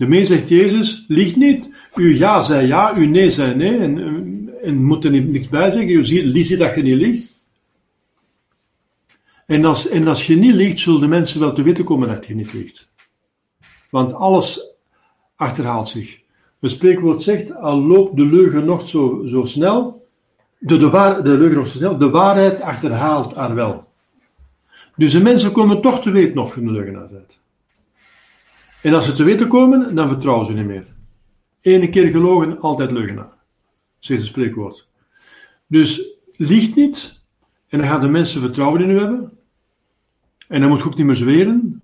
De 0.00 0.08
mens 0.08 0.28
zegt 0.28 0.48
Jezus, 0.48 1.04
liegt 1.08 1.36
niet. 1.36 1.74
Uw 1.94 2.14
ja 2.14 2.40
zei 2.40 2.66
ja, 2.66 2.94
uw 2.96 3.08
nee 3.08 3.30
zei 3.30 3.54
nee. 3.54 3.78
En, 3.78 4.58
en 4.62 4.84
moet 4.84 5.04
er 5.04 5.10
niks 5.10 5.48
bij 5.48 5.70
zeggen. 5.70 5.88
U 5.88 6.04
ziet, 6.04 6.58
dat 6.58 6.74
je 6.74 6.82
niet 6.82 6.96
liegt. 6.96 7.44
En 9.46 9.64
als, 9.64 9.88
en 9.88 10.08
als 10.08 10.26
je 10.26 10.36
niet 10.36 10.54
liegt, 10.54 10.78
zullen 10.78 11.00
de 11.00 11.06
mensen 11.06 11.40
wel 11.40 11.52
te 11.52 11.62
weten 11.62 11.84
komen 11.84 12.08
dat 12.08 12.26
je 12.26 12.34
niet 12.34 12.52
liegt. 12.52 12.88
Want 13.90 14.14
alles 14.14 14.74
achterhaalt 15.36 15.88
zich. 15.88 16.20
Een 16.60 16.70
spreekwoord 16.70 17.22
zegt, 17.22 17.54
al 17.56 17.80
loopt 17.80 18.16
de 18.16 18.26
leugen 18.26 18.64
nog 18.64 18.88
zo, 18.88 19.24
zo 19.26 19.44
snel, 19.44 20.06
de, 20.58 20.78
de, 20.78 20.90
waar, 20.90 21.22
de 21.24 21.38
leugen 21.38 21.56
nog 21.56 21.66
zo 21.66 21.78
snel, 21.78 21.98
de 21.98 22.10
waarheid 22.10 22.60
achterhaalt 22.60 23.34
haar 23.34 23.54
wel. 23.54 23.88
Dus 24.96 25.12
de 25.12 25.22
mensen 25.22 25.52
komen 25.52 25.80
toch 25.80 26.02
te 26.02 26.10
weten 26.10 26.38
of 26.38 26.54
je 26.54 26.60
een 26.60 26.72
leugenaar 26.72 27.08
bent. 27.08 27.40
En 28.82 28.94
als 28.94 29.04
ze 29.04 29.12
te 29.12 29.24
weten 29.24 29.48
komen, 29.48 29.94
dan 29.94 30.08
vertrouwen 30.08 30.46
ze 30.46 30.52
niet 30.52 30.66
meer. 30.66 30.84
Ene 31.60 31.88
keer 31.88 32.10
gelogen, 32.10 32.60
altijd 32.60 32.90
leugenaar. 32.90 33.32
Zegt 33.98 34.20
het 34.20 34.28
spreekwoord. 34.28 34.88
Dus 35.66 36.08
liegt 36.36 36.74
niet, 36.74 37.20
en 37.68 37.78
dan 37.78 37.88
gaan 37.88 38.00
de 38.00 38.08
mensen 38.08 38.40
vertrouwen 38.40 38.82
in 38.82 38.90
u 38.90 38.98
hebben. 38.98 39.38
En 40.48 40.60
dan 40.60 40.70
moet 40.70 40.78
je 40.78 40.84
ook 40.84 40.96
niet 40.96 41.06
meer 41.06 41.16
zweren. 41.16 41.82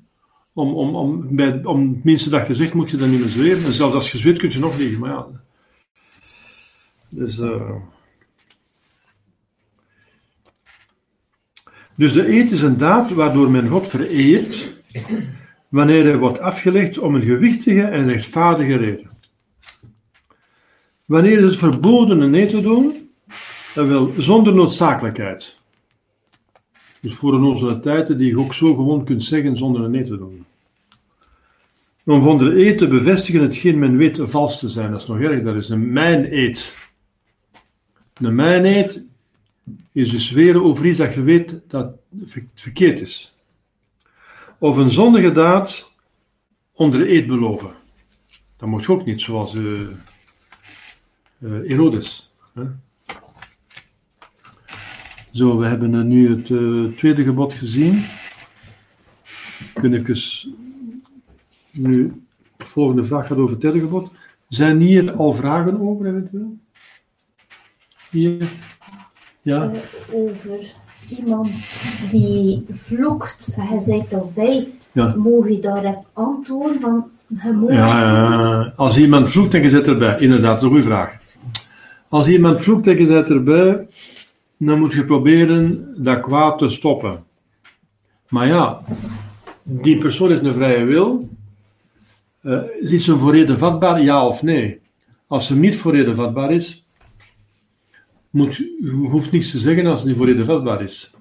Om, 0.52 0.74
om, 0.74 0.94
om, 0.94 1.38
om 1.64 1.92
het 1.92 2.04
minste 2.04 2.30
dat 2.30 2.56
je 2.56 2.70
moet 2.74 2.90
je 2.90 2.96
dan 2.96 3.10
niet 3.10 3.20
meer 3.20 3.28
zweren. 3.28 3.64
En 3.64 3.72
zelfs 3.72 3.94
als 3.94 4.12
je 4.12 4.18
zweert, 4.18 4.38
kun 4.38 4.50
je 4.50 4.58
nog 4.58 4.76
liegen. 4.76 4.98
Maar 4.98 5.10
ja. 5.10 5.26
Dus, 7.08 7.38
uh... 7.38 7.72
dus 11.94 12.12
de 12.12 12.28
eet 12.28 12.50
is 12.50 12.62
een 12.62 12.78
daad 12.78 13.10
waardoor 13.10 13.50
men 13.50 13.68
God 13.68 13.88
vereert 13.88 14.72
wanneer 15.76 16.06
er 16.06 16.18
wordt 16.18 16.40
afgelegd 16.40 16.98
om 16.98 17.14
een 17.14 17.22
gewichtige 17.22 17.82
en 17.82 18.06
rechtvaardige 18.06 18.76
reden. 18.76 19.10
Wanneer 21.04 21.38
is 21.38 21.44
het 21.44 21.56
verboden 21.56 22.20
een 22.20 22.30
nee 22.30 22.46
te 22.46 22.62
doen? 22.62 23.10
Dat 23.74 23.86
wil 23.86 24.14
zonder 24.18 24.54
noodzakelijkheid. 24.54 25.56
Dus 27.00 27.14
voor 27.14 27.34
een 27.34 27.42
onze 27.42 27.80
tijden 27.80 28.18
die 28.18 28.28
je 28.28 28.38
ook 28.38 28.54
zo 28.54 28.74
gewoon 28.74 29.04
kunt 29.04 29.24
zeggen 29.24 29.56
zonder 29.56 29.82
een 29.82 29.90
nee 29.90 30.04
te 30.04 30.18
doen. 30.18 30.44
Om 32.04 32.22
van 32.22 32.38
de 32.38 32.66
eet 32.66 32.78
te 32.78 32.88
bevestigen 32.88 33.42
hetgeen 33.42 33.78
men 33.78 33.96
weet 33.96 34.20
vals 34.22 34.58
te 34.58 34.68
zijn, 34.68 34.90
dat 34.90 35.00
is 35.00 35.06
nog 35.06 35.20
erg, 35.20 35.42
dat 35.42 35.56
is 35.56 35.68
een 35.68 35.92
mijn 35.92 36.32
eet. 36.32 36.76
Een 38.14 38.34
mijn 38.34 38.64
eet 38.64 39.06
is 39.92 40.10
dus 40.10 40.30
weer 40.30 40.62
over 40.62 40.86
iets 40.86 40.98
dat 40.98 41.14
je 41.14 41.22
weet 41.22 41.60
dat 41.68 41.94
verkeerd 42.54 43.00
is 43.00 43.35
of 44.58 44.76
een 44.76 44.90
zondige 44.90 45.32
daad 45.32 45.92
onder 46.72 47.00
de 47.00 47.12
eed 47.12 47.26
beloven. 47.26 47.74
Dat 48.56 48.68
moet 48.68 48.82
je 48.82 48.92
ook 48.92 49.04
niet, 49.04 49.20
zoals 49.20 49.54
uh, 49.54 49.88
Herodes. 51.38 52.32
Hè? 52.54 52.62
Zo, 55.32 55.58
we 55.58 55.66
hebben 55.66 56.08
nu 56.08 56.30
het 56.30 56.46
tweede 56.96 57.22
gebod 57.22 57.52
gezien. 57.52 58.04
Kunnen 59.74 60.06
ik 60.06 60.44
nu, 61.70 62.22
de 62.56 62.64
volgende 62.64 63.04
vraag 63.04 63.26
gaat 63.26 63.38
over 63.38 63.52
het 63.52 63.60
derde 63.60 63.78
gebod. 63.78 64.10
Zijn 64.48 64.80
hier 64.80 65.12
al 65.12 65.34
vragen 65.34 65.80
over 65.80 66.06
eventueel? 66.06 66.58
Hier? 68.10 68.48
Ja? 69.42 69.72
over 70.12 70.74
iemand 71.08 71.50
die 72.10 72.66
vloekt, 72.70 73.56
hij 73.60 73.78
zegt 73.78 74.12
erbij, 74.12 74.68
ja. 74.92 75.14
mogen 75.16 75.52
je 75.52 75.60
daarop 75.60 76.06
antwoorden 76.12 76.80
van 76.80 77.10
ja, 77.68 78.72
als 78.76 78.98
iemand 78.98 79.30
vloekt 79.30 79.54
en 79.54 79.62
je 79.62 79.70
zit 79.70 79.86
erbij, 79.86 80.18
inderdaad, 80.18 80.62
een 80.62 80.68
goede 80.68 80.82
vraag. 80.82 81.16
Als 82.08 82.28
iemand 82.28 82.60
vloekt 82.60 82.86
en 82.86 82.98
je 82.98 83.06
zit 83.06 83.30
erbij, 83.30 83.86
dan 84.56 84.78
moet 84.78 84.92
je 84.92 85.04
proberen 85.04 85.94
dat 85.96 86.20
kwaad 86.20 86.58
te 86.58 86.68
stoppen. 86.68 87.24
Maar 88.28 88.46
ja, 88.46 88.80
die 89.62 89.98
persoon 89.98 90.30
heeft 90.30 90.44
een 90.44 90.54
vrije 90.54 90.84
wil. 90.84 91.28
Uh, 92.42 92.60
is 92.80 93.04
ze 93.04 93.18
voor 93.18 93.32
reden 93.32 93.58
vatbaar, 93.58 94.02
ja 94.02 94.26
of 94.26 94.42
nee? 94.42 94.80
Als 95.26 95.46
ze 95.46 95.56
niet 95.56 95.76
voor 95.76 95.94
reden 95.94 96.16
vatbaar 96.16 96.52
is, 96.52 96.85
je 98.36 98.90
hoeft 98.90 99.32
niets 99.32 99.50
te 99.50 99.58
zeggen 99.58 99.86
als 99.86 100.00
het 100.00 100.08
niet 100.08 100.16
voor 100.16 100.26
reden 100.26 100.46
vatbaar 100.46 100.82
is. 100.82 101.14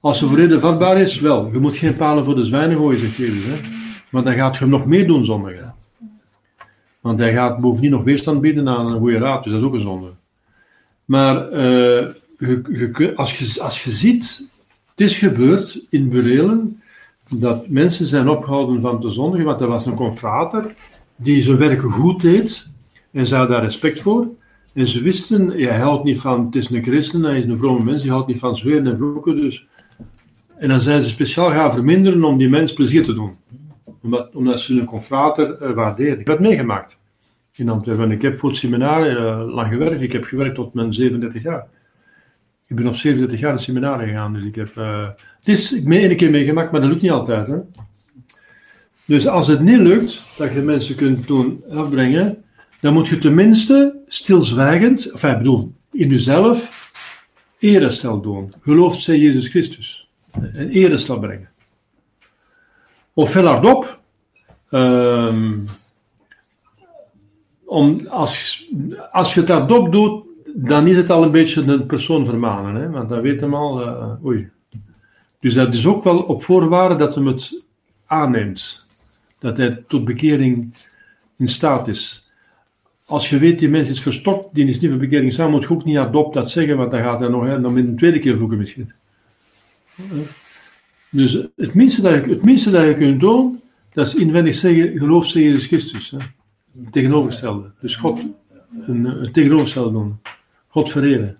Als 0.00 0.18
ze 0.18 0.34
reden 0.34 0.60
vatbaar 0.60 1.00
is, 1.00 1.20
wel. 1.20 1.52
Je 1.52 1.58
moet 1.58 1.76
geen 1.76 1.96
palen 1.96 2.24
voor 2.24 2.34
de 2.34 2.44
zwijnen 2.44 2.76
gooien, 2.76 3.00
zegt 3.00 3.14
Jezus. 3.14 3.44
Hè? 3.44 3.56
Maar 4.10 4.22
dan 4.22 4.34
gaat 4.34 4.52
je 4.52 4.58
hem 4.58 4.68
nog 4.68 4.86
meer 4.86 5.06
doen 5.06 5.24
zondigen. 5.24 5.74
Want 7.00 7.18
hij 7.18 7.32
gaat 7.32 7.60
bovendien 7.60 7.90
nog 7.90 8.04
weerstand 8.04 8.40
bieden 8.40 8.68
aan 8.68 8.86
een 8.86 8.98
goede 8.98 9.18
raad, 9.18 9.44
dus 9.44 9.52
dat 9.52 9.60
is 9.60 9.66
ook 9.66 9.74
een 9.74 9.80
zonde. 9.80 10.10
Maar 11.04 11.52
uh, 11.52 12.06
je, 12.38 13.12
als, 13.16 13.38
je, 13.38 13.62
als 13.62 13.84
je 13.84 13.90
ziet, 13.90 14.48
het 14.90 15.00
is 15.00 15.18
gebeurd 15.18 15.80
in 15.90 16.08
Burelen, 16.08 16.82
dat 17.28 17.68
mensen 17.68 18.06
zijn 18.06 18.28
opgehouden 18.28 18.80
van 18.80 19.00
te 19.00 19.10
zondigen, 19.10 19.46
want 19.46 19.60
er 19.60 19.66
was 19.66 19.86
een 19.86 19.94
confrater 19.94 20.74
die 21.16 21.42
zijn 21.42 21.56
werk 21.56 21.80
goed 21.80 22.20
deed 22.20 22.68
en 23.10 23.26
ze 23.26 23.34
daar 23.34 23.62
respect 23.62 24.00
voor. 24.00 24.28
En 24.74 24.88
ze 24.88 25.02
wisten, 25.02 25.48
hij 25.48 25.78
houdt 25.78 26.04
niet 26.04 26.20
van, 26.20 26.46
het 26.46 26.54
is 26.54 26.70
een 26.70 26.82
christen, 26.82 27.22
hij 27.22 27.38
is 27.38 27.44
een 27.44 27.58
vrome 27.58 27.84
mens, 27.84 28.02
hij 28.02 28.10
houdt 28.10 28.26
niet 28.26 28.38
van 28.38 28.56
zweren 28.56 28.86
en 28.86 28.96
vloeken, 28.96 29.36
dus... 29.36 29.66
En 30.56 30.68
dan 30.68 30.80
zijn 30.80 31.02
ze 31.02 31.08
speciaal 31.08 31.50
gaan 31.50 31.72
verminderen 31.72 32.24
om 32.24 32.38
die 32.38 32.48
mens 32.48 32.72
plezier 32.72 33.04
te 33.04 33.14
doen. 33.14 33.36
Omdat, 34.02 34.34
omdat 34.34 34.60
ze 34.60 34.78
een 34.80 34.84
confrater 34.84 35.62
uh, 35.62 35.70
waarderen. 35.70 36.20
Ik 36.20 36.26
heb 36.26 36.38
het 36.38 36.46
meegemaakt 36.46 37.00
in 37.52 37.68
Antwerpen. 37.68 38.10
Ik 38.10 38.22
heb 38.22 38.36
voor 38.36 38.48
het 38.48 38.58
seminar 38.58 39.10
uh, 39.10 39.54
lang 39.54 39.68
gewerkt. 39.68 40.00
Ik 40.00 40.12
heb 40.12 40.24
gewerkt 40.24 40.54
tot 40.54 40.74
mijn 40.74 40.92
37 40.92 41.42
jaar. 41.42 41.66
Ik 42.66 42.76
ben 42.76 42.86
op 42.86 42.94
37 42.94 43.40
jaar 43.40 43.52
het 43.52 43.60
seminar 43.60 43.98
gegaan, 43.98 44.32
dus 44.32 44.44
ik 44.44 44.54
heb... 44.54 44.76
Uh, 44.76 45.08
het 45.38 45.48
is, 45.48 45.72
ik 45.72 45.92
één 45.92 46.16
keer 46.16 46.30
meegemaakt, 46.30 46.72
maar 46.72 46.80
dat 46.80 46.90
lukt 46.90 47.02
niet 47.02 47.10
altijd, 47.10 47.46
hè. 47.46 47.58
Dus 49.04 49.26
als 49.26 49.46
het 49.46 49.60
niet 49.60 49.78
lukt, 49.78 50.22
dat 50.36 50.52
je 50.52 50.60
mensen 50.60 50.96
kunt 50.96 51.26
doen 51.26 51.64
afbrengen, 51.70 52.43
dan 52.84 52.92
moet 52.92 53.08
je 53.08 53.18
tenminste 53.18 53.96
stilzwijgend, 54.06 55.10
enfin, 55.10 55.30
ik 55.30 55.38
bedoel, 55.38 55.72
in 55.90 56.08
jezelf, 56.08 56.90
erestel 57.58 58.20
doen. 58.20 58.54
Gelooft 58.60 59.02
zij 59.02 59.18
Jezus 59.18 59.48
Christus. 59.48 60.08
Een 60.32 60.68
erestel 60.68 61.18
brengen. 61.18 61.48
Of 63.12 63.30
veel 63.30 63.46
hardop, 63.46 64.00
um, 64.70 65.64
om, 67.64 68.06
als, 68.06 68.66
als 69.12 69.34
je 69.34 69.40
het 69.40 69.48
hardop 69.48 69.92
doet, 69.92 70.24
dan 70.54 70.86
is 70.86 70.96
het 70.96 71.10
al 71.10 71.22
een 71.22 71.30
beetje 71.30 71.62
een 71.62 71.86
persoon 71.86 72.26
vermanen, 72.26 72.74
hè? 72.74 72.90
want 72.90 73.08
dan 73.08 73.20
weet 73.20 73.40
hem 73.40 73.54
al, 73.54 73.82
uh, 73.82 74.24
oei. 74.24 74.50
Dus 75.40 75.54
dat 75.54 75.74
is 75.74 75.86
ook 75.86 76.04
wel 76.04 76.18
op 76.18 76.44
voorwaarde 76.44 76.96
dat 76.96 77.14
hem 77.14 77.26
het 77.26 77.62
aanneemt. 78.06 78.86
Dat 79.38 79.56
hij 79.56 79.84
tot 79.88 80.04
bekering 80.04 80.74
in 81.36 81.48
staat 81.48 81.88
is. 81.88 82.23
Als 83.06 83.30
je 83.30 83.38
weet, 83.38 83.58
die 83.58 83.68
mens 83.68 83.88
is 83.88 84.02
verstopt, 84.02 84.54
die 84.54 84.66
is 84.66 84.80
niet 84.80 84.90
voor 84.90 85.00
bekering 85.00 85.32
staan, 85.32 85.50
moet 85.50 85.62
je 85.62 85.70
ook 85.70 85.84
niet 85.84 85.96
hardop 85.96 86.34
dat 86.34 86.50
zeggen, 86.50 86.76
want 86.76 86.90
dan 86.90 87.02
gaat 87.02 87.20
hij 87.20 87.28
nog, 87.28 87.60
dan 87.60 87.76
een 87.76 87.96
tweede 87.96 88.18
keer 88.18 88.36
vloeken 88.36 88.58
misschien. 88.58 88.92
Dus 91.10 91.32
het 91.56 91.74
minste 91.74 92.02
dat 92.02 92.24
je, 92.24 92.30
het 92.30 92.44
minste 92.44 92.70
dat 92.70 92.84
je 92.84 92.94
kunt 92.94 93.20
doen, 93.20 93.60
dat 93.92 94.06
is 94.06 94.14
inwendig 94.14 94.54
zeggen, 94.54 94.98
geloof 94.98 95.34
in 95.34 95.42
Jezus 95.42 95.66
Christus. 95.66 96.10
Hè. 96.10 96.18
Tegenovergestelde. 96.90 97.70
Dus 97.80 97.96
God, 97.96 98.20
een, 98.86 99.04
een 99.04 99.32
tegenovergestelde 99.32 99.92
doen. 99.92 100.20
God 100.68 100.90
vereren. 100.90 101.38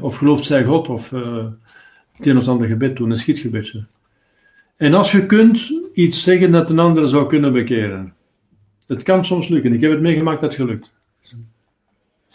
Of 0.00 0.16
gelooft 0.16 0.46
zij 0.46 0.64
God, 0.64 0.88
of 0.88 1.10
uh, 1.10 1.46
het 2.12 2.26
een 2.26 2.38
of 2.38 2.48
ander 2.48 2.66
gebed 2.66 2.96
doen, 2.96 3.10
een 3.10 3.16
schietgebedje. 3.16 3.84
En 4.76 4.94
als 4.94 5.12
je 5.12 5.26
kunt 5.26 5.72
iets 5.94 6.22
zeggen 6.22 6.52
dat 6.52 6.70
een 6.70 6.78
ander 6.78 7.08
zou 7.08 7.28
kunnen 7.28 7.52
bekeren. 7.52 8.12
Het 8.88 9.02
kan 9.02 9.24
soms 9.24 9.48
lukken. 9.48 9.72
Ik 9.72 9.80
heb 9.80 9.90
het 9.90 10.00
meegemaakt 10.00 10.40
dat 10.40 10.50
het 10.50 10.60
gelukt. 10.60 10.92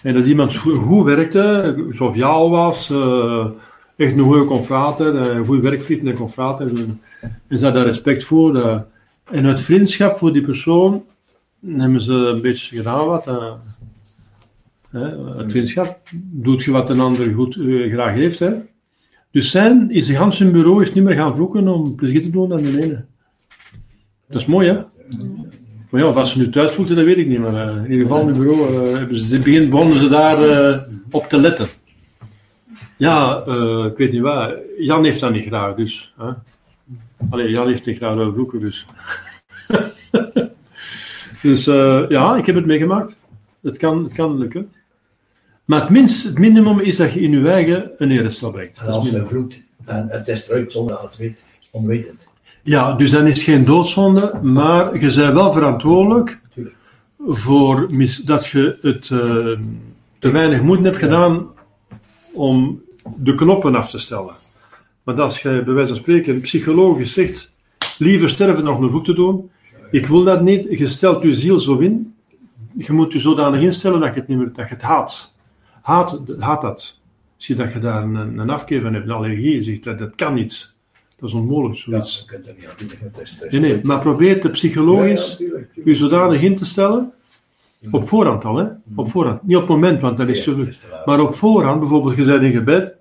En 0.02 0.14
dat 0.14 0.26
iemand 0.26 0.56
goed 0.56 1.06
werkte, 1.06 1.76
joviaal 1.92 2.50
was, 2.50 2.90
uh, 2.90 3.46
echt 3.96 4.14
een 4.14 4.20
goede 4.20 4.46
confrater, 4.46 5.16
een 5.16 5.46
goede 5.46 5.62
werkvriend 5.62 6.08
en 6.08 6.16
confrater. 6.16 6.72
En 7.48 7.58
ze 7.58 7.66
had 7.66 7.74
daar 7.74 7.86
respect 7.86 8.24
voor. 8.24 8.56
Uh, 8.56 8.80
en 9.32 9.46
uit 9.46 9.62
vriendschap 9.62 10.18
voor 10.18 10.34
die 10.34 10.42
persoon 10.42 11.04
hebben 11.68 12.02
ze 12.02 12.14
een 12.14 12.42
beetje 12.42 12.76
gedaan 12.76 13.06
wat. 13.06 13.26
Het 15.38 15.52
vriendschap 15.52 16.00
doet 16.32 16.64
je 16.64 16.72
wat 16.72 16.90
een 16.90 17.00
ander 17.00 17.34
goed 17.34 17.54
graag 17.88 18.14
heeft. 18.14 18.40
Hè. 18.40 18.54
Dus 19.32 19.52
zijn 19.52 19.92
is 19.92 20.06
de 20.06 20.16
ganse 20.16 20.52
bureau 20.52 20.82
is 20.82 20.94
niet 20.94 21.04
meer 21.04 21.16
gaan 21.16 21.36
vloeken 21.36 21.68
om 21.68 21.96
plezier 21.96 22.22
te 22.22 22.30
doen 22.30 22.54
aan 22.54 22.62
de 22.62 22.82
ene. 22.82 23.06
Dat 24.28 24.42
is 24.42 24.48
mooi, 24.48 24.68
hè? 24.68 24.82
Maar 25.94 26.02
ja, 26.02 26.12
wat 26.12 26.28
ze 26.28 26.38
nu 26.38 26.50
thuis 26.50 26.72
voelden, 26.72 26.96
dat 26.96 27.06
weet 27.06 27.18
ik 27.18 27.28
niet. 27.28 27.40
Maar 27.40 27.54
uh, 27.54 27.76
in 27.76 27.92
ieder 27.92 28.08
geval, 28.08 28.22
in 28.22 28.28
het 28.28 28.38
bureau 28.38 28.88
uh, 28.88 28.98
hebben 28.98 29.18
ze, 29.18 29.40
begin 29.40 29.70
begonnen 29.70 30.00
ze 30.00 30.08
daar 30.08 30.42
uh, 30.44 30.82
op 31.12 31.26
te 31.30 31.38
letten. 31.38 31.68
Ja, 32.98 33.38
ik 33.86 33.98
weet 33.98 34.12
niet 34.12 34.22
waar. 34.22 34.56
Jan 34.78 35.04
heeft 35.04 35.20
dat 35.20 35.32
niet 35.32 35.46
graag, 35.46 35.76
dus. 35.76 36.14
Hè? 36.18 36.32
Allee, 37.30 37.50
Jan 37.50 37.68
heeft 37.68 37.86
niet 37.86 37.98
graag 37.98 38.34
vloeken, 38.34 38.60
dus. 38.60 38.86
dus 41.42 41.66
ja, 42.10 42.36
ik 42.36 42.46
heb 42.46 42.56
het 42.56 42.66
meegemaakt. 42.66 43.18
Het 43.62 43.78
kan, 43.78 44.04
het 44.04 44.14
kan 44.14 44.38
lukken. 44.38 44.72
Maar 45.66 45.82
het, 45.82 45.90
minst, 45.90 46.24
het 46.24 46.40
minimum 46.40 46.80
is 46.80 46.98
dat 46.98 47.14
je 47.14 47.22
in 47.22 47.32
je 47.32 47.50
eigen 47.50 47.92
een 47.98 48.12
erestel 48.12 48.52
brengt. 48.52 48.82
En 48.82 48.88
als 48.88 49.10
je 49.10 49.26
vloekt, 49.26 49.62
dan 49.78 50.08
het 50.10 50.28
is 50.28 50.50
eruit 50.50 50.72
zonder 50.72 50.96
dat 50.96 51.04
het 51.04 51.18
weet, 51.18 51.44
onwetend. 51.72 52.32
Ja, 52.66 52.94
dus 52.94 53.12
dan 53.12 53.28
is 53.28 53.44
geen 53.44 53.66
doodzonde, 53.66 54.40
maar 54.42 54.94
je 54.94 55.16
bent 55.16 55.34
wel 55.34 55.52
verantwoordelijk 55.52 56.42
voor 57.18 57.90
dat 58.26 58.46
je 58.46 58.78
het 58.82 59.10
uh, 59.10 59.20
te 60.20 60.32
weinig 60.32 60.62
moeite 60.62 60.84
hebt 60.84 60.98
gedaan 60.98 61.48
om 62.34 62.82
de 63.18 63.36
knoppen 63.36 63.76
af 63.76 63.90
te 63.90 64.00
stellen. 64.00 64.34
Maar 65.04 65.22
als 65.22 65.42
je 65.42 65.62
bij 65.66 65.74
wijze 65.74 65.90
van 65.90 66.00
spreken 66.02 66.42
psychologisch 66.42 67.14
zegt, 67.14 67.52
liever 67.98 68.30
sterven 68.30 68.64
nog 68.64 68.80
een 68.80 68.92
voet 68.92 69.06
te 69.06 69.14
doen, 69.14 69.52
ik 69.92 70.06
wil 70.06 70.24
dat 70.24 70.42
niet, 70.42 70.80
je 70.80 70.88
stelt 70.88 71.24
je 71.24 71.34
ziel 71.34 71.60
zo 71.60 71.78
in, 71.78 72.16
je 72.78 72.94
moet 72.94 73.14
je 73.14 73.20
zodanig 73.20 73.62
instellen 73.62 74.00
dat 74.00 74.14
je 74.14 74.20
het, 74.20 74.28
niet 74.28 74.38
meer, 74.38 74.54
dat 74.54 74.70
je 74.70 74.74
het 74.74 74.84
haat. 74.84 75.36
Haat, 75.82 76.22
haat 76.40 76.62
dat. 76.62 77.00
Zie 77.38 77.56
dat 77.56 77.74
je 77.74 77.80
daar 77.80 78.04
een, 78.04 78.38
een 78.38 78.50
afkeer 78.50 78.82
van 78.82 78.94
hebt, 78.94 79.06
een 79.06 79.12
allergie, 79.12 79.62
zegt 79.62 79.84
dat, 79.84 80.00
dat 80.00 80.16
kan 80.16 80.34
niet. 80.34 80.73
Dat 81.24 81.32
is 81.32 81.38
onmogelijk, 81.38 81.80
zoiets. 81.80 82.26
Ja, 82.28 82.38
kunt 82.38 82.46
niet. 82.46 83.52
Nee, 83.52 83.62
nee, 83.62 83.80
maar 83.84 84.00
probeer 84.00 84.42
te 84.42 84.50
psychologisch 84.50 85.36
ja, 85.40 85.46
je 85.84 85.96
zodanig 85.96 86.42
in 86.42 86.56
te 86.56 86.66
stellen. 86.66 87.14
Op 87.92 88.08
voorhand 88.08 88.46
al, 88.46 88.58
hè? 88.58 88.66
Op 88.96 89.10
voorhand. 89.10 89.44
Niet 89.44 89.56
op 89.56 89.62
het 89.62 89.72
moment, 89.72 90.02
want 90.02 90.18
dat 90.18 90.28
is 90.28 90.44
zo. 90.44 90.58
Maar 91.06 91.20
op 91.20 91.36
voorhand, 91.36 91.80
bijvoorbeeld, 91.80 92.16
je 92.16 92.26
bent 92.26 92.42
in 92.42 92.52
gebed. 92.52 92.94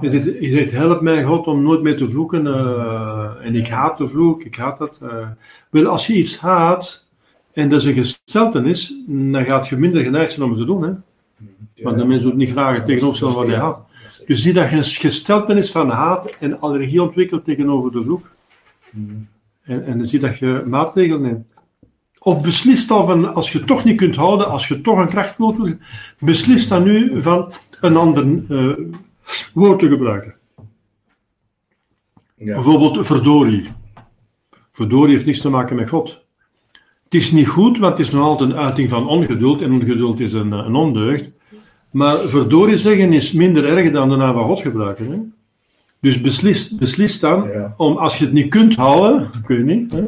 Je 0.00 0.10
zegt, 0.10 0.24
je 0.24 0.50
zegt, 0.50 0.70
help 0.70 1.00
mij 1.00 1.22
God 1.22 1.46
om 1.46 1.62
nooit 1.62 1.82
meer 1.82 1.96
te 1.96 2.08
vloeken. 2.08 2.46
Uh, 2.46 3.30
en 3.42 3.54
ik 3.54 3.68
haat 3.68 3.98
de 3.98 4.08
vloek, 4.08 4.42
ik 4.42 4.56
haat 4.56 4.78
dat. 4.78 5.00
Uh. 5.02 5.28
Wel, 5.70 5.86
als 5.86 6.06
je 6.06 6.14
iets 6.14 6.38
haat, 6.38 7.06
en 7.52 7.68
dat 7.68 7.80
is 7.80 7.86
een 7.86 7.94
gesteltenis, 7.94 9.02
dan 9.06 9.44
gaat 9.44 9.68
je 9.68 9.76
minder 9.76 10.02
geneigd 10.02 10.32
zijn 10.32 10.44
om 10.44 10.50
het 10.50 10.60
te 10.60 10.66
doen. 10.66 10.82
Hè? 10.82 10.92
Want 11.82 11.98
de 11.98 12.04
mens 12.04 12.22
doet 12.22 12.36
niet 12.36 12.50
graag 12.50 12.76
het 12.76 12.86
tegenoverstellen 12.86 13.34
wat 13.34 13.46
hij 13.46 13.56
haat. 13.56 13.86
Dus 14.26 14.42
zie 14.42 14.52
dat 14.52 14.70
je 14.70 14.76
een 14.76 14.84
gesteltenis 14.84 15.70
van 15.70 15.90
haat 15.90 16.30
en 16.38 16.60
allergie 16.60 17.02
ontwikkelt 17.02 17.44
tegenover 17.44 17.92
de 17.92 18.02
vloek. 18.02 18.30
En, 19.62 19.86
en 19.86 19.98
dan 19.98 20.06
zie 20.06 20.18
dat 20.18 20.38
je 20.38 20.62
maatregelen 20.66 21.22
neemt. 21.22 21.46
Of 22.18 22.40
beslist 22.40 22.90
al 22.90 23.06
van, 23.06 23.34
als 23.34 23.52
je 23.52 23.64
toch 23.64 23.84
niet 23.84 23.96
kunt 23.96 24.16
houden, 24.16 24.48
als 24.48 24.68
je 24.68 24.80
toch 24.80 24.98
een 24.98 25.08
krachtnood 25.08 25.56
wil, 25.56 25.76
beslis 26.18 26.68
dan 26.68 26.82
nu 26.82 27.22
van 27.22 27.52
een 27.80 27.96
ander 27.96 28.26
uh, 28.26 28.78
woord 29.54 29.78
te 29.78 29.88
gebruiken. 29.88 30.34
Ja. 32.36 32.54
Bijvoorbeeld 32.54 33.06
verdorie. 33.06 33.68
Verdorie 34.72 35.12
heeft 35.12 35.26
niks 35.26 35.40
te 35.40 35.50
maken 35.50 35.76
met 35.76 35.88
God. 35.88 36.26
Het 37.04 37.14
is 37.14 37.30
niet 37.30 37.48
goed, 37.48 37.78
want 37.78 37.98
het 37.98 38.06
is 38.06 38.12
nog 38.12 38.24
altijd 38.24 38.50
een 38.50 38.56
uiting 38.56 38.90
van 38.90 39.08
ongeduld, 39.08 39.62
en 39.62 39.72
ongeduld 39.72 40.20
is 40.20 40.32
een, 40.32 40.52
een 40.52 40.74
ondeugd. 40.74 41.34
Maar 41.90 42.18
verdorie 42.18 42.78
zeggen 42.78 43.12
is 43.12 43.32
minder 43.32 43.64
erg 43.64 43.92
dan 43.92 44.08
de 44.08 44.16
naam 44.16 44.34
van 44.34 44.44
God 44.44 44.60
gebruiken. 44.60 45.10
Hè? 45.10 45.18
Dus 46.00 46.20
beslis, 46.20 46.70
beslis 46.70 47.20
dan 47.20 47.50
om, 47.76 47.96
als 47.96 48.18
je 48.18 48.24
het 48.24 48.34
niet 48.34 48.48
kunt 48.48 48.76
houden, 48.76 49.30
ik 49.42 49.48
weet 49.48 49.64
niet, 49.64 49.92
hè, 49.92 50.04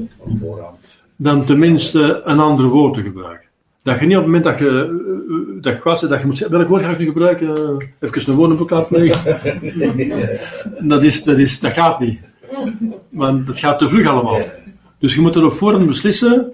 dan 1.16 1.44
tenminste 1.44 2.22
een 2.24 2.40
ander 2.40 2.68
woord 2.68 2.94
te 2.94 3.02
gebruiken. 3.02 3.48
Dat 3.82 4.00
je 4.00 4.06
niet 4.06 4.16
op 4.16 4.22
het 4.22 4.32
moment 4.32 4.44
dat 4.44 4.58
je, 4.58 5.00
uh, 5.28 5.62
dat 5.62 5.76
je 5.76 5.80
was, 5.82 6.00
dat 6.00 6.20
je 6.20 6.26
moet 6.26 6.38
zeggen, 6.38 6.56
welk 6.56 6.68
woord 6.68 6.82
ga 6.82 6.90
ik 6.90 6.98
nu 6.98 7.06
gebruiken? 7.06 7.48
Uh, 7.48 8.10
even 8.10 8.30
een 8.30 8.34
woordenboek 8.34 8.72
uitleggen. 8.72 9.40
dat, 10.88 11.02
is, 11.02 11.24
dat, 11.24 11.38
is, 11.38 11.60
dat 11.60 11.72
gaat 11.72 12.00
niet. 12.00 12.20
Want 13.08 13.46
dat 13.46 13.58
gaat 13.58 13.78
te 13.78 13.88
vlug 13.88 14.06
allemaal. 14.06 14.40
Dus 14.98 15.14
je 15.14 15.20
moet 15.20 15.36
erop 15.36 15.52
voorhand 15.52 15.86
beslissen 15.86 16.52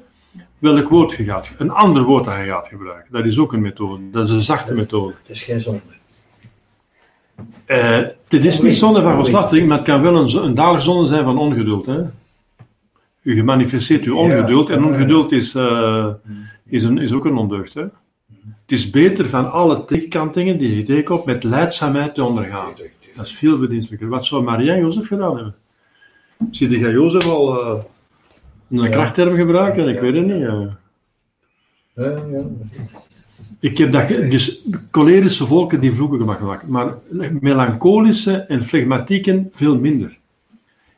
welk 0.59 0.89
woord 0.89 1.13
je 1.13 1.25
gaat, 1.25 1.51
een 1.57 1.71
ander 1.71 2.03
woord 2.03 2.25
dat 2.25 2.37
je 2.37 2.45
gaat 2.45 2.69
gebruiken. 2.69 3.13
Dat 3.13 3.25
is 3.25 3.39
ook 3.39 3.53
een 3.53 3.61
methode. 3.61 4.11
Dat 4.11 4.29
is 4.29 4.35
een 4.35 4.41
zachte 4.41 4.75
methode. 4.75 5.15
Het 5.23 5.31
is 5.31 5.43
geen 5.43 5.61
zonde. 5.61 5.81
Uh, 7.67 7.97
het 8.29 8.45
is 8.45 8.61
niet 8.61 8.75
zonde 8.75 9.03
van 9.03 9.15
verslachting, 9.15 9.69
maar 9.69 9.77
het 9.77 9.87
kan 9.87 10.03
wel 10.03 10.17
een, 10.17 10.45
een 10.45 10.55
dalige 10.55 10.85
zonde 10.85 11.09
zijn 11.09 11.25
van 11.25 11.39
ongeduld. 11.39 11.87
Hè? 11.87 12.03
U 13.23 13.35
gemanifesteert 13.35 14.05
uw 14.05 14.17
ongeduld 14.17 14.71
en 14.71 14.85
ongeduld 14.85 15.33
is, 15.33 15.55
uh, 15.55 16.09
is, 16.67 16.83
een, 16.83 16.99
is 16.99 17.13
ook 17.13 17.25
een 17.25 17.37
ondeugd. 17.37 17.75
Hè? 17.75 17.83
Het 17.83 18.73
is 18.79 18.91
beter 18.91 19.29
van 19.29 19.51
alle 19.51 19.85
tegenkantingen 19.85 20.59
die 20.59 20.77
je 20.77 20.83
tegenkomt 20.83 21.25
met 21.25 21.45
leidzaamheid 21.45 22.15
te 22.15 22.25
ondergaan. 22.25 22.73
Dat 23.17 23.27
is 23.27 23.33
veel 23.33 23.59
verdienstelijker. 23.59 24.09
Wat 24.09 24.25
zou 24.25 24.43
Maria 24.43 24.75
en 24.75 24.81
Jozef 24.81 25.07
gedaan 25.07 25.35
hebben? 25.35 25.55
Zie 26.51 26.69
je 26.69 26.91
Jozef 26.91 27.27
al 27.27 27.61
uh, 27.61 27.83
een 28.71 28.91
krachtterm 28.91 29.37
gebruiken? 29.37 29.89
Ik 29.89 30.01
weet 30.01 30.15
het 30.15 30.27
niet. 30.27 30.39
Ja. 30.39 30.79
Ja, 31.95 32.11
ja. 32.11 32.45
Ik 33.61 33.79
heb 33.79 33.93
dat, 33.93 34.09
dus 34.09 34.63
cholerische 34.91 35.47
volken 35.47 35.81
die 35.81 35.93
vloeken 35.93 36.37
gemaakt, 36.37 36.69
maar 36.69 36.95
melancholische 37.41 38.37
en 38.37 38.63
flegmatieken 38.63 39.51
veel 39.55 39.79
minder. 39.79 40.19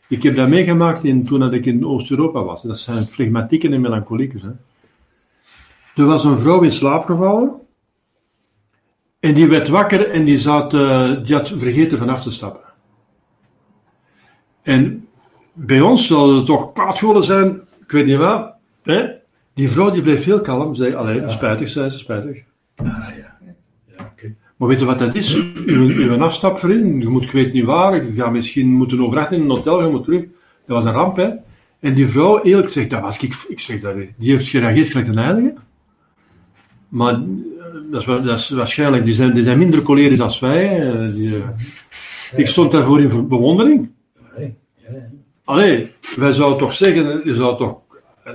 Ik 0.08 0.22
heb 0.22 0.36
dat 0.36 0.48
meegemaakt 0.48 1.04
in, 1.04 1.24
toen 1.24 1.52
ik 1.54 1.66
in 1.66 1.86
Oost-Europa 1.86 2.42
was. 2.42 2.62
Dat 2.62 2.78
zijn 2.78 3.04
flegmatieken 3.04 3.72
en 3.72 3.80
melancholiekers. 3.80 4.42
Hè. 4.42 4.50
Er 5.94 6.04
was 6.04 6.24
een 6.24 6.38
vrouw 6.38 6.62
in 6.62 6.72
slaap 6.72 7.04
gevallen. 7.04 7.52
En 9.20 9.34
die 9.34 9.48
werd 9.48 9.68
wakker 9.68 10.10
en 10.10 10.24
die, 10.24 10.38
zat, 10.38 10.74
uh, 10.74 11.24
die 11.24 11.34
had 11.34 11.48
vergeten 11.48 11.98
vanaf 11.98 12.22
te 12.22 12.30
stappen. 12.30 12.62
En 14.62 15.07
bij 15.58 15.80
ons 15.80 16.06
zou 16.06 16.36
het 16.36 16.46
toch 16.46 16.72
kwaad 16.72 16.98
geworden 16.98 17.24
zijn, 17.24 17.60
ik 17.82 17.90
weet 17.90 18.06
niet 18.06 18.16
wat. 18.16 18.52
Hè? 18.82 19.06
Die 19.54 19.70
vrouw 19.70 19.90
die 19.90 20.02
bleef 20.02 20.24
heel 20.24 20.40
kalm, 20.40 20.74
zei 20.74 20.94
alleen, 20.94 21.20
ja. 21.20 21.30
spijtig, 21.30 21.68
zei 21.68 21.90
ze, 21.90 21.98
spijtig. 21.98 22.42
Ah, 22.76 22.86
ja. 22.86 23.36
ja 23.84 24.12
okay. 24.12 24.34
Maar 24.56 24.68
weet 24.68 24.80
je 24.80 24.84
wat 24.84 24.98
dat 24.98 25.14
is? 25.14 25.34
Uw, 25.66 25.88
uw 25.88 26.22
afstapvriend, 26.22 27.02
je 27.02 27.08
moet, 27.08 27.22
ik 27.22 27.30
weet 27.30 27.52
niet 27.52 27.64
waar, 27.64 28.04
je 28.04 28.12
gaat 28.12 28.32
misschien 28.32 28.72
moeten 28.72 29.00
overnachten 29.00 29.36
in 29.36 29.42
een 29.42 29.50
hotel, 29.50 29.82
je 29.82 29.90
moet 29.90 30.04
terug. 30.04 30.22
Dat 30.66 30.76
was 30.76 30.84
een 30.84 30.92
ramp, 30.92 31.16
hè. 31.16 31.28
En 31.80 31.94
die 31.94 32.08
vrouw, 32.08 32.42
eerlijk 32.42 32.66
gezegd, 32.66 32.90
dat 32.90 33.00
was 33.00 33.22
ik, 33.22 33.34
ik 33.48 33.60
zeg 33.60 33.80
dat, 33.80 33.94
die 34.16 34.30
heeft 34.30 34.48
gereageerd 34.48 34.88
gelijk 34.88 35.08
een 35.08 35.18
heilige. 35.18 35.54
Maar 36.88 37.14
eh, 37.14 37.20
dat 37.90 38.00
is, 38.00 38.06
dat 38.06 38.38
is, 38.38 38.50
waarschijnlijk, 38.50 39.04
die 39.04 39.14
zijn, 39.14 39.34
die 39.34 39.42
zijn 39.42 39.58
minder 39.58 39.84
cholerisch 39.84 40.20
als 40.20 40.38
wij. 40.38 40.90
Die, 41.12 41.34
ik 42.36 42.46
stond 42.46 42.72
daarvoor 42.72 43.00
in 43.00 43.28
bewondering. 43.28 43.88
Allee, 45.48 45.90
wij 46.16 46.32
zouden 46.32 46.58
toch 46.58 46.72
zeggen, 46.72 47.20
je 47.24 47.34
zou 47.34 47.56
toch, 47.56 47.78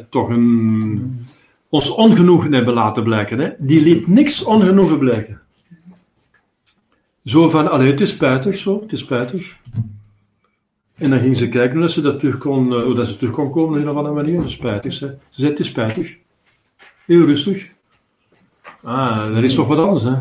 toch 0.10 0.30
een, 0.30 1.26
ons 1.70 1.90
ongenoegen 1.90 2.54
hebben 2.54 2.74
laten 2.74 3.04
blijken. 3.04 3.40
Hè? 3.40 3.50
Die 3.58 3.82
liet 3.82 4.08
niks 4.08 4.44
ongenoegen 4.44 5.00
blijken. 5.00 5.42
Zo 7.26 7.50
van, 7.50 7.72
allee, 7.72 7.92
het 7.92 8.02
is 8.02 8.10
spijtig 8.10 8.58
zo, 8.58 8.82
het 8.82 8.92
is 8.92 9.00
spijtig. 9.00 9.56
En 10.96 11.10
dan 11.10 11.20
ging 11.20 11.38
ze 11.38 11.50
kijken 11.50 11.80
hoe 11.80 11.90
ze, 11.90 12.02
dat 12.02 12.20
terug 12.20 12.38
kon, 12.38 12.82
hoe 12.82 12.96
dat 12.96 13.08
ze 13.08 13.18
terug 13.18 13.34
kon 13.34 13.52
komen 13.52 13.80
op 13.80 13.86
een 13.86 13.90
of 13.90 13.98
andere 13.98 14.16
manier. 14.16 14.46
Is 14.46 14.54
spijtig. 14.54 14.94
Ze, 14.94 15.16
ze 15.30 15.40
zei, 15.40 15.52
het 15.52 15.60
is 15.60 15.68
spijtig. 15.68 16.18
Heel 17.06 17.26
rustig. 17.26 17.70
Ah, 18.84 19.34
dat 19.34 19.44
is 19.44 19.54
toch 19.54 19.68
wat 19.68 19.78
anders, 19.78 20.04
hè? 20.04 20.12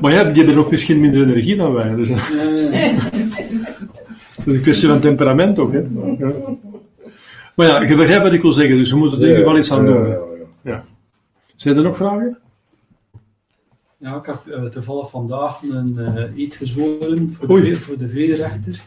maar 0.00 0.12
ja, 0.12 0.24
die 0.24 0.44
hebben 0.44 0.64
ook 0.64 0.70
misschien 0.70 1.00
minder 1.00 1.22
energie 1.22 1.56
dan 1.56 1.72
wij. 1.72 1.94
Dus, 1.94 2.10
dat 4.44 4.54
is 4.54 4.54
een 4.54 4.62
kwestie 4.62 4.88
van 4.88 5.00
temperament 5.00 5.58
ook, 5.58 5.72
hè? 5.72 5.78
Ja. 6.18 6.32
Maar 7.56 7.66
ja, 7.66 7.82
je 7.82 7.96
begrijpt 7.96 8.22
wat 8.22 8.32
ik 8.32 8.42
wil 8.42 8.52
zeggen, 8.52 8.76
dus 8.76 8.90
we 8.90 8.96
moeten 8.96 9.18
er 9.18 9.24
in 9.24 9.30
ieder 9.30 9.44
geval 9.44 9.58
iets 9.58 9.72
aan 9.72 9.84
doen. 9.84 10.16
Ja. 10.62 10.84
Zijn 11.56 11.76
er 11.76 11.82
nog 11.82 11.96
vragen? 11.96 12.38
Ja, 13.98 14.16
ik 14.16 14.26
heb 14.26 14.40
uh, 14.46 14.64
toevallig 14.64 15.10
vandaag 15.10 15.62
een 15.62 15.94
uh, 15.98 16.44
eet 16.44 16.54
gezworen 16.54 17.36
voor 17.40 17.60
de, 17.60 17.76
voor 17.76 17.98
de 17.98 18.08
vrederechter. 18.08 18.80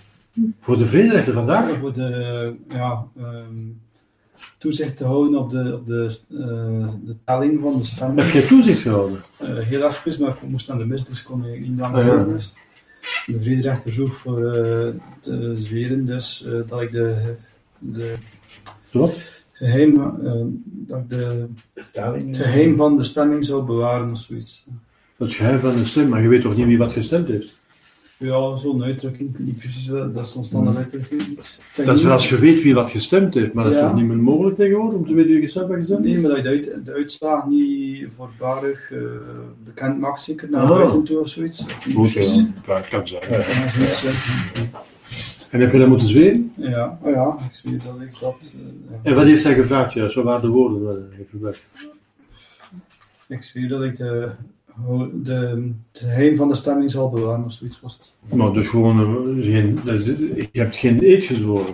Voor 0.61 0.77
de 0.77 0.85
vrederechter 0.85 1.33
vandaag? 1.33 1.71
Ja, 1.71 1.79
voor 1.79 1.93
de, 1.93 2.53
ja, 2.69 3.05
um, 3.17 3.81
toezicht 4.57 4.97
te 4.97 5.05
houden 5.05 5.39
op 5.39 5.49
de, 5.49 5.73
op 5.73 5.85
de, 5.85 6.19
uh, 6.29 6.87
de 7.05 7.15
telling 7.25 7.61
van 7.61 7.77
de 7.77 7.85
stemmen. 7.85 8.23
Heb 8.23 8.33
je 8.33 8.47
toezicht 8.47 8.81
gehouden? 8.81 9.19
heel 9.43 9.83
even, 9.83 10.21
maar 10.21 10.29
ik 10.29 10.49
moest 10.49 10.67
naar 10.67 10.77
de 10.77 10.85
mis, 10.85 11.05
dus 11.05 11.23
kon 11.23 11.45
ik 11.45 11.59
niet 11.59 11.79
langer 11.79 12.11
ah, 12.11 12.17
ja. 12.17 12.23
dus. 12.23 12.53
De 13.25 13.41
vrederechter 13.41 13.91
vroeg 13.91 14.15
voor 14.15 14.39
te 15.19 15.55
zweren, 15.57 16.05
dus 16.05 16.47
dat 16.67 16.81
ik 16.81 16.91
de, 16.91 17.35
de 17.79 18.13
Wat? 18.91 19.43
Geheim, 19.51 19.95
dat 20.65 20.99
ik 20.99 21.09
de, 21.09 21.47
het 21.73 22.37
geheim 22.37 22.75
van 22.75 22.97
de 22.97 23.03
stemming 23.03 23.45
zou 23.45 23.65
bewaren 23.65 24.11
of 24.11 24.19
zoiets. 24.19 24.65
Dat 25.17 25.33
geheim 25.33 25.59
van 25.59 25.75
de 25.75 25.85
stem, 25.85 26.09
maar 26.09 26.21
je 26.21 26.27
weet 26.27 26.41
toch 26.41 26.55
niet 26.55 26.65
wie 26.65 26.77
wat 26.77 26.91
gestemd 26.91 27.27
heeft? 27.27 27.55
Ja, 28.17 28.55
zo'n 28.55 28.83
uitdrukking, 28.83 29.37
niet 29.39 29.57
precies, 29.57 29.85
dat 29.85 30.17
is 30.25 30.31
zo'n 30.31 30.45
standaard 30.45 30.77
uitdrukking. 30.77 31.35
Dat 31.85 31.97
is 31.97 32.03
wel 32.03 32.11
als 32.11 32.29
je 32.29 32.39
weet 32.39 32.63
wie 32.63 32.73
wat 32.73 32.89
gestemd 32.89 33.33
heeft, 33.33 33.53
maar 33.53 33.63
dat 33.63 33.73
is 33.73 33.79
Ja. 33.79 33.87
toch 33.87 33.95
niet 33.95 34.05
meer 34.05 34.17
mogelijk 34.17 34.55
tegenwoordig 34.55 34.97
om 34.99 35.05
te 35.07 35.13
weten 35.13 35.31
wie 35.31 35.41
gestemd 35.41 35.67
heeft 35.67 35.79
gestemd? 35.79 36.03
Nee, 36.05 36.19
maar 36.19 36.29
dat 36.29 36.37
je 36.37 36.43
de, 36.43 36.49
uit, 36.49 36.85
de 36.85 36.91
uitslag 36.93 37.45
niet 37.47 38.07
voorbarig 38.15 38.91
eh 38.91 38.99
bekend 39.65 39.99
maakt, 39.99 40.21
zeker 40.21 40.49
naar 40.49 40.61
Ah. 40.61 40.69
buiten 40.69 41.03
toe 41.03 41.19
of 41.19 41.27
zoiets. 41.29 41.65
Goed, 41.93 42.11
ja. 42.11 42.81
Kan 42.89 43.07
zijn. 43.07 43.21
Ja, 43.29 43.69
zoiets. 43.69 44.05
En 45.49 45.59
heb 45.59 45.71
je 45.71 45.79
dat 45.79 45.87
moeten 45.87 46.07
zweren? 46.07 46.51
Ja, 46.55 46.99
oh 47.01 47.11
ja, 47.11 47.37
ik 47.49 47.55
zweer 47.55 47.81
dat 47.83 48.01
ik 48.01 48.19
dat. 48.19 48.55
eh. 49.03 49.11
En 49.11 49.15
wat 49.15 49.25
heeft 49.25 49.43
hij 49.43 49.53
gevraagd? 49.53 49.93
Ja, 49.93 50.09
zo 50.09 50.23
waren 50.23 50.41
de 50.41 50.47
woorden 50.47 50.79
die 50.79 50.87
hij 50.87 50.97
heeft 51.17 51.29
gebruikt. 51.29 51.67
Ik 53.27 53.43
zweer 53.43 53.67
dat 53.67 53.83
ik 53.83 53.97
de, 53.97 54.29
de, 55.13 55.71
het 55.91 56.01
geheim 56.01 56.35
van 56.35 56.47
de 56.47 56.55
stemming 56.55 56.91
zal 56.91 57.09
bewaren 57.09 57.45
of 57.45 57.51
zoiets 57.51 57.81
was 57.81 57.93
het. 57.93 58.37
Nou, 58.37 58.53
dus 58.53 58.67
gewoon, 58.67 58.99
eh, 58.99 59.45
geen, 59.45 59.79
je 60.51 60.59
hebt 60.59 60.77
geen 60.77 61.03
eed 61.03 61.23
gezworen. 61.23 61.73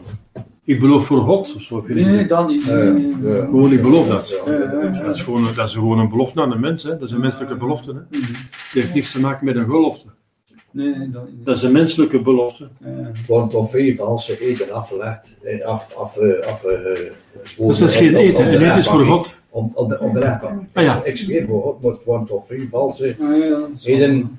Ik 0.64 0.80
beloof 0.80 1.06
voor 1.06 1.22
God, 1.22 1.56
of 1.56 1.62
zo 1.62 1.76
heb 1.76 1.88
je 1.88 1.94
Nee, 1.94 2.04
nee, 2.04 2.26
dat 2.26 2.48
niet. 2.48 2.66
Nee, 2.66 2.92
nee, 2.92 3.16
nee. 3.16 3.42
Gewoon, 3.42 3.72
ik 3.72 3.82
beloof 3.82 4.08
dat. 4.08 4.30
Ja, 4.30 4.54
ja, 4.54 4.60
ja. 4.60 5.04
Dat 5.04 5.16
is, 5.16 5.22
gewoon, 5.22 5.48
dat 5.56 5.68
is 5.68 5.74
gewoon 5.74 6.00
een 6.00 6.10
belofte 6.10 6.42
aan 6.42 6.52
een 6.52 6.60
mens, 6.60 6.84
hè. 6.84 6.90
dat 6.90 7.02
is 7.02 7.12
een 7.12 7.22
menselijke 7.22 7.56
belofte. 7.56 7.92
Hè. 7.92 8.18
Het 8.20 8.72
heeft 8.72 8.94
niks 8.94 9.12
te 9.12 9.20
maken 9.20 9.46
met 9.46 9.56
een 9.56 9.66
gelofte. 9.66 10.08
Nee, 10.72 10.96
nee, 10.96 11.10
dat 11.44 11.56
is 11.58 11.64
een 11.64 11.72
menselijke 11.72 12.22
belofte. 12.22 12.68
Ja. 12.80 13.12
Want 13.28 13.54
of 13.54 13.72
veel 13.72 13.94
valse 13.96 14.40
eten 14.48 14.72
afgelegd, 14.72 15.38
eh, 15.42 15.66
af, 15.66 15.96
af, 15.96 16.18
eh, 16.18 16.48
af, 16.48 16.64
eh, 16.64 17.00
Dus 17.58 17.80
dat 17.80 17.90
is 17.90 17.96
geen 17.96 18.16
eten, 18.16 18.54
een 18.54 18.62
eed 18.72 18.78
is 18.78 18.88
voor 18.88 19.06
God. 19.06 19.40
Om, 19.50 19.72
om 19.74 19.88
de, 19.88 20.00
om 20.00 20.12
de 20.12 20.20
rechtbank. 20.20 20.62
Ah, 20.74 20.84
ja. 20.84 21.02
Ik 21.04 21.18
zweer 21.18 21.48
voor 21.48 21.62
God, 21.62 21.82
maar 21.84 21.92
het 21.92 22.02
wordt 22.06 22.28
toch 22.28 22.46
veel 22.48 22.66
valse 22.70 23.16
Ah, 23.22 23.64
heden 23.84 24.36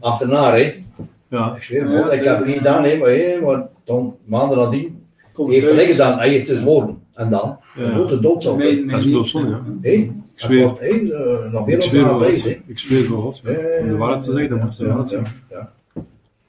achterna, 0.00 0.52
hè. 0.54 0.84
Ja. 1.28 1.54
Ik 1.56 1.62
zweer 1.62 1.88
voor 1.88 1.98
God, 1.98 2.12
ik 2.12 2.24
heb 2.24 2.36
het 2.36 2.46
niet 2.46 2.56
gedaan, 2.56 2.84
hè, 2.84 2.96
maar, 2.98 3.08
hè, 3.10 3.40
maar 3.40 3.68
dan 3.84 4.16
maanden 4.24 4.58
nadien 4.58 5.04
Komt 5.32 5.50
heeft 5.52 5.70
hij 5.70 5.86
gedaan, 5.86 6.18
hij 6.18 6.28
heeft 6.28 6.48
gezworen. 6.48 7.02
En 7.14 7.28
dan, 7.30 7.58
Ja. 7.76 7.82
een 7.82 7.90
grote 7.90 8.20
dood 8.20 8.42
zal 8.42 8.56
Dat 8.56 8.66
is 8.66 9.04
niet, 9.04 9.14
doodzonde, 9.14 9.60
ja. 9.80 10.02
Ja. 10.36 10.46
Het 10.46 10.56
zweer- 10.56 10.62
wordt, 10.62 10.80
hé, 10.80 10.86
eh, 10.88 11.52
nog 11.52 11.66
Ik 11.68 11.72
heel 11.72 11.82
zweer 11.82 12.02
op 12.02 12.08
voor 12.08 12.18
bezig. 12.18 12.58
Ik 12.66 12.78
zweer 12.78 13.04
voor 13.04 13.22
God. 13.22 13.40
Ja, 13.44 13.50
ja, 13.50 13.58
Om 13.80 13.88
de 13.88 13.96
waarheid 13.96 14.22
te 14.24 14.32
zeggen, 14.32 14.50
dan 14.50 14.58
moet 14.66 14.76
je 14.76 14.82
de 14.82 14.88
ja, 14.88 14.94
waarheid 14.96 15.10
ja, 15.10 15.16
zeggen. 15.18 15.42
ja. 15.50 15.72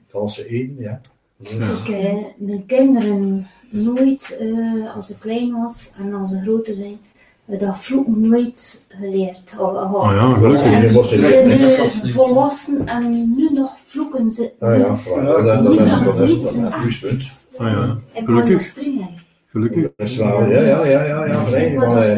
Valse 0.06 0.48
eden, 0.48 0.76
ja. 0.78 1.00
Ik, 1.42 1.48
eh, 1.88 2.14
mijn 2.36 2.66
kinderen 2.66 3.46
nooit, 3.70 4.36
eh, 4.40 4.94
als 4.94 5.10
ik 5.10 5.16
klein 5.20 5.52
was 5.52 5.92
en 5.98 6.14
als 6.14 6.28
ze 6.30 6.40
groter 6.40 6.74
zijn, 6.74 6.98
eh, 7.46 7.58
dat 7.58 7.78
vloeken 7.78 8.28
nooit 8.28 8.84
geleerd. 8.88 9.54
Of, 9.58 9.70
of- 9.72 9.92
Oh 9.92 10.10
ja, 10.12 10.34
gelukkig. 10.34 10.72
En 10.72 10.82
Je 10.82 10.88
ze 10.88 11.14
zijn 11.14 11.48
niet- 11.48 12.02
nu 12.02 12.12
volwassen 12.12 12.86
en 12.86 13.34
nu 13.36 13.50
nog 13.52 13.76
vloeken 13.86 14.30
ze 14.30 14.52
Ah 14.58 14.78
ja, 14.78 14.88
niet. 14.90 15.08
voilà, 15.08 15.44
dat, 15.44 15.64
dat, 15.64 15.78
is, 15.80 16.02
dat 16.04 16.18
is 16.20 16.40
dat 16.42 16.54
een 16.56 16.70
pluspunt. 16.80 17.22
Ah, 17.56 17.66
ja. 17.68 17.96
Ik 18.12 18.24
ben 18.24 18.34
nog 18.34 18.42
Gelukkig. 18.42 18.66
streng. 18.66 19.08
Gelukkig. 19.46 19.88
Dat 19.96 20.14
ja, 20.14 20.46
ja, 20.46 20.60
ja, 20.60 20.84
ja, 20.84 21.04
ja, 21.04 21.24
Ik 21.56 21.74
nog 21.74 21.86
maar 21.86 22.02
eh, 22.02 22.16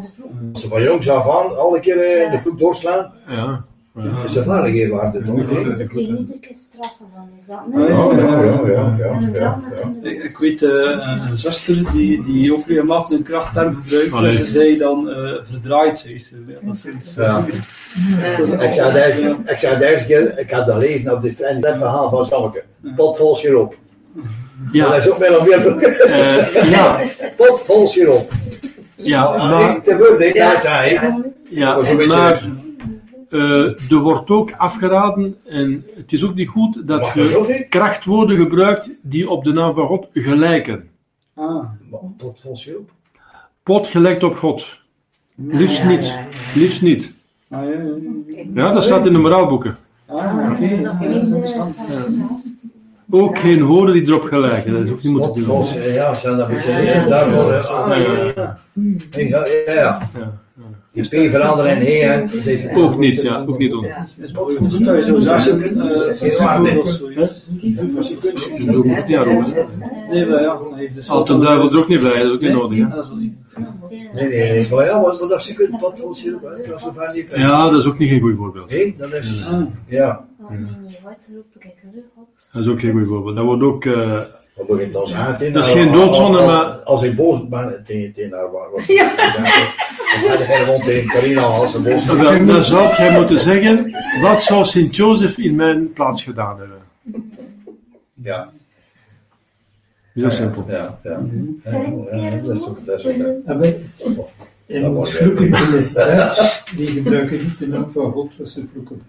en 0.00 0.06
ze 0.06 0.08
vloeken. 0.16 0.48
als 0.52 0.60
ze 0.62 0.68
van 0.68 0.82
jongs 0.82 1.08
af 1.08 1.28
aan 1.28 1.58
alle 1.58 1.80
keer 1.80 1.98
eh, 2.00 2.30
de 2.32 2.40
voet 2.40 2.58
doorslaan, 2.58 3.12
Ja. 3.28 3.64
Ja. 3.94 4.14
het 4.14 4.24
is 4.24 4.34
een 4.36 4.44
vaardigheid 4.44 4.90
waard, 4.90 5.14
het? 5.14 5.26
Ja. 5.26 5.72
Ze 5.72 5.86
kregen 5.86 6.18
iedere 6.18 6.38
keer 6.38 6.56
straffen 6.56 7.06
van 7.14 7.28
is 7.38 7.46
dat 7.46 7.58
ja, 7.72 7.78
Ja, 7.88 8.10
niet? 8.10 8.20
ja, 8.20 8.42
ja, 8.42 8.64
ja, 8.66 8.96
ja, 8.98 9.10
En 9.20 9.32
ja, 9.32 9.60
ja. 10.02 10.08
Ik, 10.10 10.22
ik 10.22 10.38
weet 10.38 10.62
eh, 10.62 10.70
een, 10.70 11.30
een 11.30 11.38
zuster 11.38 11.92
die, 11.92 12.22
die 12.22 12.54
ook 12.54 12.66
regelmatig 12.66 13.10
een 13.18 13.22
krachtterm 13.22 13.74
gebruikt, 13.82 14.12
Allee. 14.12 14.30
en 14.30 14.36
ze 14.36 14.46
zei 14.46 14.78
dan 14.78 15.10
eh, 15.10 15.32
verdraaid, 15.42 15.98
zei 15.98 16.18
ze. 16.18 16.44
Ja, 16.46 16.54
dat 16.66 16.76
is 16.76 16.84
iets, 16.86 17.14
Ja. 17.14 17.44
Ik 18.60 18.72
zei 18.72 18.92
deze, 18.92 19.36
ik 19.46 19.58
zei 19.58 19.78
deze 19.78 20.06
keer, 20.06 20.38
ik 20.38 20.50
had 20.50 20.66
dat 20.66 20.76
lezen 20.76 21.12
op 21.12 21.22
de 21.22 21.30
strand, 21.30 21.62
dat 21.62 21.76
verhaal 21.76 22.10
van 22.10 22.24
Sammeke. 22.24 22.62
Tot 22.96 23.16
vol 23.16 23.34
siroop. 23.34 23.76
Dat 24.14 24.24
Ja, 24.72 24.94
is 24.94 25.10
ook 25.10 25.18
meer 25.18 25.30
dan 25.30 25.44
weer. 25.44 25.76
eh, 25.78 26.70
ja, 26.70 27.00
Tot 27.36 27.60
vol 27.60 27.86
siroop. 27.86 28.32
Ja, 29.02 29.36
Ja, 29.36 29.48
maar, 29.50 29.84
dat 29.84 29.86
ja, 31.48 32.06
maar 32.06 32.42
eh, 33.30 33.90
er 33.90 33.98
wordt 33.98 34.30
ook 34.30 34.52
afgeraden, 34.52 35.36
en 35.44 35.86
het 35.94 36.12
is 36.12 36.24
ook 36.24 36.34
niet 36.34 36.48
goed 36.48 36.88
dat 36.88 37.14
je 37.14 37.66
krachtwoorden 37.68 38.36
gebruikt 38.36 38.90
die 39.02 39.30
op 39.30 39.44
de 39.44 39.52
naam 39.52 39.74
van 39.74 39.86
God 39.86 40.06
gelijken. 40.12 40.88
Ah, 41.34 41.64
vol 42.34 42.56
siroop. 42.56 42.90
Pot 43.62 43.88
gelijkt 43.88 44.22
op 44.22 44.36
God. 44.36 44.78
Liefst 45.34 45.84
niet. 45.84 46.14
Liefst 46.54 46.82
niet. 46.82 47.14
ah 47.50 47.64
ja, 47.64 47.70
ja, 47.70 47.82
ja. 48.26 48.44
Ja, 48.54 48.72
dat 48.72 48.84
staat 48.84 49.06
in 49.06 49.12
de 49.12 49.18
moraalboeken. 49.18 49.76
Ah, 50.06 50.50
oké. 50.52 50.96
Nog 53.10 53.20
Ja. 53.20 53.26
Ook 53.26 53.38
geen 53.38 53.64
woorden 53.64 53.94
die 53.94 54.06
erop 54.06 54.22
gelijken. 54.22 54.72
Dat 54.72 54.82
is 54.82 54.90
ook 54.90 55.02
niet 55.02 55.12
moeten 55.12 55.44
doen. 55.44 55.64
siroop. 55.64 55.84
Ja, 55.84 56.14
zijn 56.14 56.36
dat 56.36 56.48
beetje. 56.48 57.04
Daarvoor. 57.08 57.54
Ah, 57.54 57.88
ja, 57.88 57.96
ja. 58.36 58.58
Ja, 59.10 59.46
ja, 59.66 59.72
ja. 59.74 60.08
Ja. 60.18 60.32
Die 60.92 61.02
P 61.02 61.06
veranderen 61.30 61.76
in 61.76 61.82
he, 61.86 61.92
hè. 62.08 62.28
Ze 62.42 62.50
heeft- 62.50 62.76
Ook 62.76 62.98
niet, 62.98 63.22
ja, 63.22 63.44
ook 63.48 63.58
niet 63.58 63.70
doen. 63.70 63.82
Dat 63.82 63.90
is 64.18 64.32
bijvoorbeeld 64.32 64.84
dat 64.84 64.98
je 64.98 65.04
zo 65.04 65.20
eh. 65.20 65.26
Dat 68.66 68.74
doe 68.74 68.84
ik 68.96 69.06
niet 69.06 69.16
aan 69.16 69.24
rozen. 69.24 69.66
Nee, 70.10 70.26
maar 70.26 70.42
ja, 70.42 70.58
dan 70.62 70.74
heeft 70.74 70.94
dus 70.94 71.08
Al 71.10 71.24
ten 71.24 71.40
duivel 71.40 71.70
er 71.70 71.78
ook 71.78 71.88
niet 71.88 72.00
bij, 72.00 72.14
dat 72.16 72.24
is 72.24 72.30
ook 72.30 72.40
niet 72.40 72.52
nodig. 72.52 72.88
Dat 72.88 73.04
is 73.04 73.08
wel 73.10 73.18
niet. 73.18 73.32
Nee, 74.14 74.28
nee, 74.28 74.50
nee. 74.52 74.66
Maar 74.70 74.84
ja, 74.84 75.00
wat, 75.00 75.20
wat 75.20 75.32
als 75.32 75.46
je 75.48 75.54
kunt, 75.54 75.80
ver 76.96 77.10
niet. 77.14 77.26
Ja, 77.34 77.70
dat 77.70 77.80
is 77.80 77.86
ook 77.86 77.98
niet 77.98 78.08
geen 78.08 78.20
goed 78.20 78.36
voorbeeld. 78.36 78.70
Hé, 78.70 78.94
dat 78.98 79.12
is. 79.12 79.48
Ja. 79.86 80.24
Oh? 82.16 82.26
Dat 82.52 82.62
is 82.62 82.68
ook 82.68 82.80
geen 82.80 82.92
goed 82.92 83.06
voorbeeld. 83.06 83.36
Dat 83.36 83.44
wordt 83.44 83.62
ook... 83.62 83.84
eh, 83.84 84.20
zeggen? 85.04 85.52
Dat 85.52 85.66
is 85.66 85.72
geen 85.72 85.92
doodzonde, 85.92 86.38
Als- 86.38 86.46
maar- 86.46 86.66
Als 86.70 87.02
ik 87.02 87.16
boos 87.16 87.48
ben 87.48 87.82
tegen, 87.84 88.32
haar, 88.32 88.48
ja. 88.86 89.10
zei 90.20 90.42
hij 90.42 90.64
gewoon 90.64 90.80
tegen 90.80 91.08
Carina 91.08 91.42
als 91.42 91.70
ze 91.72 91.80
boos 91.82 92.06
wel, 92.06 92.46
dan 92.46 92.62
zou 92.64 92.88
jij 92.96 93.12
moeten 93.18 93.40
zeggen, 93.40 93.96
wat 94.22 94.42
zou 94.42 94.64
Sint-Jozef 94.64 95.38
in 95.38 95.54
mijn 95.54 95.92
plaats 95.92 96.22
gedaan 96.22 96.58
hebben? 96.58 96.78
Ja. 98.14 98.50
Heel 100.14 100.30
simpel. 100.30 100.64
Ja, 100.68 100.98
ja. 101.02 101.20
ja, 101.64 102.20
ja, 102.30 102.36
dat 102.36 102.56
is 102.56 102.66
ook, 102.66 102.84
dat 102.84 103.02
ja. 103.02 103.08
En 104.66 104.82
Dat 104.82 105.06
het 105.06 105.10
vloeken 105.16 105.46
in 105.46 105.52
het 105.52 105.94
Duits, 105.94 106.64
die 106.74 106.86
gebruiken 106.86 107.38
niet 107.38 107.58
de 107.58 107.68
naam 107.68 107.90
van 107.92 108.12
God 108.12 108.32
als 108.40 108.52
ze 108.52 108.64
vloeken. 108.72 109.02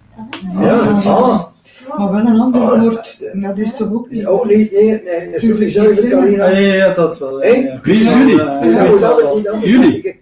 Ja, 0.59 0.79
ah. 1.05 1.43
Maar 1.87 2.11
wel 2.11 2.25
een 2.25 2.39
ander 2.39 2.79
woord, 2.79 3.31
dat 3.33 3.57
is 3.57 3.75
toch 3.75 3.91
ook 3.93 4.09
niet. 4.09 4.27
Oh, 4.27 4.45
nee, 4.45 4.69
nee, 4.73 4.83
nee, 4.83 5.31
dat 5.31 5.41
is 5.43 5.49
toch 5.49 5.59
niet 5.59 5.71
zuiver, 5.73 6.09
Carina? 6.09 6.49
ja, 6.49 6.57
ja, 6.57 6.73
ja, 6.73 6.93
dat 6.93 7.19
wel. 7.19 7.43
ja. 7.43 7.79
Wie 7.83 8.01
zijn 8.01 8.19
jullie? 8.27 8.37
Dat 8.37 8.99
dat, 8.99 9.43
dat? 9.43 9.63
Jullie? 9.63 10.19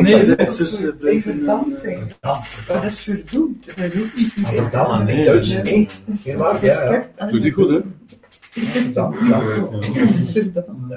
Nee, 0.00 0.24
de 0.24 0.36
Duitsers 0.36 0.82
eh, 0.84 0.88
blijven... 0.98 1.46
eh. 1.82 1.98
Ah, 2.20 2.42
Dat 2.66 2.84
is 2.84 3.00
verdoemd. 3.00 3.66
Dat 3.66 3.76
is 3.92 4.00
ook 4.02 4.14
niet 4.16 4.36
Maar 4.36 4.52
verdamping, 4.52 5.16
niet 5.16 5.26
Duits, 5.26 5.62
nee. 5.62 5.88
Ja. 6.60 7.06
Doe 7.30 7.40
die 7.40 7.52
goed, 7.52 7.68
hè? 7.68 7.78
Dat 8.94 9.12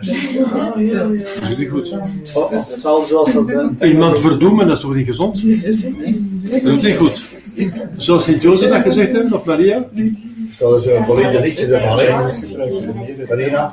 is- 0.01 0.37
Ah, 0.53 0.81
ja, 0.81 1.07
ja. 1.11 1.69
Goed. 1.69 1.91
Oh, 1.91 2.43
oh, 2.43 2.51
Hetzelfde 2.69 3.07
zoals 3.07 3.33
dat... 3.33 3.49
eh, 3.79 3.91
Iemand 3.91 4.19
verdoemen, 4.19 4.67
dat 4.67 4.75
is 4.75 4.81
toch 4.83 4.95
niet 4.95 5.07
gezond? 5.07 5.41
Dat 6.51 6.61
doet 6.63 6.81
niet 6.83 6.95
goed. 6.97 7.23
Zou 7.97 8.21
Sint-Jozef 8.21 8.69
dat 8.69 8.81
gezegd 8.81 9.11
hebben, 9.11 9.33
of 9.33 9.43
Maria? 9.43 9.85
Stel 10.51 10.73
eens 10.73 10.85
een 10.85 11.05
volledig 11.05 11.41
liedje 11.41 11.65
ervan, 11.75 11.99
hè? 11.99 12.05
Carina? 13.25 13.71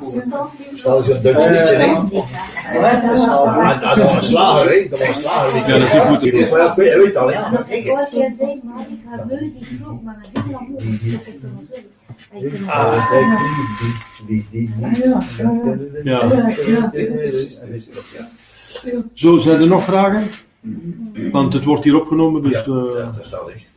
Stel 0.75 0.97
eens 0.97 1.07
een 1.09 1.21
Duits 1.21 1.47
liedje, 1.49 1.75
hè? 1.75 1.85
Ah, 3.29 3.95
dat 3.95 4.05
was 4.05 4.15
een 4.15 4.21
slager, 4.23 4.69
hè? 4.71 4.87
Dat 4.89 4.99
was 4.99 5.07
een 5.07 5.13
slager. 5.13 5.55
Ja, 5.55 5.61
dat 5.79 5.87
is 5.87 5.93
niet 5.93 6.01
goed 6.01 6.23
ik 6.25 6.31
weet- 6.31 6.49
je 7.13 7.19
al, 7.19 7.27
hè? 7.27 7.33
Ja, 7.33 7.49
dat 7.49 7.71
ik 7.71 7.89
ooit 7.89 8.09
keer 8.11 8.31
zei, 8.37 8.59
maar 8.63 8.85
ik 8.89 8.97
ga 9.09 9.25
beu 9.27 9.39
die 9.39 9.67
vroeg, 9.81 10.01
maar 10.03 10.17
het 10.33 10.43
Ah, 10.43 10.49
wel- 10.49 10.59
kijk, 11.71 11.85
Zo, 19.13 19.37
zijn 19.37 19.61
er 19.61 19.67
nog 19.67 19.83
vragen? 19.83 20.27
Want 21.31 21.53
het 21.53 21.63
wordt 21.63 21.83
hier 21.83 21.95
opgenomen, 21.95 22.41
dus 22.41 22.51
Ja, 22.51 22.59
eh, 22.59 22.67
dat 22.67 23.19
is 23.19 23.31
hè. 23.31 23.67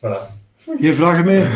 Voilà. 0.00 0.78
geen 0.80 0.94
vragen 0.94 1.24
meer? 1.24 1.50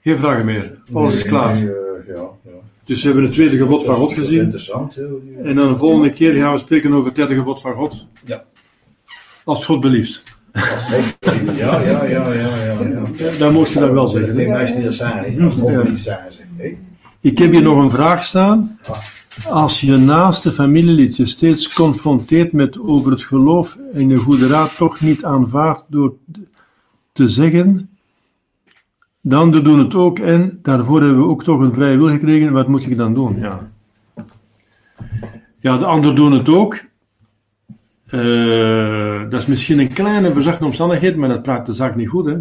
Geen 0.00 0.18
vragen 0.18 0.44
meer. 0.44 0.78
Alles 0.92 1.14
is 1.14 1.22
klaar. 1.22 1.54
Eh, 1.56 1.62
Ja, 2.06 2.14
ja. 2.44 2.50
Dus 2.84 3.00
we 3.00 3.06
hebben 3.06 3.24
het 3.24 3.32
tweede 3.32 3.56
gebod 3.56 3.84
van 3.84 3.94
God 3.94 4.12
gezien. 4.14 4.40
interessant, 4.40 4.94
hè? 4.94 5.02
En 5.44 5.54
dan 5.56 5.72
de 5.72 5.76
volgende 5.78 6.12
keer 6.12 6.34
gaan 6.34 6.52
we 6.52 6.58
spreken 6.58 6.92
over 6.92 7.06
het 7.06 7.16
derde 7.16 7.34
gebod 7.34 7.60
van 7.60 7.72
God. 7.74 8.06
Ja. 8.24 8.44
Als 9.44 9.64
God 9.64 9.80
belieft. 9.80 10.22
Ja, 10.52 11.80
ja, 11.80 12.04
ja, 12.04 12.32
ja, 12.32 12.64
ja. 12.64 12.91
Ja. 13.16 13.30
Ja, 13.30 13.38
dat 13.38 13.52
mocht 13.52 13.72
je 13.72 13.78
dan 13.78 13.92
wel 13.92 14.02
Dat 14.02 14.12
zeggen. 14.12 14.34
vind 14.34 14.48
hè. 14.48 14.52
ik 14.52 14.58
meestal 14.58 14.76
niet 14.76 16.04
dat. 16.04 16.72
Ik 17.20 17.38
heb 17.38 17.52
hier 17.52 17.62
nog 17.62 17.82
een 17.82 17.90
vraag 17.90 18.24
staan. 18.24 18.78
Als 19.48 19.80
je 19.80 19.96
naaste 19.96 20.52
familielid 20.52 21.16
je 21.16 21.26
steeds 21.26 21.72
confronteert 21.72 22.52
met 22.52 22.78
over 22.80 23.10
het 23.10 23.22
geloof 23.22 23.78
en 23.92 24.08
je 24.08 24.16
goede 24.16 24.46
raad 24.46 24.76
toch 24.76 25.00
niet 25.00 25.24
aanvaardt 25.24 25.84
door 25.88 26.14
te 27.12 27.28
zeggen, 27.28 27.90
de 29.20 29.36
anderen 29.36 29.64
doen 29.64 29.78
het 29.78 29.94
ook 29.94 30.18
en 30.18 30.58
daarvoor 30.62 31.00
hebben 31.00 31.18
we 31.22 31.28
ook 31.28 31.44
toch 31.44 31.60
een 31.60 31.74
vrije 31.74 31.96
wil 31.96 32.08
gekregen, 32.08 32.52
wat 32.52 32.68
moet 32.68 32.86
ik 32.86 32.96
dan 32.96 33.14
doen? 33.14 33.38
Ja, 33.38 33.70
ja 35.60 35.76
de 35.76 35.86
anderen 35.86 36.16
doen 36.16 36.32
het 36.32 36.48
ook. 36.48 36.80
Eh, 38.06 39.30
dat 39.30 39.40
is 39.40 39.46
misschien 39.46 39.78
een 39.78 39.92
kleine 39.92 40.32
verzachte 40.32 40.64
omstandigheid, 40.64 41.16
maar 41.16 41.28
dat 41.28 41.42
praat 41.42 41.66
de 41.66 41.72
zaak 41.72 41.94
niet 41.94 42.08
goed. 42.08 42.26
Hè? 42.26 42.36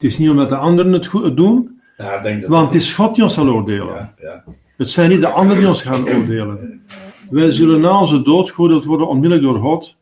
Het 0.00 0.10
is 0.10 0.18
niet 0.18 0.30
omdat 0.30 0.48
de 0.48 0.56
anderen 0.56 0.92
het 0.92 1.06
goed 1.06 1.36
doen, 1.36 1.80
Ja, 1.96 2.16
ik 2.16 2.22
denk 2.22 2.40
dat... 2.40 2.50
want 2.50 2.66
het 2.66 2.82
is 2.82 2.92
God 2.92 3.14
die 3.14 3.24
ons 3.24 3.34
zal 3.34 3.48
oordelen. 3.48 3.94
Ja, 3.94 4.14
ja. 4.20 4.44
Het 4.76 4.90
zijn 4.90 5.10
niet 5.10 5.20
de 5.20 5.28
anderen 5.28 5.58
die 5.58 5.68
ons 5.68 5.82
gaan 5.82 6.08
oordelen. 6.08 6.82
Wij 7.30 7.52
zullen 7.52 7.80
na 7.80 8.00
onze 8.00 8.22
dood 8.22 8.50
geoordeeld 8.50 8.84
worden 8.84 9.08
onmiddellijk 9.08 9.42
door 9.42 9.60
God. 9.60 9.96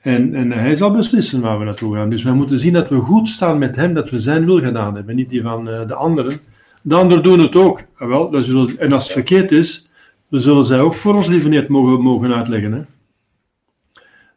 En, 0.00 0.34
en 0.34 0.52
hij 0.52 0.74
zal 0.74 0.90
beslissen 0.90 1.40
waar 1.40 1.58
we 1.58 1.64
naartoe 1.64 1.94
gaan. 1.94 2.10
Dus 2.10 2.22
wij 2.22 2.32
moeten 2.32 2.58
zien 2.58 2.72
dat 2.72 2.88
we 2.88 2.98
goed 2.98 3.28
staan 3.28 3.58
met 3.58 3.76
hem, 3.76 3.94
dat 3.94 4.10
we 4.10 4.18
zijn 4.18 4.44
wil 4.44 4.60
gedaan 4.60 4.94
hebben, 4.94 5.16
niet 5.16 5.28
die 5.28 5.42
van 5.42 5.68
eh, 5.68 5.86
de 5.86 5.94
anderen. 5.94 6.38
De 6.82 6.94
anderen 6.94 7.22
doen 7.22 7.38
het 7.38 7.56
ook. 7.56 7.82
Ah, 7.98 8.08
wel, 8.08 8.30
dat 8.30 8.42
zullen, 8.42 8.78
en 8.78 8.92
als 8.92 9.04
het 9.04 9.12
verkeerd 9.12 9.52
is, 9.52 9.90
dan 10.30 10.40
zullen 10.40 10.64
zij 10.64 10.80
ook 10.80 10.94
voor 10.94 11.14
ons 11.14 11.26
lieveneerd 11.26 11.68
mogen, 11.68 12.02
mogen 12.02 12.34
uitleggen. 12.34 12.72
Hè? 12.72 12.80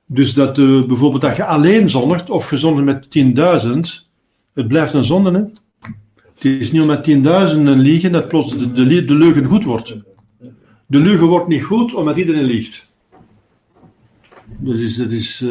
Dus 0.05 0.33
dat 0.33 0.57
eh, 0.57 0.83
bijvoorbeeld 0.83 1.21
dat 1.21 1.35
je 1.35 1.45
alleen 1.45 1.89
zondigt, 1.89 2.29
of 2.29 2.47
gezondigd 2.47 2.85
met 2.85 3.07
10.000, 3.65 4.12
het 4.53 4.67
blijft 4.67 4.93
een 4.93 5.05
zonde. 5.05 5.31
Hè? 5.31 5.43
Het 6.33 6.45
is 6.45 6.71
niet 6.71 6.81
omdat 6.81 7.03
tienduizenden 7.03 7.79
liegen 7.79 8.11
dat 8.11 8.27
plots 8.27 8.57
de, 8.57 8.71
de, 8.71 9.05
de 9.05 9.13
leugen 9.13 9.45
goed 9.45 9.63
wordt. 9.63 9.97
De 10.85 10.99
leugen 10.99 11.27
wordt 11.27 11.47
niet 11.47 11.63
goed 11.63 11.93
omdat 11.93 12.17
iedereen 12.17 12.43
liegt. 12.43 12.91
Dus 14.57 14.79
is, 14.79 14.95
dat 14.95 15.11
is, 15.11 15.41
eh, 15.41 15.49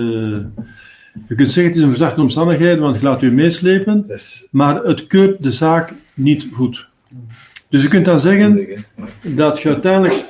je 1.28 1.34
kunt 1.36 1.50
zeggen 1.50 1.64
het 1.64 1.76
is 1.76 1.82
een 1.82 1.88
verzachte 1.88 2.20
omstandigheid, 2.20 2.78
want 2.78 2.96
je 2.96 3.02
laat 3.02 3.22
u 3.22 3.30
meeslepen, 3.30 4.06
maar 4.50 4.82
het 4.82 5.06
keurt 5.06 5.42
de 5.42 5.52
zaak 5.52 5.92
niet 6.14 6.46
goed. 6.52 6.88
Dus 7.68 7.82
je 7.82 7.88
kunt 7.88 8.04
dan 8.04 8.20
zeggen 8.20 8.84
dat 9.22 9.60
je 9.60 9.68
uiteindelijk 9.68 10.24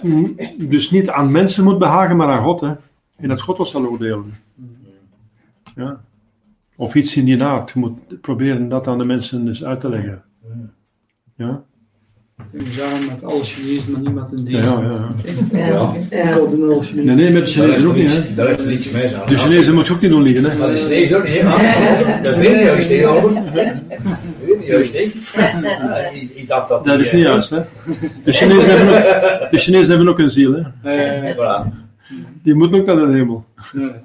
dus 0.58 0.90
niet 0.90 1.08
aan 1.08 1.30
mensen 1.30 1.64
moet 1.64 1.78
behagen, 1.78 2.16
maar 2.16 2.28
aan 2.28 2.44
God. 2.44 2.60
Hè? 2.60 2.72
En 3.16 3.28
dat 3.28 3.40
God 3.40 3.58
ons 3.58 3.70
zal 3.70 3.86
oordelen. 3.86 4.34
Ja. 5.76 6.00
Of 6.76 6.94
iets 6.94 7.16
in 7.16 7.24
die 7.24 7.42
aard. 7.42 7.70
Je 7.74 7.78
moet 7.80 8.20
proberen 8.20 8.68
dat 8.68 8.86
aan 8.86 8.98
de 8.98 9.04
mensen 9.04 9.44
dus 9.44 9.64
uit 9.64 9.80
te 9.80 9.88
leggen. 9.88 10.22
Ja, 11.36 11.62
We 12.50 12.62
zeggen 12.70 13.06
met 13.06 13.24
alle 13.24 13.44
Chinezen, 13.44 13.92
maar 13.92 14.00
niet 14.00 14.14
met 14.14 14.32
een 14.32 14.44
ja, 14.46 14.60
deze. 14.60 15.08
ja. 15.52 15.58
ja. 15.58 15.94
ja. 16.10 16.30
Ik 16.30 16.34
alle 16.34 16.82
Chinezen. 16.82 17.04
Nee, 17.04 17.14
nee, 17.14 17.32
met 17.32 17.44
de 17.46 17.50
Chinezen 17.50 17.88
ook 17.88 17.96
niet. 17.96 18.12
Hè. 18.12 18.34
Daar 18.34 18.46
heeft 18.46 18.60
er 18.64 18.72
iets 18.72 18.90
mee 18.90 19.16
aan. 19.16 19.28
De 19.28 19.36
Chinezen 19.36 19.74
moet 19.74 19.86
je 19.86 19.92
ook 19.92 20.00
niet 20.00 20.10
doen 20.10 20.22
liggen. 20.22 20.50
Hè. 20.50 20.58
Maar 20.58 20.70
de 20.70 20.76
Chinezen 20.76 21.16
ook 21.16 21.24
niet, 21.28 21.40
hè? 21.40 22.22
Dat 22.22 22.36
is 22.36 22.38
weer 22.48 22.56
niet 22.56 22.64
juist, 22.64 22.88
hè, 22.88 23.06
Albert? 23.06 23.52
Weer 23.52 24.58
niet 24.58 24.66
juist, 24.66 24.92
hè? 24.92 25.10
Ah, 25.42 26.14
ik, 26.16 26.30
ik 26.34 26.48
dacht 26.48 26.68
dat... 26.68 26.84
Dat 26.84 27.00
is 27.00 27.12
niet 27.12 27.24
eh, 27.24 27.30
juist. 27.30 27.50
Hè. 27.50 27.60
De, 28.24 28.32
Chinezen 28.32 28.78
hebben 28.78 28.94
ook, 29.42 29.50
de 29.50 29.58
Chinezen 29.58 29.88
hebben 29.88 30.08
ook 30.08 30.18
een 30.18 30.30
ziel. 30.30 30.52
Hè. 30.52 30.90
Eh, 30.90 31.36
Voilà. 31.36 31.68
Die 32.42 32.54
moeten 32.54 32.80
ook 32.80 32.86
naar 32.86 32.96
de 32.96 33.12
hemel. 33.12 33.44
ja. 33.72 34.02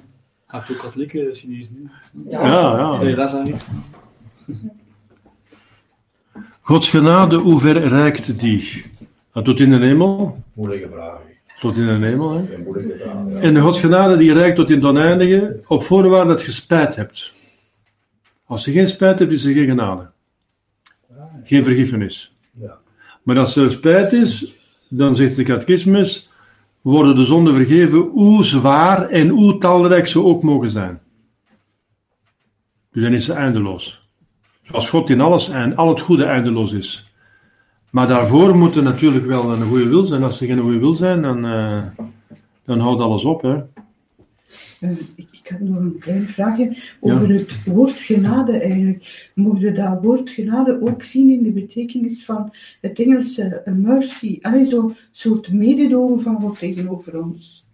Hebt 0.48 0.70
ook 0.70 0.78
katholieke 0.78 1.30
Chinezen. 1.32 1.90
Ja, 2.24 2.46
ja. 2.76 3.02
Nee, 3.02 3.14
dat 3.14 3.32
is 3.34 3.42
niet. 3.44 3.68
Gods 6.60 6.88
genade, 6.88 7.36
hoe 7.36 7.60
ver 7.60 7.88
reikt 7.88 8.40
die? 8.40 8.84
Nou, 9.32 9.46
tot 9.46 9.60
in 9.60 9.70
de 9.70 9.86
hemel. 9.86 10.44
Moeilijke 10.52 10.88
vraag. 10.88 11.20
Tot 11.60 11.76
in 11.76 12.00
de 12.00 12.06
hemel. 12.06 12.32
Hè. 12.32 12.44
Vraag, 12.44 13.32
ja. 13.32 13.40
En 13.40 13.54
de 13.54 13.60
Gods 13.60 13.80
genade 13.80 14.16
die 14.16 14.32
reikt 14.32 14.56
tot 14.56 14.70
in 14.70 14.76
het 14.76 14.84
oneindige, 14.84 15.60
op 15.66 15.82
voorwaarde 15.82 16.28
dat 16.28 16.42
je 16.42 16.52
spijt 16.52 16.96
hebt. 16.96 17.32
Als 18.46 18.64
je 18.64 18.72
geen 18.72 18.88
spijt 18.88 19.18
hebt, 19.18 19.32
is 19.32 19.44
er 19.44 19.52
geen 19.52 19.68
genade. 19.68 20.10
Geen 21.44 21.64
vergiffenis. 21.64 22.36
Ja. 22.60 22.78
Maar 23.22 23.38
als 23.38 23.56
er 23.56 23.70
spijt 23.70 24.12
is, 24.12 24.54
dan 24.88 25.16
zegt 25.16 25.36
de 25.36 25.42
catechismus, 25.42 26.27
worden 26.90 27.16
de 27.16 27.24
zonden 27.24 27.54
vergeven 27.54 27.98
hoe 27.98 28.44
zwaar 28.44 29.08
en 29.08 29.28
hoe 29.28 29.58
talrijk 29.58 30.06
ze 30.06 30.24
ook 30.24 30.42
mogen 30.42 30.70
zijn. 30.70 31.00
Dus 32.92 33.02
dan 33.02 33.12
is 33.12 33.24
ze 33.24 33.32
eindeloos. 33.32 34.08
Zoals 34.62 34.88
God 34.88 35.10
in 35.10 35.20
alles 35.20 35.48
en 35.48 35.76
al 35.76 35.88
het 35.88 36.00
goede 36.00 36.24
eindeloos 36.24 36.72
is. 36.72 37.12
Maar 37.90 38.08
daarvoor 38.08 38.56
moet 38.56 38.76
er 38.76 38.82
natuurlijk 38.82 39.26
wel 39.26 39.52
een 39.52 39.68
goede 39.68 39.88
wil 39.88 40.04
zijn. 40.04 40.22
Als 40.22 40.40
er 40.40 40.46
geen 40.46 40.58
goede 40.58 40.78
wil 40.78 40.94
zijn, 40.94 41.22
dan, 41.22 41.46
eh, 41.46 41.82
dan 42.64 42.80
houdt 42.80 43.00
alles 43.00 43.24
op. 43.24 43.42
Hè. 43.42 43.56
Ik 45.48 45.54
heb 45.58 45.68
nog 45.68 45.76
een 45.76 45.96
klein 45.98 46.26
vraagje 46.26 46.76
over 47.00 47.28
het 47.28 47.64
woord 47.64 48.00
genade 48.00 48.52
eigenlijk. 48.58 49.30
Mocht 49.34 49.60
je 49.60 49.72
dat 49.72 49.98
woord 50.02 50.30
genade 50.30 50.80
ook 50.82 51.02
zien 51.02 51.30
in 51.30 51.42
de 51.42 51.50
betekenis 51.50 52.24
van 52.24 52.52
het 52.80 53.00
Engelse 53.00 53.42
eh, 53.64 53.74
mercy? 53.74 54.38
Allee, 54.42 54.64
zo'n 54.64 54.94
soort 55.12 55.52
mededogen 55.52 56.20
van 56.20 56.40
God 56.40 56.58
tegenover 56.58 57.22
ons. 57.22 57.66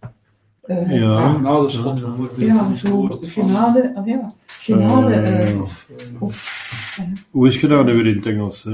Eh, 0.63 0.91
Ja. 0.91 0.97
Ja, 0.97 1.39
nou, 1.39 1.61
dat 1.61 1.71
is 1.71 1.77
God. 1.77 2.01
het 2.01 2.31
Ja, 2.37 2.75
zo 2.75 3.09
genade, 3.21 3.93
ah 3.95 4.07
ja, 4.07 4.33
genade, 4.47 5.15
Eh, 5.15 5.63
Of, 5.63 5.89
of 6.19 6.63
Hoe 7.31 7.49
is 7.49 7.57
gedaan 7.57 7.85
weer 7.85 8.07
in 8.07 8.17
het 8.17 8.27
Engels? 8.27 8.67
Eh, 8.67 8.73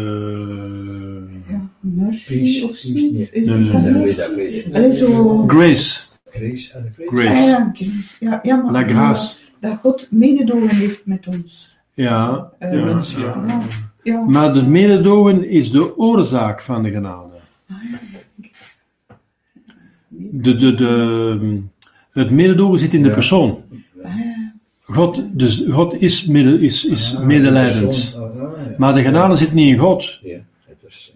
ja, 1.49 1.69
mercy 1.81 2.41
Peace, 2.41 2.69
of 2.69 2.77
zoiets. 2.77 3.33
nee, 3.33 3.45
nee, 3.45 4.15
dat 4.15 4.37
nee. 4.37 4.75
Allee, 4.75 4.93
zo... 4.93 5.45
grace. 5.47 6.09
Grace 6.31 6.73
en 6.75 6.83
de. 6.97 7.07
Grace. 7.07 7.29
Ah 7.31 7.47
ja, 7.47 7.71
grace. 7.75 8.17
Ja, 8.21 8.41
ja, 8.43 8.57
maar, 8.57 8.73
La 8.73 8.83
grâce. 8.89 9.41
Dat 9.61 9.79
God 9.83 10.07
mededogen 10.11 10.69
heeft 10.77 11.07
met 11.07 11.27
ons. 11.27 11.79
Ja, 11.95 12.51
Eh, 12.59 12.73
ja, 12.73 12.85
mensen, 12.85 13.21
ja. 13.23 13.45
Ja, 13.49 13.63
ja. 14.03 14.21
Maar 14.21 14.55
de 14.55 14.63
mededogen 14.63 15.49
is 15.49 15.71
de 15.71 15.99
oorzaak 15.99 16.61
van 16.63 16.83
de 16.83 16.91
genade. 16.91 17.29
De, 20.09 20.55
de, 20.55 20.75
de, 20.75 21.63
het 22.13 22.31
mededogen 22.31 22.79
zit 22.79 22.95
in 22.95 23.03
de 23.03 23.11
persoon. 23.11 23.63
Ah. 24.03 24.15
God, 24.83 25.23
dus 25.33 25.65
God 25.69 25.95
is, 26.03 26.27
mede, 26.27 26.61
is, 26.61 26.85
is 26.85 27.17
Ah, 27.17 27.25
medelijdend. 27.25 28.17
Ah, 28.17 28.41
ah. 28.41 28.79
Maar 28.79 28.95
de 28.95 29.03
genade 29.03 29.37
zit 29.37 29.53
niet 29.53 29.67
in 29.73 29.79
God. 29.79 30.19
Ja, 30.23 30.39
het 30.67 30.85
is. 30.89 31.13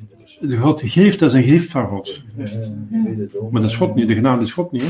De 0.49 0.57
God 0.57 0.83
geeft, 0.85 1.19
dat 1.19 1.29
is 1.29 1.37
een 1.37 1.51
gift 1.51 1.71
van 1.71 1.87
God. 1.89 2.23
Maar 3.51 3.61
dat 3.61 3.71
is 3.71 3.77
God 3.77 3.95
niet, 3.95 4.09
de 4.09 4.15
genade 4.15 4.43
is 4.45 4.53
God 4.53 4.73
niet. 4.73 4.83
Hè? 4.83 4.89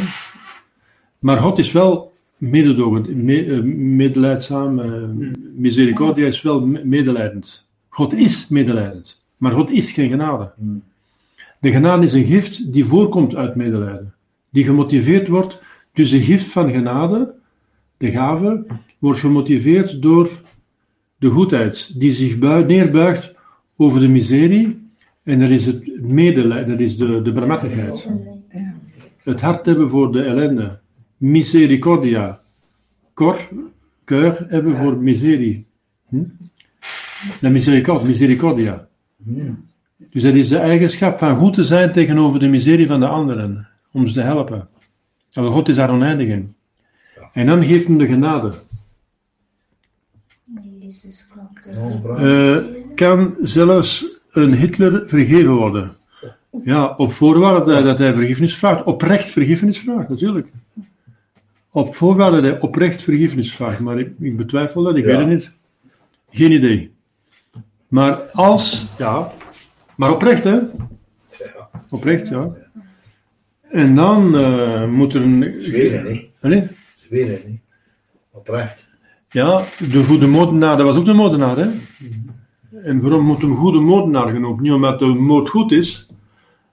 Maar 1.18 1.38
God 1.38 1.58
is 1.58 1.72
wel 1.72 2.12
mededogend, 2.36 3.14
me, 3.14 3.44
eh, 3.44 3.62
medelijdzaam, 3.76 4.78
eh, 4.80 4.92
misericordia 5.56 6.26
is 6.26 6.42
wel 6.42 6.66
me- 6.66 6.84
medelijdend. 6.84 7.66
God 7.88 8.14
is 8.14 8.48
medelijdend, 8.48 9.22
maar 9.36 9.52
God 9.52 9.70
is 9.70 9.92
geen 9.92 10.08
genade. 10.10 10.50
Hmm. 10.58 10.82
De 11.60 11.70
genade 11.72 12.04
is 12.04 12.12
een 12.12 12.24
gift 12.26 12.72
die 12.72 12.84
voorkomt 12.84 13.34
uit 13.34 13.54
medelijden, 13.54 14.14
die 14.50 14.64
gemotiveerd 14.64 15.28
wordt, 15.28 15.58
dus 15.92 16.10
de 16.10 16.22
gift 16.22 16.46
van 16.46 16.70
genade, 16.70 17.34
de 17.96 18.10
gave, 18.10 18.64
wordt 18.98 19.20
gemotiveerd 19.20 20.02
door 20.02 20.30
de 21.16 21.28
goedheid, 21.28 22.00
die 22.00 22.12
zich 22.12 22.38
bui- 22.38 22.64
neerbuigt 22.64 23.32
over 23.76 24.00
de 24.00 24.08
miserie, 24.08 24.82
en 25.24 25.40
er 25.40 25.50
is 25.50 25.66
het 25.66 26.02
medelijden, 26.02 26.68
dat 26.68 26.80
is 26.80 26.96
de, 26.96 27.22
de 27.22 27.32
barmhartigheid 27.32 28.08
het 29.24 29.40
hart 29.40 29.66
hebben 29.66 29.90
voor 29.90 30.12
de 30.12 30.22
ellende. 30.22 30.78
Misericordia. 31.16 32.40
Cor, 33.14 33.48
keur 34.04 34.46
hebben 34.48 34.76
voor 34.76 34.96
miserie. 34.96 35.66
Hm? 36.08 36.24
La 37.40 37.48
miséricorde, 37.48 38.06
misericordia. 38.06 38.88
Dus 40.10 40.22
dat 40.22 40.34
is 40.34 40.48
de 40.48 40.58
eigenschap 40.58 41.18
van 41.18 41.36
goed 41.36 41.54
te 41.54 41.64
zijn 41.64 41.92
tegenover 41.92 42.40
de 42.40 42.46
miserie 42.46 42.86
van 42.86 43.00
de 43.00 43.06
anderen, 43.06 43.68
om 43.92 44.06
ze 44.06 44.14
te 44.14 44.20
helpen. 44.20 44.68
Maar 45.34 45.50
God 45.50 45.68
is 45.68 45.76
daar 45.76 45.90
oneindig 45.90 46.28
in. 46.28 46.54
En 47.32 47.46
dan 47.46 47.64
geeft 47.64 47.86
hem 47.86 47.98
de 47.98 48.06
genade. 48.06 48.52
Eh, 52.16 52.56
kan 52.94 53.36
zelfs 53.40 54.13
een 54.36 54.54
Hitler 54.54 55.02
vergeven 55.06 55.52
worden? 55.54 55.96
Ja, 56.64 56.94
op 56.96 57.12
voorwaarde 57.12 57.72
dat- 57.72 57.84
dat 57.84 57.98
hij 57.98 58.12
vergiffenis 58.14 58.56
vraagt. 58.56 58.84
Oprecht 58.84 59.30
vergiffenis 59.30 59.78
vraagt, 59.78 60.08
natuurlijk. 60.08 60.48
Op 61.70 61.96
voorwaarde 61.96 62.40
dat 62.40 62.50
hij 62.50 62.60
oprecht 62.60 63.02
vergiffenis 63.02 63.54
vraagt. 63.54 63.80
Maar 63.80 63.98
ik, 63.98 64.10
ik 64.20 64.36
betwijfel 64.36 64.82
dat, 64.82 64.96
ik 64.96 65.04
Ja. 65.04 65.10
weet 65.10 65.18
het 65.18 65.28
niet. 65.28 65.52
Geen 66.30 66.52
idee. 66.52 66.92
Maar 67.88 68.14
als, 68.32 68.86
ja, 68.98 69.32
maar 69.96 70.12
oprecht 70.12 70.44
hè. 70.44 70.50
Ja, 70.50 71.68
Oprecht, 71.90 72.28
ja. 72.28 72.48
En 73.70 73.94
dan 73.94 74.36
eh, 74.36 74.86
moet 74.88 75.14
er 75.14 75.22
een... 75.22 75.54
Zweden, 75.56 76.04
hè? 76.04 76.28
Allee? 76.40 76.66
Zweden, 76.96 77.34
hè? 77.34 77.60
Oprecht. 78.30 78.90
Ja, 79.30 79.64
de 79.90 80.04
goede 80.04 80.26
moordenaar, 80.26 80.76
dat 80.76 80.86
was 80.86 80.96
ook 80.96 81.04
de 81.04 81.12
moordenaar, 81.12 81.56
hè? 81.56 81.68
En 82.84 83.00
waarom 83.00 83.24
moet 83.24 83.40
hem 83.40 83.56
goede 83.56 83.78
moordenaar 83.78 84.28
genoemd? 84.28 84.60
Niet 84.60 84.72
omdat 84.72 84.98
de 84.98 85.06
moord 85.06 85.48
goed 85.48 85.72
is, 85.72 86.08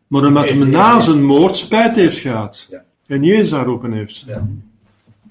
maar 0.08 0.26
omdat 0.26 0.44
hij 0.50 0.54
na 0.54 1.00
zijn 1.00 1.24
moord 1.24 1.58
spijt 1.58 1.96
heeft 1.96 2.18
gehad. 2.18 2.68
Ja. 2.70 2.84
En 3.08 3.24
Jezus 3.24 3.54
aanroepen 3.54 3.92
heeft. 3.92 4.24
Ja. 4.28 4.48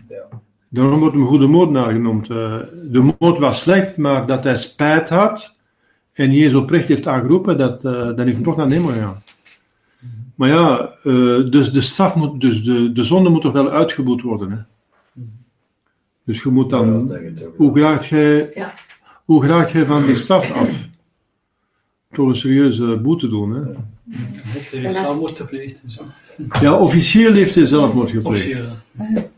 Ja. 0.08 0.22
Daarom 0.68 0.98
wordt 1.00 1.14
hem 1.14 1.26
goede 1.26 1.46
moordenaar 1.46 1.92
genoemd. 1.92 2.30
Eh, 2.30 2.56
de 2.90 3.14
moord 3.18 3.38
was 3.38 3.60
slecht, 3.60 3.96
maar 3.96 4.26
dat 4.26 4.44
hij 4.44 4.56
spijt 4.56 5.08
had 5.08 5.58
en 6.12 6.32
Jezus 6.32 6.54
oprecht 6.54 6.88
heeft 6.88 7.06
aangeroepen, 7.06 7.58
dat, 7.58 7.84
eh 7.84 7.92
dan 7.92 8.20
heeft 8.20 8.34
hij 8.34 8.44
toch 8.44 8.56
naar 8.56 8.68
de 8.68 8.74
hemel 8.74 8.90
gegaan. 8.90 9.22
Maar 10.34 10.48
ja, 10.48 10.94
eh, 11.02 11.50
dus 11.50 11.72
de 11.72 11.80
straf 11.80 12.14
moet, 12.14 12.40
dus 12.40 12.64
de, 12.64 12.92
de 12.92 13.04
zonde 13.04 13.30
moet 13.30 13.42
toch 13.42 13.52
wel 13.52 13.70
uitgeboet 13.70 14.22
worden, 14.22 14.50
hè? 14.50 14.58
Dus 16.24 16.42
je 16.42 16.48
moet 16.48 16.70
dan, 16.70 17.12
hoe 17.56 17.76
graag 17.76 18.08
jij, 18.08 18.50
Ja. 18.54 18.72
Hoe 19.30 19.42
graag 19.42 19.72
jij 19.72 19.84
van 19.84 20.06
die 20.06 20.16
straf 20.16 20.52
af? 20.52 20.68
Toch 22.12 22.28
een 22.28 22.36
serieuze 22.36 22.96
boete 22.96 23.28
doen, 23.28 23.54
hè? 23.54 23.62
En 24.78 24.92
zelfmoord 24.92 25.36
gepleegd. 25.36 25.82
en 25.82 25.90
zo. 25.90 26.02
Ja, 26.60 26.78
officieel 26.78 27.32
heeft 27.32 27.54
hij 27.54 27.64
zelfmoord 27.64 28.10
gepleegd. 28.10 28.36
Officieel. 28.36 29.30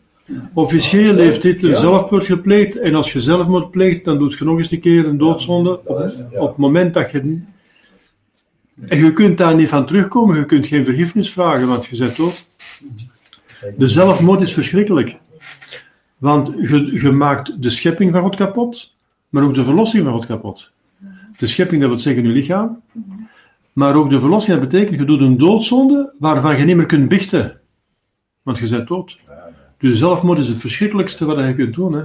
Officieel 0.52 1.16
heeft 1.16 1.42
Hitler 1.42 1.76
zelfmoord 1.76 2.24
gepleegd. 2.24 2.76
En 2.76 2.94
als 2.94 3.12
je 3.12 3.20
zelfmoord 3.20 3.70
pleegt, 3.70 4.04
dan 4.04 4.18
doet 4.18 4.38
je 4.38 4.44
nog 4.44 4.58
eens 4.58 4.70
een 4.70 4.80
keer 4.80 5.06
een 5.06 5.18
doodzonde. 5.18 5.80
Op 6.32 6.48
het 6.48 6.56
moment 6.56 6.94
dat 6.94 7.10
je... 7.10 7.40
En 8.88 8.98
je 8.98 9.12
kunt 9.12 9.38
daar 9.38 9.54
niet 9.54 9.68
van 9.68 9.86
terugkomen. 9.86 10.38
Je 10.38 10.46
kunt 10.46 10.66
geen 10.66 10.84
vergiffenis 10.84 11.32
vragen, 11.32 11.68
want 11.68 11.86
je 11.86 11.98
bent 11.98 12.16
dood. 12.16 12.46
De 13.76 13.88
zelfmoord 13.88 14.40
is 14.40 14.52
verschrikkelijk. 14.52 15.16
Want 16.18 16.48
je, 16.48 17.00
je 17.02 17.10
maakt 17.10 17.62
de 17.62 17.70
schepping 17.70 18.12
van 18.12 18.22
God 18.22 18.36
kapot, 18.36 18.91
maar 19.32 19.42
ook 19.42 19.54
de 19.54 19.64
verlossing 19.64 20.04
van 20.04 20.12
God 20.12 20.26
kapot. 20.26 20.70
De 21.38 21.46
schepping, 21.46 21.80
dat 21.80 21.90
wil 21.90 21.98
zeggen 21.98 22.22
je 22.22 22.28
lichaam. 22.28 22.82
Maar 23.72 23.94
ook 23.94 24.10
de 24.10 24.20
verlossing, 24.20 24.58
dat 24.58 24.68
betekent, 24.68 24.98
je 24.98 25.06
doet 25.06 25.20
een 25.20 25.38
doodzonde 25.38 26.12
waarvan 26.18 26.58
je 26.58 26.64
niet 26.64 26.76
meer 26.76 26.86
kunt 26.86 27.08
bichten. 27.08 27.60
Want 28.42 28.58
je 28.58 28.68
bent 28.68 28.88
dood. 28.88 29.18
Dus 29.78 29.98
zelfmoord 29.98 30.38
is 30.38 30.48
het 30.48 30.60
verschrikkelijkste 30.60 31.24
wat 31.24 31.38
je 31.38 31.54
kunt 31.54 31.74
doen. 31.74 31.92
Hè? 31.92 32.02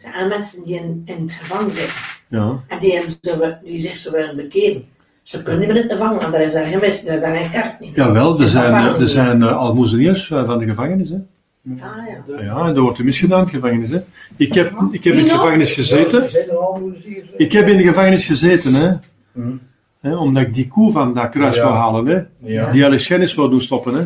zijn 0.00 0.14
aan 0.14 0.28
mensen 0.28 0.64
die 0.64 0.74
in, 0.74 1.02
in 1.04 1.22
het 1.22 1.32
gevangen 1.32 1.70
zitten. 1.70 1.94
Ja. 2.28 2.60
En 2.68 2.78
die, 2.78 3.02
zo, 3.20 3.56
die 3.64 3.80
zich 3.80 3.96
zo 3.96 4.12
willen 4.12 4.36
bekeren. 4.36 4.84
Ze 5.22 5.42
kunnen 5.42 5.60
niet 5.60 5.68
meer 5.68 5.76
in 5.76 5.88
het 5.88 5.92
gevangen, 5.92 6.20
want 6.20 6.34
er 6.34 6.40
is 6.40 6.52
daar 6.52 6.66
geen 6.66 6.78
wist, 6.78 7.06
er 7.06 7.14
is 7.14 7.20
daar 7.20 7.36
geen 7.36 7.50
kaart 7.50 7.80
niet. 7.80 7.94
Jawel, 7.94 8.40
er 8.40 8.48
zijn, 8.48 8.74
er 9.00 9.08
zijn 9.08 9.40
uh, 9.40 9.56
almoezeniers 9.56 10.30
uh, 10.30 10.46
van 10.46 10.58
de 10.58 10.64
gevangenis. 10.64 11.08
Hè? 11.08 11.18
Ah 11.66 11.76
ja. 11.78 12.42
Ja, 12.42 12.66
en 12.66 12.74
dat 12.74 12.82
wordt 12.82 12.98
er 12.98 13.04
misgedaan 13.04 13.38
in 13.40 13.44
de 13.44 13.50
gevangenis. 13.52 13.90
Hè? 13.90 14.00
Ik 14.36 14.54
heb, 14.54 14.72
ik 14.90 15.04
heb 15.04 15.14
in 15.14 15.24
de 15.24 15.30
gevangenis 15.30 15.72
gezeten. 15.72 16.22
Er 16.22 17.30
Ik 17.36 17.52
heb 17.52 17.68
in 17.68 17.76
de 17.76 17.82
gevangenis 17.82 18.24
gezeten, 18.24 18.74
hè? 18.74 18.92
Hm. 19.32 19.56
Hè, 20.00 20.16
omdat 20.16 20.42
ik 20.42 20.54
die 20.54 20.68
koe 20.68 20.92
van 20.92 21.14
dat 21.14 21.28
kruis 21.28 21.56
Ja. 21.56 21.62
wou 21.62 21.74
halen, 21.74 22.06
hè? 22.06 22.22
Ja. 22.52 22.72
die 22.72 22.84
Alexenis 22.84 23.34
wou 23.34 23.50
doen 23.50 23.60
stoppen. 23.60 23.94
Hè? 23.94 24.04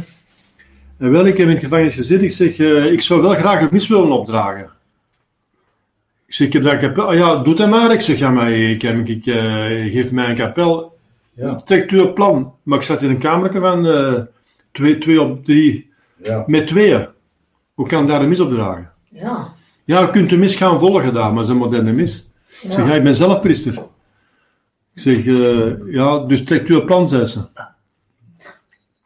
En 0.99 1.11
wel, 1.11 1.27
ik 1.27 1.37
heb 1.37 1.49
in 1.49 1.55
de 1.55 1.61
gevangenis 1.61 1.95
gezeten. 1.95 2.25
Ik 2.25 2.31
zeg, 2.33 2.59
eh, 2.59 2.93
ik 2.93 3.03
zou 3.03 3.23
wel 3.23 3.35
graag 3.35 3.61
een 3.61 3.69
mis 3.71 3.89
willen 3.89 4.13
opdragen. 4.13 4.71
Ik 6.27 6.35
zeg, 6.35 6.47
ik 6.47 6.53
heb 6.53 6.63
daar 6.63 6.73
een 6.73 6.79
kapel. 6.81 7.07
Ah 7.07 7.15
ja, 7.15 7.43
doe 7.43 7.55
dat 7.55 7.69
maar. 7.69 7.93
Ik 7.93 8.01
zeg, 8.01 8.19
ja, 8.19 8.31
maar 8.31 8.53
ik, 8.53 8.83
heb, 8.83 9.09
ik 9.09 9.27
eh, 9.27 9.93
geef 9.93 10.11
mij 10.13 10.31
een 10.31 10.37
kapel. 10.37 10.97
Ja. 11.35 11.55
Trekt 11.55 11.91
u 11.93 12.01
een 12.01 12.13
plan. 12.13 12.55
Maar 12.63 12.79
ik 12.79 12.85
zat 12.85 13.03
in 13.03 13.11
een 13.11 13.19
kamertje 13.19 13.61
van 13.61 13.87
eh, 13.87 14.21
twee, 14.73 14.99
twee 14.99 15.23
op 15.23 15.45
drie. 15.45 15.91
Ja. 16.23 16.45
Met 16.47 16.67
tweeën. 16.67 17.07
Hoe 17.75 17.87
kan 17.89 18.03
ik 18.03 18.09
daar 18.09 18.23
een 18.23 18.29
mis 18.29 18.41
opdragen? 18.41 18.91
Ja. 19.11 19.55
Ja, 19.85 20.01
je 20.01 20.11
kunt 20.11 20.31
de 20.31 20.37
mis 20.37 20.57
gaan 20.57 20.79
volgen 20.79 21.15
daar, 21.15 21.27
maar 21.27 21.35
dat 21.35 21.45
is 21.45 21.49
een 21.51 21.57
moderne 21.57 21.93
mis. 21.93 22.27
Ik 22.63 22.73
zeg, 22.73 22.87
ja, 22.87 22.95
ik 22.95 23.03
ben 23.03 23.17
zelf 23.17 23.41
priester. 23.41 23.73
Ik 24.95 25.03
zeg, 25.03 25.27
eh, 25.27 25.71
ja, 25.87 26.19
dus 26.27 26.45
trekt 26.45 26.69
u 26.69 26.75
een 26.75 26.85
plan, 26.85 27.09
zei 27.09 27.27
ze. 27.27 27.45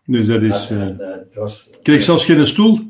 Dus 0.04 0.26
dat 0.26 0.42
is... 0.42 0.70
eh, 0.70 0.86
ik 1.72 1.78
kreeg 1.82 2.02
zelfs 2.02 2.24
geen 2.24 2.46
stoel. 2.46 2.80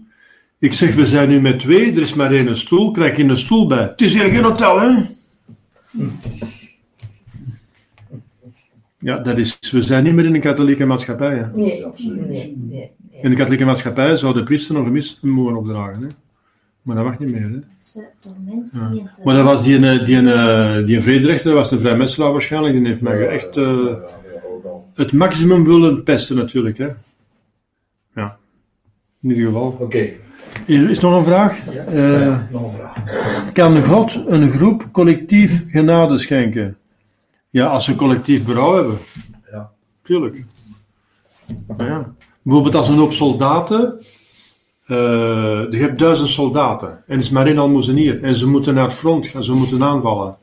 Ik 0.59 0.72
zeg, 0.72 0.95
we 0.95 1.07
zijn 1.07 1.29
nu 1.29 1.41
met 1.41 1.61
twee, 1.61 1.93
er 1.93 2.01
is 2.01 2.14
maar 2.14 2.33
één 2.33 2.57
stoel, 2.59 2.91
krijg 2.91 3.16
je 3.16 3.24
een 3.24 3.39
stoel 3.39 3.66
bij. 3.66 3.83
Het 3.83 4.01
is 4.03 4.12
hier 4.12 4.29
geen 4.29 4.43
hotel, 4.45 4.81
hè? 4.81 5.03
Ja, 8.99 9.18
dat 9.18 9.39
is, 9.39 9.59
we 9.70 9.83
zijn 9.83 10.05
niet 10.05 10.14
meer 10.14 10.24
in 10.24 10.35
een 10.35 10.41
katholieke 10.41 10.85
maatschappij. 10.85 11.37
Hè. 11.37 11.57
Nee, 11.57 11.85
Absoluut. 11.87 12.29
nee, 12.29 12.55
nee. 12.57 12.91
In 13.23 13.31
de 13.31 13.37
katholieke 13.37 13.64
maatschappij 13.64 14.16
zou 14.16 14.35
de 14.35 14.43
priester 14.43 14.75
nog 14.75 14.87
een 14.87 14.93
mis 14.93 15.19
mogen 15.23 15.57
opdragen. 15.57 16.01
Hè. 16.03 16.07
Maar 16.83 16.97
dat 16.97 17.05
mag 17.05 17.19
niet 17.19 17.31
meer. 17.31 17.43
Hè. 17.51 17.59
Ze- 17.81 18.07
door 18.23 18.33
mensen 18.45 18.81
Ja. 18.85 18.89
die 18.91 19.01
eh, 19.19 19.25
Maar 19.25 19.35
dat 19.35 19.45
was 19.45 19.62
die, 19.62 19.77
een- 19.87 20.05
die, 20.05 20.16
een- 20.16 20.85
die 20.87 20.97
een 20.97 21.03
vrederechter, 21.03 21.51
dat 21.51 21.59
was 21.61 21.71
een 21.71 21.79
vrijmetselaar 21.81 22.33
waarschijnlijk, 22.33 22.75
die 22.75 22.87
heeft 22.87 23.01
mij 23.01 23.29
echt 23.29 23.57
eh, 23.57 23.64
ja, 23.64 23.89
ja, 24.64 24.71
het 24.95 25.12
maximum 25.12 25.64
willen 25.64 26.03
pesten 26.03 26.37
natuurlijk. 26.37 26.79
Hè. 26.79 26.89
Ja, 28.14 28.37
in 29.23 29.29
ieder 29.31 29.45
geval. 29.45 29.77
Oké, 29.81 30.09
Hier 30.66 30.91
is 30.91 31.01
nog 31.01 31.16
een 31.16 31.25
vraag. 31.25 31.66
Eh, 31.66 32.39
nog 32.51 32.62
een 32.73 32.79
vraag. 32.79 33.53
kan 33.53 33.83
God 33.85 34.25
een 34.27 34.51
groep 34.51 34.89
collectief 34.93 35.64
genade 35.71 36.19
schenken? 36.19 36.77
Ja, 37.51 37.66
als 37.66 37.85
ze 37.85 37.97
collectief 37.97 38.45
berouw 38.45 38.75
hebben. 38.75 38.99
Ja. 39.51 39.71
Tuurlijk. 40.03 40.45
Nou 41.66 41.85
ja. 41.91 42.12
Bijvoorbeeld 42.49 42.74
als 42.74 42.88
een 42.88 42.96
hoop 42.96 43.12
soldaten. 43.12 43.99
eh, 44.86 44.96
je 45.70 45.76
hebt 45.78 45.99
duizend 45.99 46.28
soldaten. 46.28 47.03
En 47.07 47.18
is 47.18 47.30
maar 47.30 47.46
één 47.46 47.59
almoezenier. 47.59 48.22
En 48.22 48.36
ze 48.36 48.46
moeten 48.46 48.74
naar 48.74 48.84
het 48.84 48.94
front 48.94 49.26
gaan. 49.26 49.44
Ze 49.44 49.53
moeten 49.53 49.82
aanvallen. 49.82 50.36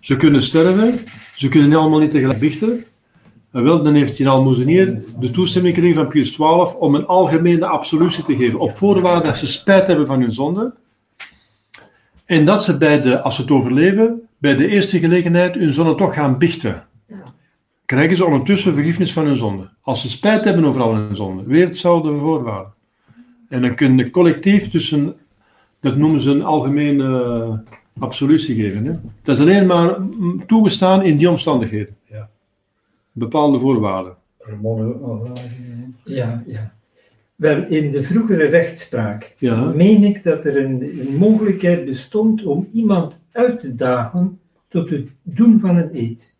Ze 0.00 0.16
kunnen 0.16 0.42
sterven. 0.42 0.98
Ze 1.34 1.48
kunnen 1.48 1.78
allemaal 1.78 1.98
niet 1.98 2.10
tegelijk 2.10 2.38
bichten. 2.38 2.84
En 3.52 3.62
wel, 3.62 3.82
dan 3.82 3.94
heeft 3.94 4.16
die 4.16 4.28
almoezenier 4.28 5.04
de 5.18 5.30
toestemming 5.30 5.74
gekregen 5.74 6.02
van 6.02 6.08
Pius 6.08 6.30
XII 6.30 6.78
om 6.78 6.94
een 6.94 7.06
algemene 7.06 7.66
absolutie 7.66 8.24
te 8.24 8.36
geven. 8.36 8.60
Op 8.60 8.76
voorwaarde 8.76 9.26
dat 9.26 9.36
ze 9.36 9.46
spijt 9.46 9.86
hebben 9.86 10.06
van 10.06 10.20
hun 10.20 10.32
zonde. 10.32 10.74
En 12.24 12.44
dat 12.44 12.64
ze 12.64 12.78
bij 12.78 13.02
de, 13.02 13.20
als 13.20 13.34
ze 13.34 13.42
het 13.42 13.50
overleven, 13.50 14.28
bij 14.38 14.56
de 14.56 14.66
eerste 14.66 14.98
gelegenheid 14.98 15.54
hun 15.54 15.72
zonde 15.72 15.94
toch 15.94 16.14
gaan 16.14 16.38
bichten. 16.38 16.86
Krijgen 17.86 18.16
ze 18.16 18.24
ondertussen 18.24 18.74
vergiffenis 18.74 19.12
van 19.12 19.26
hun 19.26 19.36
zonde. 19.36 19.68
Als 19.80 20.00
ze 20.00 20.10
spijt 20.10 20.44
hebben 20.44 20.64
over 20.64 20.80
al 20.80 20.94
hun 20.94 21.16
zonde. 21.16 21.42
Weer 21.42 21.66
hetzelfde 21.66 22.18
voorwaarde. 22.18 22.68
En 23.48 23.62
dan 23.62 23.74
kunnen 23.74 23.96
de 23.96 24.10
collectief 24.10 24.70
tussen, 24.70 25.16
dat 25.80 25.96
noemen 25.96 26.20
ze 26.20 26.30
een 26.30 26.44
algemene 26.44 27.22
eh, 27.22 27.74
absolutie 28.02 28.54
geven. 28.54 28.84
Hè? 28.84 28.92
Dat 29.22 29.36
is 29.36 29.42
alleen 29.42 29.66
maar 29.66 29.96
toegestaan 30.46 31.02
in 31.02 31.16
die 31.16 31.30
omstandigheden. 31.30 31.96
Ja. 32.04 32.28
Bepaalde 33.12 33.58
voorwaarden. 33.58 34.16
Een? 34.38 35.94
Ja, 36.04 36.42
ja. 36.46 36.74
Wel, 37.34 37.66
in 37.66 37.90
de 37.90 38.02
vroegere 38.02 38.46
rechtspraak 38.46 39.34
Ja. 39.38 39.64
meen 39.64 40.02
ik 40.04 40.22
dat 40.22 40.44
er 40.44 40.56
een, 40.64 40.82
een 41.00 41.16
mogelijkheid 41.16 41.84
bestond 41.84 42.44
om 42.44 42.68
iemand 42.72 43.20
uit 43.32 43.60
te 43.60 43.74
dagen 43.74 44.40
tot 44.68 44.90
het 44.90 45.08
doen 45.22 45.60
van 45.60 45.76
een 45.76 45.90
eed. 45.92 46.34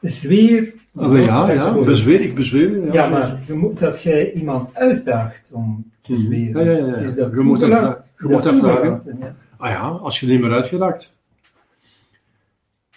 Zweer. 0.00 0.80
Oh, 0.94 1.24
ja, 1.24 1.50
ja, 1.52 1.72
bezweer, 1.84 2.20
ik 2.20 2.34
bezweer. 2.34 2.92
Ja, 2.92 3.08
maar 3.08 3.40
je 3.46 3.52
moet, 3.52 3.78
dat 3.78 4.02
jij 4.02 4.32
iemand 4.32 4.74
uitdaagt 4.74 5.44
om 5.50 5.90
te 6.02 6.12
Mhm. 6.12 6.20
zweren. 6.20 6.64
Ja, 6.64 6.70
ja, 6.72 6.78
ja, 6.78 6.86
ja. 6.86 6.94
Is 6.96 7.14
dat 7.14 7.30
Je 7.32 7.40
moet 7.40 7.60
dat 7.60 7.70
je 8.18 8.28
moet 8.28 8.42
dat 8.42 8.56
vragen. 8.56 9.02
ja? 9.20 9.34
Ah 9.56 9.70
ja, 9.70 9.80
als 9.80 10.20
je 10.20 10.26
er 10.26 10.32
niet 10.32 10.40
meer 10.40 10.52
uit 10.52 10.66
geraakt. 10.66 11.14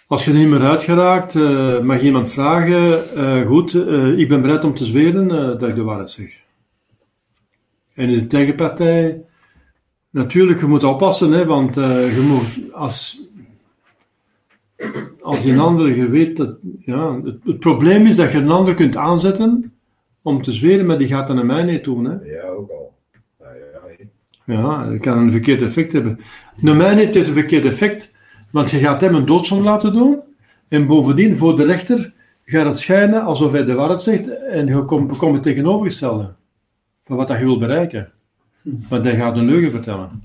Als 0.06 0.24
je 0.24 0.30
er 0.32 0.36
niet 0.38 0.48
meer 0.48 0.62
uit 0.64 0.82
geraakt, 0.82 1.34
eh, 1.34 1.80
mag 1.80 2.00
iemand 2.00 2.30
vragen, 2.32 3.14
eh, 3.16 3.46
goed, 3.46 3.74
eh, 3.74 4.18
ik 4.18 4.28
ben 4.28 4.40
bereid 4.42 4.64
om 4.64 4.74
te 4.74 4.84
zweren 4.84 5.30
eh, 5.30 5.36
dat 5.60 5.68
ik 5.68 5.74
de 5.74 5.82
waarheid 5.82 6.10
zeg. 6.10 6.28
En 7.94 8.08
in 8.08 8.18
de 8.18 8.26
tegenpartij, 8.26 9.20
natuurlijk, 10.10 10.60
je 10.60 10.66
moet 10.66 10.84
oppassen, 10.84 11.32
hè, 11.32 11.44
want 11.44 11.76
eh, 11.76 12.14
je 12.16 12.20
moet, 12.20 12.72
als, 12.74 13.20
als 15.20 15.42
die 15.42 15.58
ander, 15.58 15.96
je 15.96 16.08
weet 16.08 16.36
dat, 16.36 16.60
ja, 16.78 17.20
het, 17.22 17.36
het 17.44 17.58
probleem 17.58 18.06
is 18.06 18.16
dat 18.16 18.32
je 18.32 18.38
een 18.38 18.50
ander 18.50 18.74
kunt 18.74 18.96
aanzetten 18.96 19.72
om 20.22 20.42
te 20.42 20.52
zweren, 20.52 20.86
maar 20.86 20.98
die 20.98 21.08
gaat 21.08 21.26
dan 21.26 21.36
naar 21.36 21.46
mij 21.46 21.62
niet 21.62 21.84
doen. 21.84 22.04
Hè. 22.04 22.12
Ja, 22.12 22.48
ook 22.48 22.70
al. 22.70 22.94
Ja, 23.38 23.46
ja, 23.46 23.90
ja. 23.98 24.04
Ja, 24.44 24.90
dat 24.90 24.98
kan 24.98 25.18
een 25.18 25.30
verkeerd 25.30 25.62
effect 25.62 25.92
hebben. 25.92 26.20
Naar 26.56 26.76
mij 26.76 26.94
heeft 26.94 27.14
het 27.14 27.26
een 27.26 27.32
verkeerd 27.32 27.64
effect, 27.64 28.12
want 28.50 28.70
je 28.70 28.78
gaat 28.78 29.00
hem 29.00 29.14
een 29.14 29.26
doodsom 29.26 29.62
laten 29.62 29.92
doen, 29.92 30.20
en 30.68 30.86
bovendien, 30.86 31.36
voor 31.36 31.56
de 31.56 31.64
rechter, 31.64 32.12
gaat 32.44 32.66
het 32.66 32.78
schijnen 32.78 33.22
alsof 33.22 33.52
hij 33.52 33.64
de 33.64 33.74
waarheid 33.74 34.02
zegt, 34.02 34.28
en 34.44 34.66
je 34.66 34.84
komt, 34.84 35.20
het 35.20 35.42
tegenovergestelde 35.42 36.34
van 37.04 37.16
wat 37.16 37.28
dat 37.28 37.38
je 37.38 37.44
wil 37.44 37.58
bereiken. 37.58 38.10
Want 38.88 39.04
hij 39.04 39.16
gaat 39.16 39.36
een 39.36 39.44
leugen 39.44 39.70
vertellen. 39.70 40.22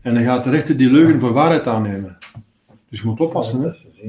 En 0.00 0.14
dan 0.14 0.24
gaat 0.24 0.44
de 0.44 0.50
rechter 0.50 0.76
die 0.76 0.90
leugen 0.90 1.20
voor 1.20 1.32
waarheid 1.32 1.66
aannemen. 1.66 2.18
Dus 2.92 3.00
je 3.00 3.06
moet 3.06 3.20
oppassen. 3.20 3.60
Hè? 3.60 3.66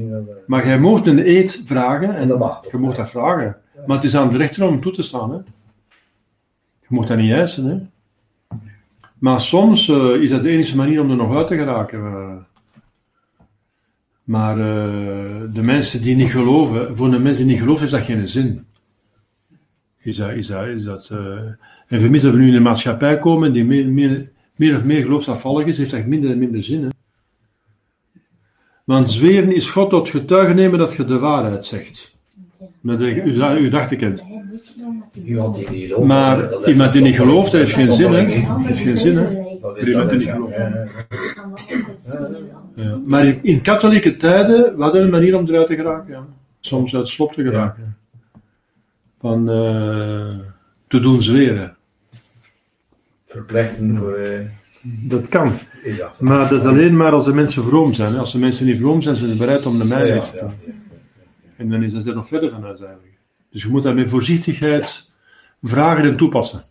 Dat 0.10 0.26
dat, 0.26 0.48
Maar 0.48 0.68
jij 0.68 0.80
mocht 0.80 1.08
een 1.08 1.28
eed 1.28 1.62
vragen, 1.66 2.16
En 2.16 2.28
dat 2.28 2.68
je 2.72 2.78
mocht 2.78 2.96
dat 2.96 3.10
vragen. 3.10 3.58
Maar 3.88 3.96
het 3.96 4.06
is 4.06 4.16
aan 4.16 4.30
de 4.30 4.38
rechter 4.38 4.68
om 4.68 4.82
toe 4.82 4.92
te 4.92 5.04
staan. 5.04 5.32
Hè? 5.32 5.38
Je 6.82 6.88
mocht 6.88 7.08
dat 7.08 7.18
niet 7.18 7.32
eisen. 7.32 7.66
Hè? 7.66 7.78
Maar 9.18 9.42
soms 9.42 9.90
eh, 9.90 10.22
is 10.22 10.30
dat 10.30 10.42
de 10.42 10.50
enige 10.50 10.76
manier 10.76 11.02
om 11.02 11.10
er 11.10 11.16
nog 11.16 11.36
uit 11.36 11.48
te 11.48 11.56
geraken. 11.56 12.00
eh. 12.00 12.36
Maar 14.24 14.58
eh, 14.58 15.42
de 15.54 15.64
mensen 15.64 16.02
die 16.02 16.16
niet 16.16 16.32
geloven, 16.32 16.98
voor 16.98 17.12
de 17.12 17.20
mensen 17.20 17.44
die 17.44 17.52
niet 17.52 17.62
geloven, 17.62 17.82
heeft 17.82 17.92
dat 17.92 18.18
geen 18.18 18.28
zin. 18.28 18.66
Is 19.98 20.18
dat, 20.18 20.30
is 20.30 20.48
dat, 20.48 20.68
is 20.68 20.84
dat, 20.84 21.10
en 21.88 22.02
voor 22.02 22.10
mensen 22.10 22.32
die 22.32 22.40
nu 22.40 22.48
in 22.48 22.54
een 22.54 22.62
maatschappij 22.62 23.20
komen 23.20 23.54
die 23.54 23.66
meer, 23.66 23.88
meer, 23.88 24.32
meer 24.56 24.76
of 24.76 24.84
meer 24.84 25.02
geloofsafvallig 25.02 25.66
is, 25.66 25.78
heeft 25.78 25.92
dat 25.92 26.06
minder 26.06 26.32
en 26.32 26.38
minder 26.40 26.64
zin. 26.64 26.84
Hè? 26.84 26.90
Want 28.84 29.12
zweren 29.12 29.56
is 29.56 29.70
God 29.70 29.90
tot 29.90 30.10
getuige 30.10 30.54
nemen 30.54 30.80
dat 30.80 30.94
je 30.94 31.06
de 31.06 31.20
waarheid 31.20 31.66
zegt. 31.66 32.16
Met 32.82 33.00
uw, 33.00 33.70
kent. 33.98 34.24
Die 35.12 35.24
niet 35.70 35.88
gelooft. 35.88 36.08
Maar 36.08 36.68
iemand 36.68 36.94
die 36.94 37.02
niet 37.02 37.16
gelooft, 37.16 37.52
heeft 37.52 37.74
geen 37.74 37.94
zin, 37.94 38.12
hè? 38.12 38.20
Heeft 38.22 38.82
geen 38.82 38.98
zin, 38.98 39.18
hè? 39.18 39.42
Dat 39.62 39.78
Voor 39.80 39.88
iemand 39.88 40.10
die 40.10 40.18
niet 40.18 40.28
ja, 40.28 40.34
gelooft. 40.34 40.56
ja, 40.56 40.68
ja. 40.68 40.88
Ja. 42.76 43.00
Maar 43.06 43.26
in, 43.42 43.62
katholieke 43.62 44.16
tijden 44.16 44.78
was 44.78 44.94
er 44.94 45.02
een 45.02 45.10
manier 45.10 45.38
om 45.38 45.48
eruit 45.48 45.68
te 45.68 45.76
geraken. 45.76 46.14
Ja. 46.14 46.26
Soms 46.60 46.96
uit 46.96 47.08
slop 47.08 47.34
te 47.34 47.44
geraken. 47.44 47.98
Van 49.20 49.50
eh, 49.50 50.38
te 50.88 51.00
doen 51.00 51.22
zweren. 51.22 51.76
Verplichten 53.26 53.98
voor. 53.98 54.14
eh, 54.14 54.40
Dat 54.82 55.28
kan. 55.28 55.58
Maar 56.20 56.50
dat 56.50 56.62
is 56.62 56.68
alleen 56.68 56.98
maar 56.98 57.12
als 57.12 57.26
de 57.26 57.34
mensen 57.34 57.64
vroom 57.64 57.94
zijn. 57.94 58.14
hè. 58.14 58.20
Als 58.20 58.32
de 58.32 58.40
mensen 58.40 58.66
niet 58.66 58.78
vroom 58.78 59.02
zijn, 59.02 59.16
zijn 59.16 59.30
ze 59.30 59.36
bereid 59.36 59.66
om 59.66 59.78
de 59.78 59.88
Ja, 59.88 59.96
mij 59.98 60.08
ja, 60.08 60.22
te 60.22 60.38
doen. 60.40 60.50
ja. 60.66 60.72
En 61.58 61.70
dan 61.70 61.84
is 61.84 61.94
dat 61.94 62.06
er 62.06 62.16
nog 62.16 62.28
verder 62.28 62.50
van 62.50 62.66
uit 62.66 62.82
eigenlijk. 62.82 63.18
Dus 63.52 63.64
je 63.64 63.70
moet 63.70 63.84
dat 63.84 63.96
met 63.96 64.10
voorzichtigheid 64.10 65.10
vragen 65.64 66.04
en 66.04 66.18
toepassen. 66.18 66.64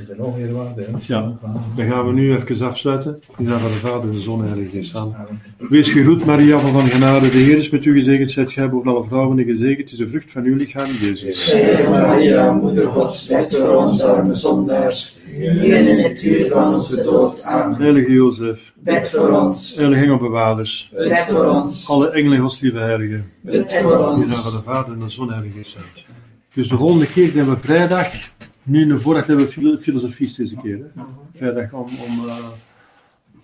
Is 0.00 0.16
nog 0.16 0.36
meer 0.36 0.52
wat? 0.52 0.66
hè? 0.76 1.14
Ja. 1.14 1.32
Dan 1.76 1.86
gaan 1.86 2.06
we 2.06 2.12
nu 2.12 2.34
even 2.36 2.66
afsluiten. 2.66 3.20
In 3.38 3.44
naam 3.44 3.58
van 3.60 3.70
de 3.70 3.76
Vader, 3.76 4.12
de 4.12 4.20
Zoon 4.20 4.38
en 4.38 4.44
de 4.44 4.48
Heilige 4.50 4.76
Geest. 4.76 4.96
Amen. 4.96 5.16
Wees 5.58 5.92
gegroet, 5.92 6.24
Maria 6.24 6.58
van 6.58 6.86
genade. 6.86 7.30
De 7.30 7.36
Heer 7.36 7.58
is 7.58 7.70
met 7.70 7.84
u 7.84 7.92
gezegend. 7.98 8.30
Zijt 8.30 8.52
gij 8.52 8.70
boven 8.70 8.90
alle 8.90 9.04
vrouwen 9.08 9.38
en 9.38 9.44
gezegend 9.44 9.92
is 9.92 9.98
de 9.98 10.08
vrucht 10.08 10.32
van 10.32 10.44
uw 10.44 10.56
lichaam, 10.56 10.86
Jezus. 11.00 11.52
Heilige 11.52 11.90
Maria, 11.90 12.52
Moeder 12.52 12.86
Gods, 12.86 13.26
bid 13.26 13.56
voor 13.56 13.74
ons 13.76 14.02
arme 14.02 14.34
zondaars, 14.34 15.16
nu 15.36 15.70
en 15.70 15.86
in 15.86 15.98
het 16.04 16.22
uur 16.22 16.48
van 16.50 16.74
onze 16.74 17.02
dood. 17.02 17.42
Amen. 17.42 17.80
Heilige 17.80 18.12
Jozef, 18.12 18.72
Bid 18.74 19.10
voor 19.10 19.28
ons, 19.30 19.74
heilige 19.76 20.02
engelbewaarders, 20.02 20.90
bid 20.96 21.24
voor 21.28 21.44
ons, 21.46 21.88
alle 21.88 22.10
engelen, 22.10 22.38
Gods 22.38 22.60
lieve 22.60 22.78
heiligen. 22.78 23.24
bid 23.40 23.72
voor 23.74 23.92
In 23.92 23.98
naam 24.00 24.14
ons. 24.22 24.34
van 24.42 24.52
de 24.52 24.62
Vader 24.64 24.92
en 24.92 24.98
de 25.00 25.10
Zoon 25.10 25.22
en 25.24 25.28
de 25.28 25.34
Heilige 25.34 25.58
Geest. 25.58 25.78
Dus 26.54 26.68
de 26.68 26.76
volgende 26.76 27.06
keer 27.06 27.34
hebben 27.34 27.54
we 27.54 27.60
vrijdag. 27.60 28.06
Nu, 28.64 28.86
de 28.86 29.00
vorige 29.00 29.26
hebben 29.26 29.46
we 29.46 29.52
filo- 29.52 29.78
filosofie 29.78 30.34
deze 30.36 30.56
keer. 30.56 30.78
Hè? 30.94 31.02
Vrijdag 31.36 31.72
om, 31.72 31.80
om, 32.08 32.28
eh, 32.28 32.48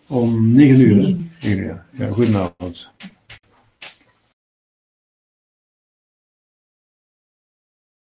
om 0.08 0.52
9 0.52 0.80
uur. 0.80 0.96
hè? 0.96 1.16
9 1.40 1.58
uur. 1.64 1.84
Ja, 1.92 2.06
goedenavond. 2.08 2.90